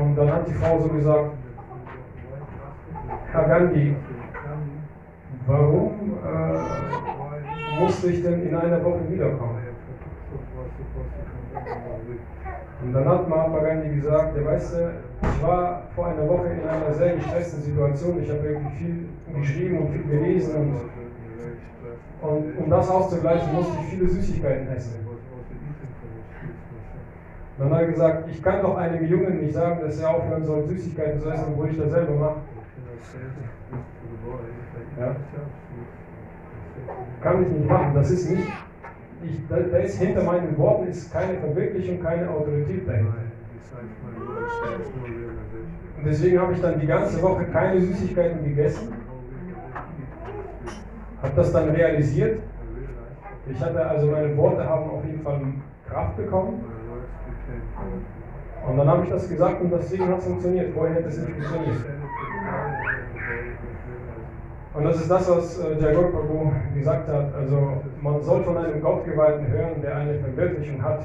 Und 0.00 0.16
dann 0.16 0.32
hat 0.32 0.48
die 0.48 0.54
Frau 0.54 0.78
so 0.78 0.88
gesagt, 0.88 1.30
Herr 3.32 3.44
Gandhi, 3.44 3.96
warum 5.46 5.92
äh, 6.24 7.80
musste 7.80 8.08
ich 8.08 8.22
denn 8.22 8.48
in 8.48 8.54
einer 8.54 8.82
Woche 8.84 9.00
wiederkommen? 9.10 9.58
Und 12.80 12.92
dann 12.92 13.08
hat 13.08 13.28
Mahatma 13.28 13.58
Gandhi 13.58 13.96
gesagt, 13.96 14.36
der 14.36 14.46
weißt 14.46 14.74
du, 14.74 14.92
ich 15.22 15.42
war 15.42 15.82
vor 15.94 16.06
einer 16.06 16.28
Woche 16.28 16.48
in 16.48 16.68
einer 16.68 16.94
sehr 16.94 17.16
gestressten 17.16 17.62
Situation, 17.62 18.22
ich 18.22 18.30
habe 18.30 18.46
irgendwie 18.46 18.76
viel 18.76 19.08
geschrieben 19.40 19.78
und 19.78 19.90
viel 19.90 20.04
gelesen 20.04 20.54
und, 20.54 20.97
und 22.20 22.58
um 22.58 22.70
das 22.70 22.90
auszugleichen, 22.90 23.52
musste 23.54 23.78
ich 23.80 23.88
viele 23.90 24.08
Süßigkeiten 24.08 24.68
essen. 24.68 25.06
Dann 27.58 27.70
hat 27.70 27.80
er 27.80 27.86
gesagt, 27.88 28.28
ich 28.30 28.42
kann 28.42 28.62
doch 28.62 28.76
einem 28.76 29.04
Jungen 29.04 29.40
nicht 29.40 29.54
sagen, 29.54 29.80
dass 29.80 29.98
er 29.98 30.10
aufhören 30.10 30.44
soll, 30.44 30.64
Süßigkeiten 30.68 31.20
zu 31.20 31.30
essen, 31.30 31.46
obwohl 31.52 31.70
ich 31.70 31.78
das 31.78 31.90
selber 31.90 32.14
mache. 32.14 32.40
Ja. 34.98 35.16
Kann 37.20 37.42
ich 37.42 37.48
nicht 37.48 37.68
machen. 37.68 37.94
Das 37.94 38.10
ist 38.10 38.30
nicht, 38.30 38.48
ich, 39.24 39.48
da, 39.48 39.56
da 39.58 39.78
ist 39.78 40.00
hinter 40.00 40.22
meinen 40.22 40.56
Worten 40.56 40.88
ist 40.88 41.12
keine 41.12 41.38
Verwirklichung, 41.38 42.00
keine 42.00 42.30
Autorität 42.30 42.86
dahinter. 42.86 43.14
Und 45.96 46.06
deswegen 46.06 46.40
habe 46.40 46.52
ich 46.52 46.60
dann 46.60 46.80
die 46.80 46.86
ganze 46.86 47.20
Woche 47.22 47.44
keine 47.46 47.80
Süßigkeiten 47.80 48.44
gegessen, 48.44 48.92
habe 51.22 51.34
das 51.36 51.52
dann 51.52 51.70
realisiert. 51.70 52.40
Ich 53.50 53.60
hatte 53.60 53.86
also 53.86 54.06
meine 54.08 54.36
Worte 54.36 54.68
haben 54.68 54.90
auf 54.90 55.04
jeden 55.04 55.22
Fall 55.22 55.40
Kraft 55.88 56.16
bekommen. 56.16 56.64
Und 58.68 58.76
dann 58.76 58.88
habe 58.88 59.04
ich 59.04 59.10
das 59.10 59.28
gesagt 59.28 59.60
und 59.60 59.70
deswegen 59.70 60.08
hat 60.08 60.22
funktioniert. 60.22 60.74
Vorher 60.74 60.96
hätte 60.96 61.08
es 61.08 61.18
nicht 61.18 61.30
funktioniert. 61.30 61.76
Und 64.74 64.84
das 64.84 65.00
ist 65.00 65.10
das, 65.10 65.28
was 65.30 65.58
äh, 65.58 65.74
Prabhu 65.74 66.52
gesagt 66.74 67.08
hat. 67.08 67.34
Also 67.34 67.72
man 68.00 68.22
soll 68.22 68.44
von 68.44 68.58
einem 68.58 68.80
Gottgeweihten 68.80 69.48
hören, 69.48 69.80
der 69.82 69.96
eine 69.96 70.14
Verwirklichung 70.18 70.82
hat. 70.82 71.00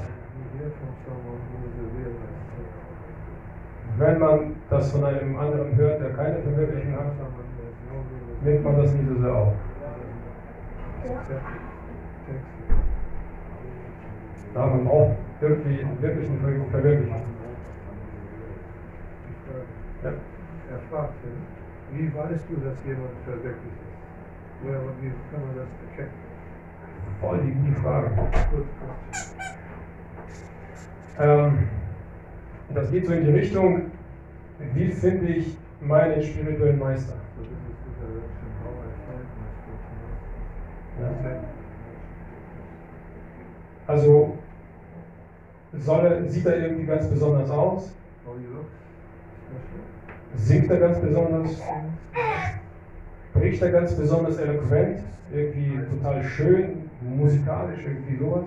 Wenn 3.96 4.18
man 4.18 4.56
das 4.70 4.92
von 4.92 5.04
einem 5.04 5.38
anderen 5.38 5.76
hört, 5.76 6.00
der 6.00 6.10
keine 6.10 6.38
Verwirklichung 6.40 6.94
hat, 6.94 7.12
nimmt 8.44 8.64
man 8.64 8.76
das 8.76 8.92
nicht 8.92 9.08
so 9.08 9.20
sehr 9.20 9.34
auf. 9.34 9.52
Da 14.54 14.62
hat 14.62 14.70
man 14.70 14.86
auch 14.88 15.16
wirklich, 15.40 15.84
wirklich 16.00 16.28
eine 16.30 16.64
Verwirklichung. 16.70 17.22
Ja. 20.02 20.10
er 20.10 20.78
fragt 20.90 21.14
ihn, 21.24 21.38
wie 21.96 22.14
weißt 22.14 22.44
du, 22.48 22.56
dass 22.56 22.76
jemand 22.84 23.10
verwirklicht 23.24 23.56
ist? 23.64 24.62
Woher, 24.62 24.80
wie 25.00 25.12
kann 25.30 25.46
man 25.46 25.56
das 25.56 25.68
erkennen? 25.90 26.12
Voll 27.20 27.38
die 27.40 27.52
gute 27.52 27.80
Frage. 27.80 28.10
Ähm, 31.18 31.68
das 32.74 32.90
geht 32.90 33.06
so 33.06 33.12
in 33.12 33.24
die 33.24 33.30
Richtung, 33.30 33.90
wie 34.72 34.88
finde 34.88 35.26
ich 35.26 35.56
meinen 35.80 36.22
spirituellen 36.22 36.78
Meister? 36.78 37.14
So 37.36 37.42
this 37.42 37.50
is 37.50 37.76
the 37.84 37.92
direction 38.00 38.48
how 38.62 38.72
I 38.72 38.88
find 39.06 39.24
my 39.38 39.48
spiritual 39.60 39.98
Ja. 40.00 40.08
master. 40.08 40.34
Also 43.86 44.34
soll 45.72 46.06
er, 46.06 46.28
sieht 46.28 46.46
er 46.46 46.58
irgendwie 46.58 46.84
ganz 46.84 47.06
besonders 47.08 47.50
aus? 47.50 47.92
Special. 49.48 49.82
Singt 50.36 50.70
er 50.70 50.78
ganz 50.78 50.98
besonders? 50.98 51.60
Spricht 53.30 53.62
er 53.62 53.70
ganz 53.70 53.94
besonders 53.94 54.38
eloquent? 54.38 55.00
Irgendwie 55.32 55.78
total 55.88 56.22
schön, 56.22 56.88
musikalisch, 57.00 57.84
irgendwie 57.84 58.16
sowas? 58.16 58.44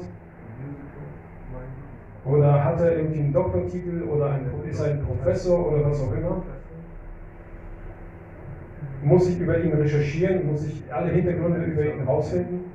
Oder 2.26 2.64
hat 2.64 2.82
er 2.82 2.94
irgendwie 2.94 3.20
einen 3.20 3.34
Doktortitel 3.34 4.04
oder 4.04 4.32
ein, 4.32 4.48
ist 4.70 4.80
er 4.80 4.88
ein 4.88 5.00
Professor 5.00 5.66
oder 5.66 5.84
was 5.84 6.02
auch 6.02 6.12
immer? 6.12 6.38
Muss 9.04 9.30
ich 9.30 9.40
über 9.40 9.60
ihn 9.60 9.74
recherchieren? 9.74 10.52
Muss 10.52 10.66
ich 10.66 10.84
alle 10.92 11.12
Hintergründe 11.12 11.64
über 11.64 11.86
ihn 11.86 12.00
herausfinden? 12.00 12.72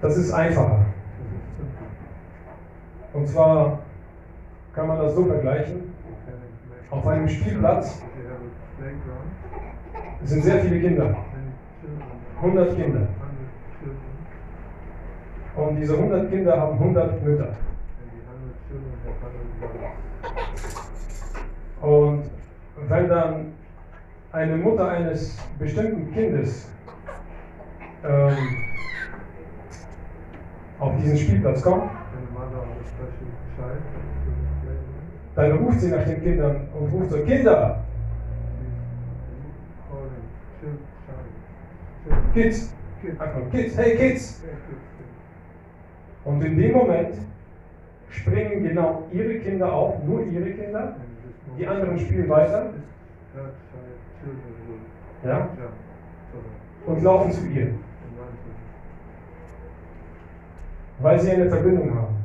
Das 0.00 0.16
ist 0.16 0.32
einfacher. 0.32 0.86
Und 3.12 3.26
zwar 3.26 3.80
kann 4.74 4.86
man 4.86 4.98
das 4.98 5.14
so 5.14 5.24
vergleichen. 5.24 5.92
Auf 6.90 7.06
einem 7.06 7.28
Spielplatz 7.28 8.02
sind 10.24 10.44
sehr 10.44 10.60
viele 10.60 10.80
Kinder. 10.80 11.04
many 11.04 11.16
children. 11.80 12.02
100 12.36 12.76
Kinder. 12.76 13.00
100 13.00 13.08
children. 13.80 13.96
Und 15.56 15.76
diese 15.76 15.94
100 15.94 16.30
Kinder 16.30 16.60
haben 16.60 16.78
100 16.78 17.24
Mütter. 17.24 17.48
And 17.48 17.56
the 18.12 18.22
100 18.28 18.68
children 18.68 18.92
have 19.04 19.16
100 19.22 19.50
mothers. 19.60 20.08
Und 21.80 22.24
wenn 22.88 23.08
dann 23.08 23.52
eine 24.32 24.56
Mutter 24.56 24.88
eines 24.88 25.36
bestimmten 25.58 26.12
Kindes 26.12 26.70
ähm, 28.04 28.36
auf 30.78 30.96
diesen 30.96 31.16
Spielplatz 31.16 31.62
kommt, 31.62 31.90
dann 35.34 35.52
ruft 35.58 35.80
sie 35.80 35.88
nach 35.88 36.04
den 36.04 36.22
Kindern 36.22 36.68
und 36.74 36.92
ruft 36.92 37.10
so, 37.10 37.18
Kinder. 37.24 37.84
Kids, 42.34 42.74
Kids. 43.50 43.76
hey 43.76 43.96
Kids. 43.96 44.42
Und 46.24 46.44
in 46.44 46.58
dem 46.58 46.72
Moment 46.72 47.14
springen 48.10 48.62
genau 48.62 49.04
ihre 49.12 49.38
Kinder 49.38 49.72
auf, 49.72 50.02
nur 50.04 50.24
ihre 50.24 50.50
Kinder, 50.50 50.96
die 51.58 51.66
anderen 51.66 51.98
spielen 51.98 52.28
weiter 52.28 52.72
ja, 55.24 55.48
und 56.86 57.02
laufen 57.02 57.32
zu 57.32 57.46
ihr, 57.46 57.74
weil 61.00 61.18
sie 61.18 61.32
eine 61.32 61.48
Verbindung 61.48 61.94
haben. 61.94 62.16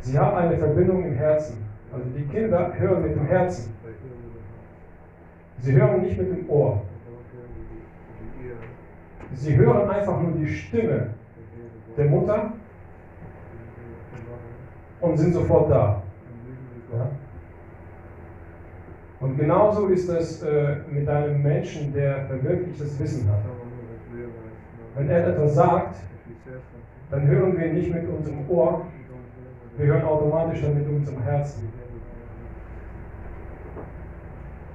Sie 0.00 0.18
haben 0.18 0.36
eine 0.38 0.56
Verbindung 0.56 1.04
im 1.04 1.14
Herzen. 1.14 1.58
Also 1.92 2.06
die 2.16 2.24
Kinder 2.24 2.72
hören 2.78 3.02
mit 3.02 3.14
dem 3.14 3.26
Herzen. 3.26 3.74
Sie 5.58 5.72
hören 5.74 6.00
nicht 6.00 6.16
mit 6.16 6.30
dem 6.30 6.48
Ohr. 6.48 6.82
Sie 9.34 9.56
hören 9.56 9.90
einfach 9.90 10.20
nur 10.20 10.32
die 10.32 10.48
Stimme 10.48 11.10
der 11.96 12.06
Mutter 12.06 12.52
und 15.00 15.16
sind 15.16 15.34
sofort 15.34 15.70
da. 15.70 16.02
Ja? 16.92 17.10
Und 19.20 19.36
genauso 19.36 19.88
ist 19.88 20.08
es 20.08 20.42
äh, 20.42 20.76
mit 20.90 21.08
einem 21.08 21.42
Menschen, 21.42 21.92
der 21.92 22.26
verwirklichtes 22.26 22.98
Wissen 23.00 23.28
hat. 23.28 23.40
Wenn 24.94 25.10
er 25.10 25.28
etwas 25.28 25.54
sagt, 25.54 25.96
dann 27.10 27.26
hören 27.26 27.58
wir 27.58 27.72
nicht 27.72 27.92
mit 27.92 28.08
unserem 28.08 28.48
Ohr, 28.48 28.86
wir 29.76 29.86
hören 29.86 30.04
automatisch 30.04 30.60
dann 30.60 30.74
mit 30.74 30.88
unserem 30.88 31.22
Herzen. 31.22 31.68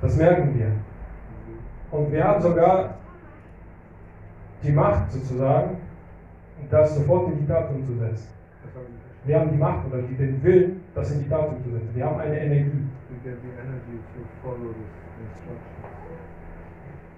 Das 0.01 0.17
merken 0.17 0.57
wir. 0.57 0.71
Und 1.91 2.11
wir 2.11 2.23
haben 2.23 2.41
sogar 2.41 2.95
die 4.63 4.71
Macht 4.71 5.11
sozusagen, 5.11 5.77
das 6.69 6.95
sofort 6.95 7.31
in 7.31 7.39
die 7.39 7.47
Tat 7.47 7.69
umzusetzen. 7.69 8.27
Wir 9.25 9.39
haben 9.39 9.51
die 9.51 9.57
Macht 9.57 9.87
oder 9.87 10.01
die, 10.01 10.15
den 10.15 10.43
Willen, 10.43 10.81
das 10.93 11.11
in 11.11 11.23
die 11.23 11.29
Tat 11.29 11.49
umzusetzen. 11.49 11.89
Wir 11.93 12.05
haben 12.05 12.19
eine 12.19 12.39
Energie. 12.39 12.87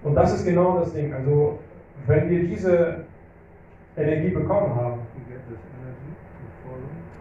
Und 0.04 0.14
das 0.14 0.34
ist 0.34 0.44
genau 0.44 0.78
das 0.78 0.92
Ding. 0.92 1.12
Also, 1.12 1.58
wenn 2.06 2.30
wir 2.30 2.46
diese 2.46 3.04
Energie 3.96 4.30
bekommen 4.30 4.74
haben, 4.74 5.00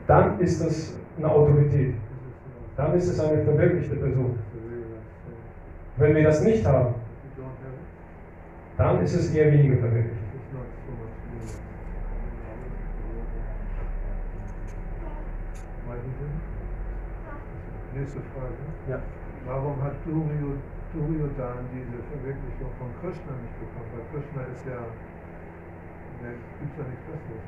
dann 0.07 0.39
ist 0.39 0.63
das 0.63 0.99
eine 1.17 1.31
Autorität. 1.31 1.95
Dann 2.77 2.93
ist 2.93 3.07
es 3.07 3.19
eine 3.19 3.43
verwirklichte 3.43 3.95
Person. 3.95 4.37
Wenn 5.97 6.15
wir 6.15 6.23
das 6.23 6.43
nicht 6.43 6.65
haben, 6.65 6.95
dann 8.77 9.01
ist 9.01 9.15
es 9.15 9.33
eher 9.33 9.51
weniger 9.51 9.77
verwirklicht. 9.77 10.25
it's 10.35 10.53
not 10.53 10.67
so 10.85 10.91
much 10.99 11.15
realized. 11.31 11.59
Weiter 15.87 16.11
hin. 16.19 16.41
Nächste 17.95 18.19
Frage. 18.35 18.59
Ja. 18.89 18.99
Warum 19.47 19.81
hat 19.81 19.95
Duryo, 20.05 20.59
Duryodhan 20.91 21.63
diese 21.71 21.97
Verwirklichung 22.11 22.71
von 22.77 22.91
Krishna 22.99 23.31
nicht 23.39 23.55
bekommen? 23.55 23.89
Weil 23.95 24.05
Krishna 24.11 24.41
ist 24.51 24.65
ja, 24.67 24.83
da 26.21 26.29
gibt 26.59 26.71
es 26.71 26.77
ja 26.77 26.85
nichts 26.91 27.05
Besseres. 27.07 27.45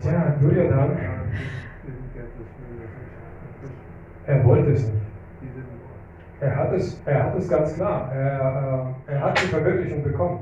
Tja, 0.00 0.36
Duryodhan, 0.40 0.88
Duryodhan 0.96 1.28
er 4.28 4.44
wollte 4.44 4.72
es 4.72 4.86
nicht. 4.86 5.02
Er 6.40 6.56
hat 6.56 6.72
es, 6.72 7.00
er 7.04 7.24
hat 7.24 7.34
es 7.36 7.48
ganz 7.48 7.74
klar. 7.74 8.12
Er, 8.14 8.94
äh, 9.08 9.12
er 9.12 9.20
hat 9.20 9.42
die 9.42 9.46
Verwirklichung 9.46 10.02
bekommen. 10.02 10.40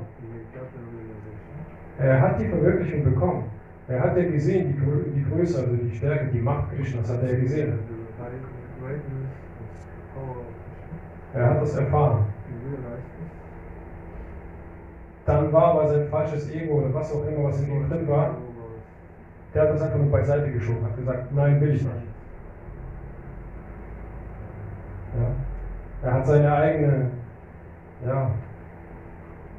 Er 1.97 2.21
hat 2.21 2.39
die 2.39 2.47
Verwirklichung 2.47 3.03
bekommen. 3.03 3.45
Er 3.89 4.01
hat 4.01 4.17
ja 4.17 4.23
gesehen, 4.23 4.67
die, 4.73 5.19
die 5.19 5.25
Größe, 5.29 5.59
also 5.59 5.75
die 5.75 5.95
Stärke, 5.95 6.27
die 6.27 6.39
Macht 6.39 6.75
Krishnas 6.75 7.09
hat 7.09 7.23
er 7.23 7.35
gesehen. 7.35 7.79
Er 11.33 11.49
hat 11.49 11.61
das 11.61 11.75
erfahren. 11.75 12.25
Dann 15.25 15.51
war 15.53 15.73
aber 15.73 15.87
sein 15.87 16.07
falsches 16.07 16.49
Ego 16.51 16.75
oder 16.75 16.93
was 16.93 17.13
auch 17.13 17.25
immer, 17.27 17.45
was 17.45 17.61
in 17.61 17.71
ihm 17.71 17.89
drin 17.89 18.07
war, 18.07 18.35
der 19.53 19.61
hat 19.61 19.69
das 19.71 19.81
einfach 19.81 19.97
nur 19.97 20.11
beiseite 20.11 20.51
geschoben, 20.51 20.85
hat 20.85 20.95
gesagt, 20.95 21.33
nein, 21.33 21.59
will 21.59 21.75
ich 21.75 21.81
nicht. 21.81 21.95
Ja. 25.17 26.07
Er 26.07 26.13
hat 26.13 26.27
seine 26.27 26.53
eigene, 26.53 27.11
ja, 28.05 28.31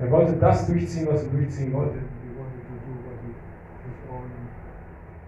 er 0.01 0.11
wollte 0.11 0.35
das 0.35 0.66
durchziehen, 0.66 1.09
was 1.11 1.24
er 1.24 1.31
durchziehen 1.31 1.72
wollte. 1.72 1.99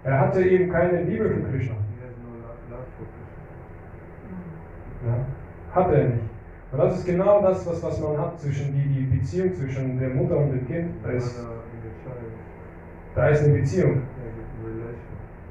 Er 0.04 0.18
hatte 0.18 0.42
eben 0.42 0.70
keine 0.70 1.02
Liebe 1.02 1.28
für 1.28 1.42
Krishna. 1.50 1.74
Ja. 5.06 5.74
Hat 5.74 5.92
er 5.92 6.04
nicht. 6.04 6.22
Und 6.72 6.78
das 6.78 6.98
ist 6.98 7.06
genau 7.06 7.42
das, 7.42 7.66
was, 7.66 7.82
was 7.82 8.00
man 8.00 8.18
hat 8.18 8.40
zwischen 8.40 8.72
die, 8.72 9.00
die 9.00 9.16
Beziehung 9.16 9.54
zwischen 9.54 9.98
der 9.98 10.10
Mutter 10.10 10.36
und 10.36 10.52
dem 10.52 10.66
Kind. 10.66 10.90
Da 11.02 11.10
ist, 11.10 11.44
da 13.14 13.28
ist 13.28 13.44
eine 13.44 13.54
Beziehung. 13.54 14.02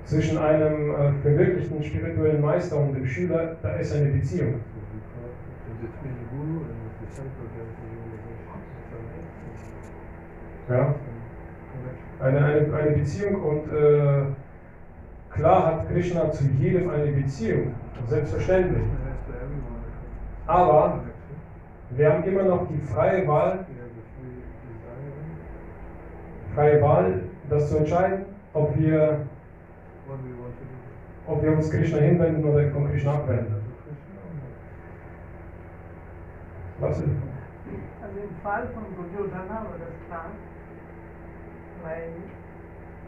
Zwischen 0.05 0.37
einem 0.39 0.91
äh, 0.91 1.11
verwirklichten 1.21 1.83
spirituellen 1.83 2.41
Meister 2.41 2.77
und 2.77 2.95
dem 2.95 3.05
Schüler, 3.05 3.57
da 3.61 3.73
ist 3.73 3.95
eine 3.95 4.09
Beziehung. 4.09 4.55
Ja. 10.69 10.95
Eine, 12.21 12.43
eine, 12.43 12.73
eine 12.73 12.91
Beziehung 12.91 13.41
und 13.41 13.71
äh, 13.71 14.23
klar 15.29 15.65
hat 15.65 15.89
Krishna 15.89 16.31
zu 16.31 16.43
jedem 16.59 16.89
eine 16.89 17.11
Beziehung, 17.11 17.73
selbstverständlich. 18.07 18.83
Aber 20.47 20.99
wir 21.91 22.11
haben 22.11 22.23
immer 22.23 22.43
noch 22.43 22.67
die 22.67 22.79
freie 22.79 23.27
Wahl, 23.27 23.65
freie 26.55 26.81
Wahl, 26.81 27.21
das 27.49 27.69
zu 27.69 27.77
entscheiden, 27.77 28.25
ob 28.53 28.77
wir. 28.77 29.25
Ob 31.27 31.43
wir 31.43 31.51
uns 31.51 31.69
Krishna 31.69 31.99
hinwenden 31.99 32.43
oder 32.43 32.71
von 32.71 32.89
Krishna 32.89 33.13
abwenden. 33.13 33.55
Was 36.79 36.97
ist? 36.97 37.07
Also 38.01 38.17
im 38.17 38.35
Fall 38.41 38.67
von 38.73 38.83
Duryodhana 38.95 39.55
war 39.55 39.77
das 39.77 40.07
klar, 40.07 40.25
weil 41.83 42.13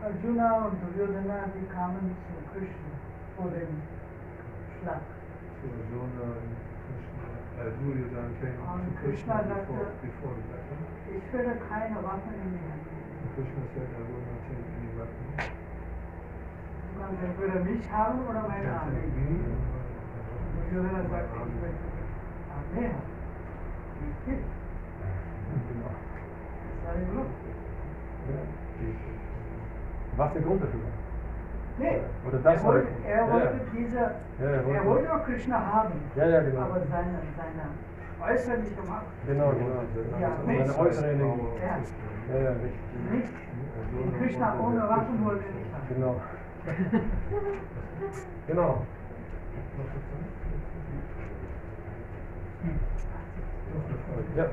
Arjuna 0.03 0.65
und 0.67 0.77
Duryodhana, 0.81 1.45
die 1.55 1.65
kamen 1.73 2.15
zu 2.25 2.33
Krishna 2.51 2.91
vor 3.37 3.49
dem 3.51 3.69
Schlag. 4.79 5.01
So 5.61 5.67
Arjuna 5.69 6.25
and 6.41 6.53
Krishna, 6.89 7.25
uh, 7.61 7.69
Duryodhana 7.77 8.31
came 8.41 8.57
Und 8.65 8.81
to 8.87 8.91
Krishna 9.01 9.35
Krishna 9.37 9.55
sagte- 9.55 9.93
before 10.01 10.33
the 10.33 10.45
battle. 10.49 10.79
Ich 11.11 11.25
werde 11.33 11.53
keine 11.69 11.97
Waffen 12.01 12.33
in 12.33 12.49
die. 12.55 12.65
And 12.65 13.29
Krishna 13.35 13.61
said, 13.75 13.89
I 13.93 14.01
will 14.09 14.23
not 14.25 14.41
take 14.49 14.65
any 14.73 14.89
weapon. 14.97 15.25
Kannst 16.97 17.23
entweder 17.23 17.59
mich 17.65 17.83
haben 17.91 18.19
oder 18.27 18.41
meine 18.47 18.65
Can't 18.65 18.81
Armee. 18.81 19.05
take 19.05 19.13
me 19.21 19.37
or 19.37 19.57
Duryodhana 20.71 21.01
sagte, 21.09 21.35
ich 21.45 21.57
möchte 21.61 21.85
Armee 22.51 22.87
haben. 22.89 23.09
Nicht 24.01 24.21
dich. 24.25 24.43
Genau. 25.51 25.93
Das 25.93 26.77
war 26.87 26.95
die 26.97 27.09
Luft. 27.15 27.37
Was 30.17 30.33
der 30.33 30.41
Grund 30.41 30.61
dafür? 30.63 30.79
Nee, 31.79 31.99
Oder 32.27 32.37
das 32.39 32.61
er 32.61 32.63
wollte, 32.67 32.87
er 33.07 33.31
wollte 33.31 33.45
ja. 33.45 33.51
diese, 33.73 33.97
er 33.97 34.49
er 34.51 34.65
wollte- 34.65 34.85
wollte 34.85 35.13
auch 35.15 35.25
Krishna 35.25 35.73
haben. 35.73 35.93
Ja, 36.15 36.25
ja, 36.27 36.41
genau. 36.41 36.61
Aber 36.61 36.79
seine, 36.81 37.19
seine 37.37 38.31
äußerliche 38.33 38.81
Macht 38.87 39.05
Genau, 39.25 39.49
genau. 39.51 40.19
Ja, 40.19 40.27
Also. 40.27 40.45
Seine 40.45 40.77
äußere 40.89 41.11
Energie. 41.11 41.41
Ja. 41.59 42.37
Ja, 42.39 42.49
richtig. 42.51 42.71
nicht. 43.11 43.33
Und 44.05 44.19
Krishna 44.19 44.59
ohne 44.59 44.81
Waffen 44.89 45.25
wollte 45.25 45.43
er 45.45 45.53
nicht 45.53 45.73
haben. 45.73 45.87
Genau. 45.89 46.21
genau. 48.47 48.85
Ja. 54.35 54.45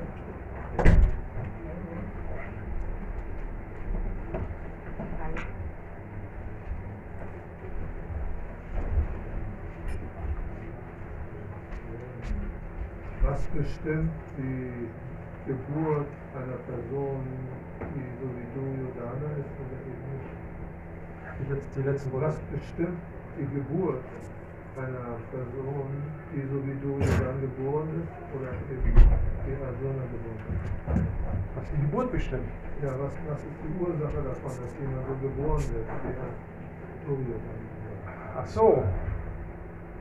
Was 13.21 13.41
bestimmt 13.53 14.11
die 14.37 14.89
Geburt 15.45 16.07
einer 16.33 16.57
Person, 16.65 17.23
die 17.93 18.09
so 18.19 18.27
wie 18.35 18.47
Duryodhana 18.55 19.29
ist 19.37 19.53
oder 19.59 19.77
eben 19.85 20.05
nicht? 20.13 20.31
Die, 21.39 21.53
letz- 21.53 21.73
die 21.75 21.81
letzten 21.81 22.11
Was 22.11 22.39
bestimmt 22.51 22.99
die 23.37 23.45
Geburt 23.55 24.03
einer 24.77 25.17
Person, 25.31 25.89
die 26.33 26.43
so 26.45 26.61
wie 26.65 26.75
Duryodhana 26.81 27.39
geboren 27.41 27.89
ist 28.03 28.11
oder 28.35 28.51
eben 28.69 28.93
die 28.93 29.55
Arjuna 29.57 30.03
geboren 30.13 30.41
ist? 30.49 31.09
Was 31.55 31.65
die 31.71 31.81
Geburt 31.81 32.11
bestimmt. 32.11 32.49
Ja, 32.81 32.91
was, 32.99 33.13
was 33.27 33.39
ist 33.39 33.59
die 33.63 33.73
Ursache 33.81 34.21
davon, 34.23 34.51
dass 34.61 34.73
jemand 34.79 35.05
so 35.07 35.15
geboren 35.21 35.63
wird, 35.73 35.87
wie 36.03 37.15
geboren 37.15 37.59
Ach 38.37 38.47
so. 38.47 38.83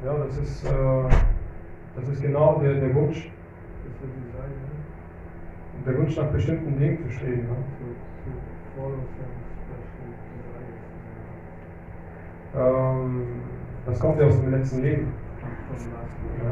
Ja, 0.05 0.15
das 0.15 0.39
ist, 0.39 0.65
äh, 0.65 1.09
das 1.97 2.09
ist 2.09 2.23
genau 2.23 2.61
der, 2.61 2.75
der 2.75 2.95
Wunsch, 2.95 3.33
ist? 3.89 3.97
Das 4.01 4.09
ist 4.09 4.17
die 4.17 4.31
Seite, 4.37 4.51
ne? 4.53 4.77
der 5.87 5.99
Wunsch 5.99 6.17
nach 6.17 6.31
bestimmten 6.31 6.79
Dingen 6.79 6.99
zu 7.03 7.11
streben. 7.11 7.49
Ne? 7.49 7.57
To, 7.57 7.85
to 8.25 8.31
follow 8.77 9.03
some 9.17 9.35
special 9.65 10.13
desires. 10.37 10.85
Ähm, 12.55 13.58
das 13.89 14.01
kommt 14.01 14.21
ja 14.21 14.27
aus 14.27 14.41
dem 14.41 14.51
letzten 14.51 14.83
Leben. 14.83 15.13
Ja. 16.45 16.51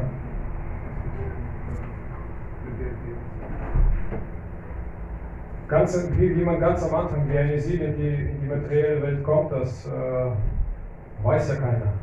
Ganz, 5.67 6.09
wie, 6.17 6.35
wie 6.35 6.43
man 6.43 6.59
ganz 6.59 6.83
am 6.83 6.95
Anfang 6.95 7.29
realisiert, 7.29 7.81
in 7.81 7.97
die, 7.97 8.07
in 8.07 8.41
die 8.41 8.47
materielle 8.47 9.01
Welt 9.01 9.23
kommt, 9.23 9.51
das 9.51 9.85
äh, 9.85 11.25
weiß 11.25 11.49
ja 11.49 11.55
keiner. 11.55 11.93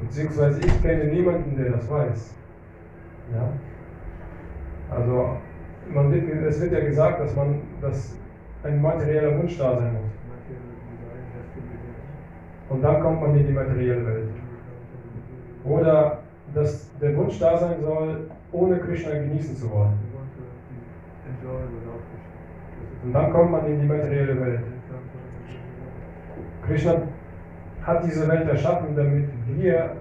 Beziehungsweise 0.00 0.60
ich 0.60 0.82
kenne 0.82 1.04
niemanden, 1.04 1.56
der 1.56 1.72
das 1.72 1.90
weiß. 1.90 2.34
Ja? 3.34 3.48
Also 4.90 5.36
man 5.92 6.12
wird, 6.12 6.28
es 6.46 6.60
wird 6.60 6.72
ja 6.72 6.80
gesagt, 6.80 7.20
dass 7.20 7.36
man 7.36 7.60
dass 7.80 8.16
ein 8.62 8.80
materieller 8.80 9.38
Wunsch 9.38 9.58
da 9.58 9.76
sein 9.76 9.92
muss. 9.92 10.23
Und 12.68 12.82
dann 12.82 13.02
kommt 13.02 13.20
man 13.20 13.36
in 13.36 13.46
die 13.46 13.52
materielle 13.52 14.06
Welt. 14.06 14.28
Oder 15.64 16.18
dass 16.54 16.90
der 17.00 17.16
Wunsch 17.16 17.38
da 17.38 17.56
sein 17.58 17.80
soll, 17.80 18.30
ohne 18.52 18.78
Krishna 18.78 19.12
genießen 19.12 19.56
zu 19.56 19.70
wollen. 19.70 19.98
Und 23.04 23.12
dann 23.12 23.32
kommt 23.32 23.50
man 23.50 23.66
in 23.66 23.80
die 23.80 23.86
materielle 23.86 24.40
Welt. 24.40 24.60
Krishna 26.66 27.02
hat 27.82 28.04
diese 28.04 28.26
Welt 28.28 28.48
erschaffen, 28.48 28.96
damit 28.96 29.28
wir 29.46 29.96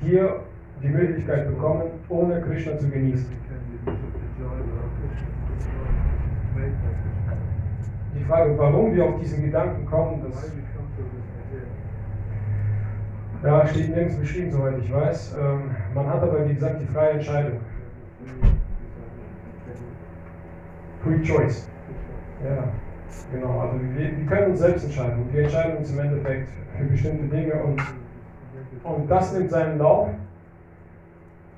hier 0.00 0.40
die 0.82 0.88
Möglichkeit 0.88 1.48
bekommen, 1.48 1.84
ohne 2.08 2.40
Krishna 2.42 2.78
zu 2.78 2.88
genießen. 2.88 3.26
Die 8.16 8.24
Frage, 8.24 8.56
warum 8.56 8.94
wir 8.94 9.04
auf 9.06 9.20
diesen 9.20 9.44
Gedanken 9.44 9.86
kommen, 9.86 10.22
das 10.24 10.52
ja, 13.44 13.66
steht 13.66 13.90
nirgends 13.90 14.16
beschrieben, 14.16 14.50
soweit 14.50 14.78
ich 14.78 14.92
weiß. 14.92 15.36
Ähm, 15.38 15.70
man 15.94 16.08
hat 16.08 16.22
aber, 16.22 16.48
wie 16.48 16.54
gesagt, 16.54 16.80
die 16.80 16.86
freie 16.86 17.10
Entscheidung. 17.10 17.60
Free 21.02 21.22
Choice. 21.22 21.68
Ja, 22.42 22.68
genau. 23.30 23.60
Also 23.60 23.74
wir, 23.80 24.16
wir 24.16 24.26
können 24.26 24.52
uns 24.52 24.60
selbst 24.60 24.84
entscheiden. 24.84 25.26
Wir 25.30 25.42
entscheiden 25.42 25.76
uns 25.76 25.90
im 25.90 25.98
Endeffekt 25.98 26.48
für 26.76 26.84
bestimmte 26.84 27.36
Dinge 27.36 27.62
und, 27.62 27.82
und 28.82 29.10
das 29.10 29.32
nimmt 29.34 29.50
seinen 29.50 29.78
Lauf. 29.78 30.08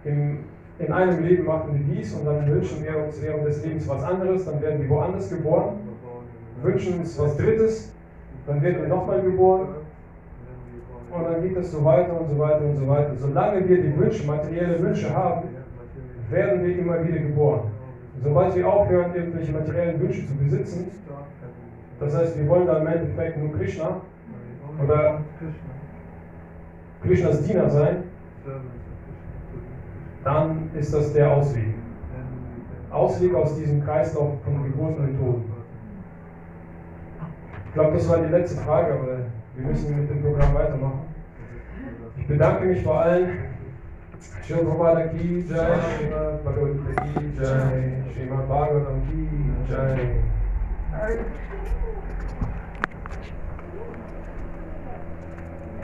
Im, 0.04 0.40
in 0.78 0.92
einem 0.92 1.24
Leben 1.24 1.46
machen 1.46 1.72
wir 1.72 1.96
dies 1.96 2.12
und 2.14 2.26
dann 2.26 2.50
wünschen 2.50 2.84
wir 2.84 3.04
uns 3.04 3.22
während 3.22 3.46
des 3.46 3.64
Lebens 3.64 3.88
was 3.88 4.02
anderes, 4.02 4.44
dann 4.44 4.60
werden 4.60 4.82
wir 4.82 4.88
woanders 4.90 5.30
geboren, 5.30 5.78
wünschen 6.62 7.00
uns 7.00 7.18
was 7.18 7.36
Drittes, 7.36 7.92
dann 8.46 8.60
werden 8.60 8.82
wir 8.82 8.88
nochmal 8.88 9.22
geboren 9.22 9.68
und 11.16 11.24
dann 11.24 11.42
geht 11.42 11.56
es 11.56 11.72
so 11.72 11.84
weiter 11.84 12.20
und 12.20 12.28
so 12.28 12.38
weiter 12.38 12.64
und 12.64 12.76
so 12.76 12.88
weiter. 12.88 13.14
Solange 13.16 13.68
wir 13.68 13.82
die 13.82 13.96
Wünsche, 13.96 14.26
materielle 14.26 14.80
Wünsche 14.80 15.14
haben, 15.14 15.48
werden 16.30 16.64
wir 16.64 16.78
immer 16.78 17.04
wieder 17.04 17.18
geboren. 17.18 17.70
Sobald 18.22 18.56
wir 18.56 18.66
aufhören, 18.66 19.14
irgendwelche 19.14 19.52
materiellen 19.52 20.00
Wünsche 20.00 20.26
zu 20.26 20.34
besitzen, 20.36 20.90
das 22.00 22.16
heißt, 22.16 22.38
wir 22.38 22.48
wollen 22.48 22.66
dann 22.66 22.82
im 22.82 22.88
Endeffekt 22.88 23.38
nur 23.38 23.52
Krishna, 23.52 24.00
oder 24.82 25.20
Krishnas 27.02 27.42
Diener 27.42 27.70
sein, 27.70 28.04
dann 30.24 30.70
ist 30.74 30.92
das 30.92 31.12
der 31.12 31.30
Ausweg. 31.30 31.74
Ausweg 32.90 33.34
aus 33.34 33.56
diesem 33.56 33.84
Kreislauf 33.84 34.42
von 34.42 34.64
Geburten 34.64 35.04
und 35.04 35.18
Toten. 35.18 35.52
Ich 37.66 37.72
glaube, 37.74 37.92
das 37.92 38.08
war 38.08 38.18
die 38.18 38.30
letzte 38.30 38.60
Frage, 38.62 38.94
aber 38.94 39.18
wir 39.54 39.66
müssen 39.66 40.00
mit 40.00 40.10
dem 40.10 40.22
Programm 40.22 40.54
weitermachen. 40.54 41.05
Bedanke 42.28 42.66
mich 42.66 42.82
vor 42.82 43.00
allen. 43.00 43.38
Shri 44.46 44.54
Prabhupada 44.54 45.08
ki 45.10 45.44
jai, 45.48 45.78
Srimad 45.98 46.44
Bhagavad 46.44 46.74
Gita 46.74 47.02
ki 47.02 47.24
jai, 47.38 48.02
Srimad 48.14 48.48
Bhagavatam 48.48 48.98
ki 49.06 49.18
jai. 49.68 49.98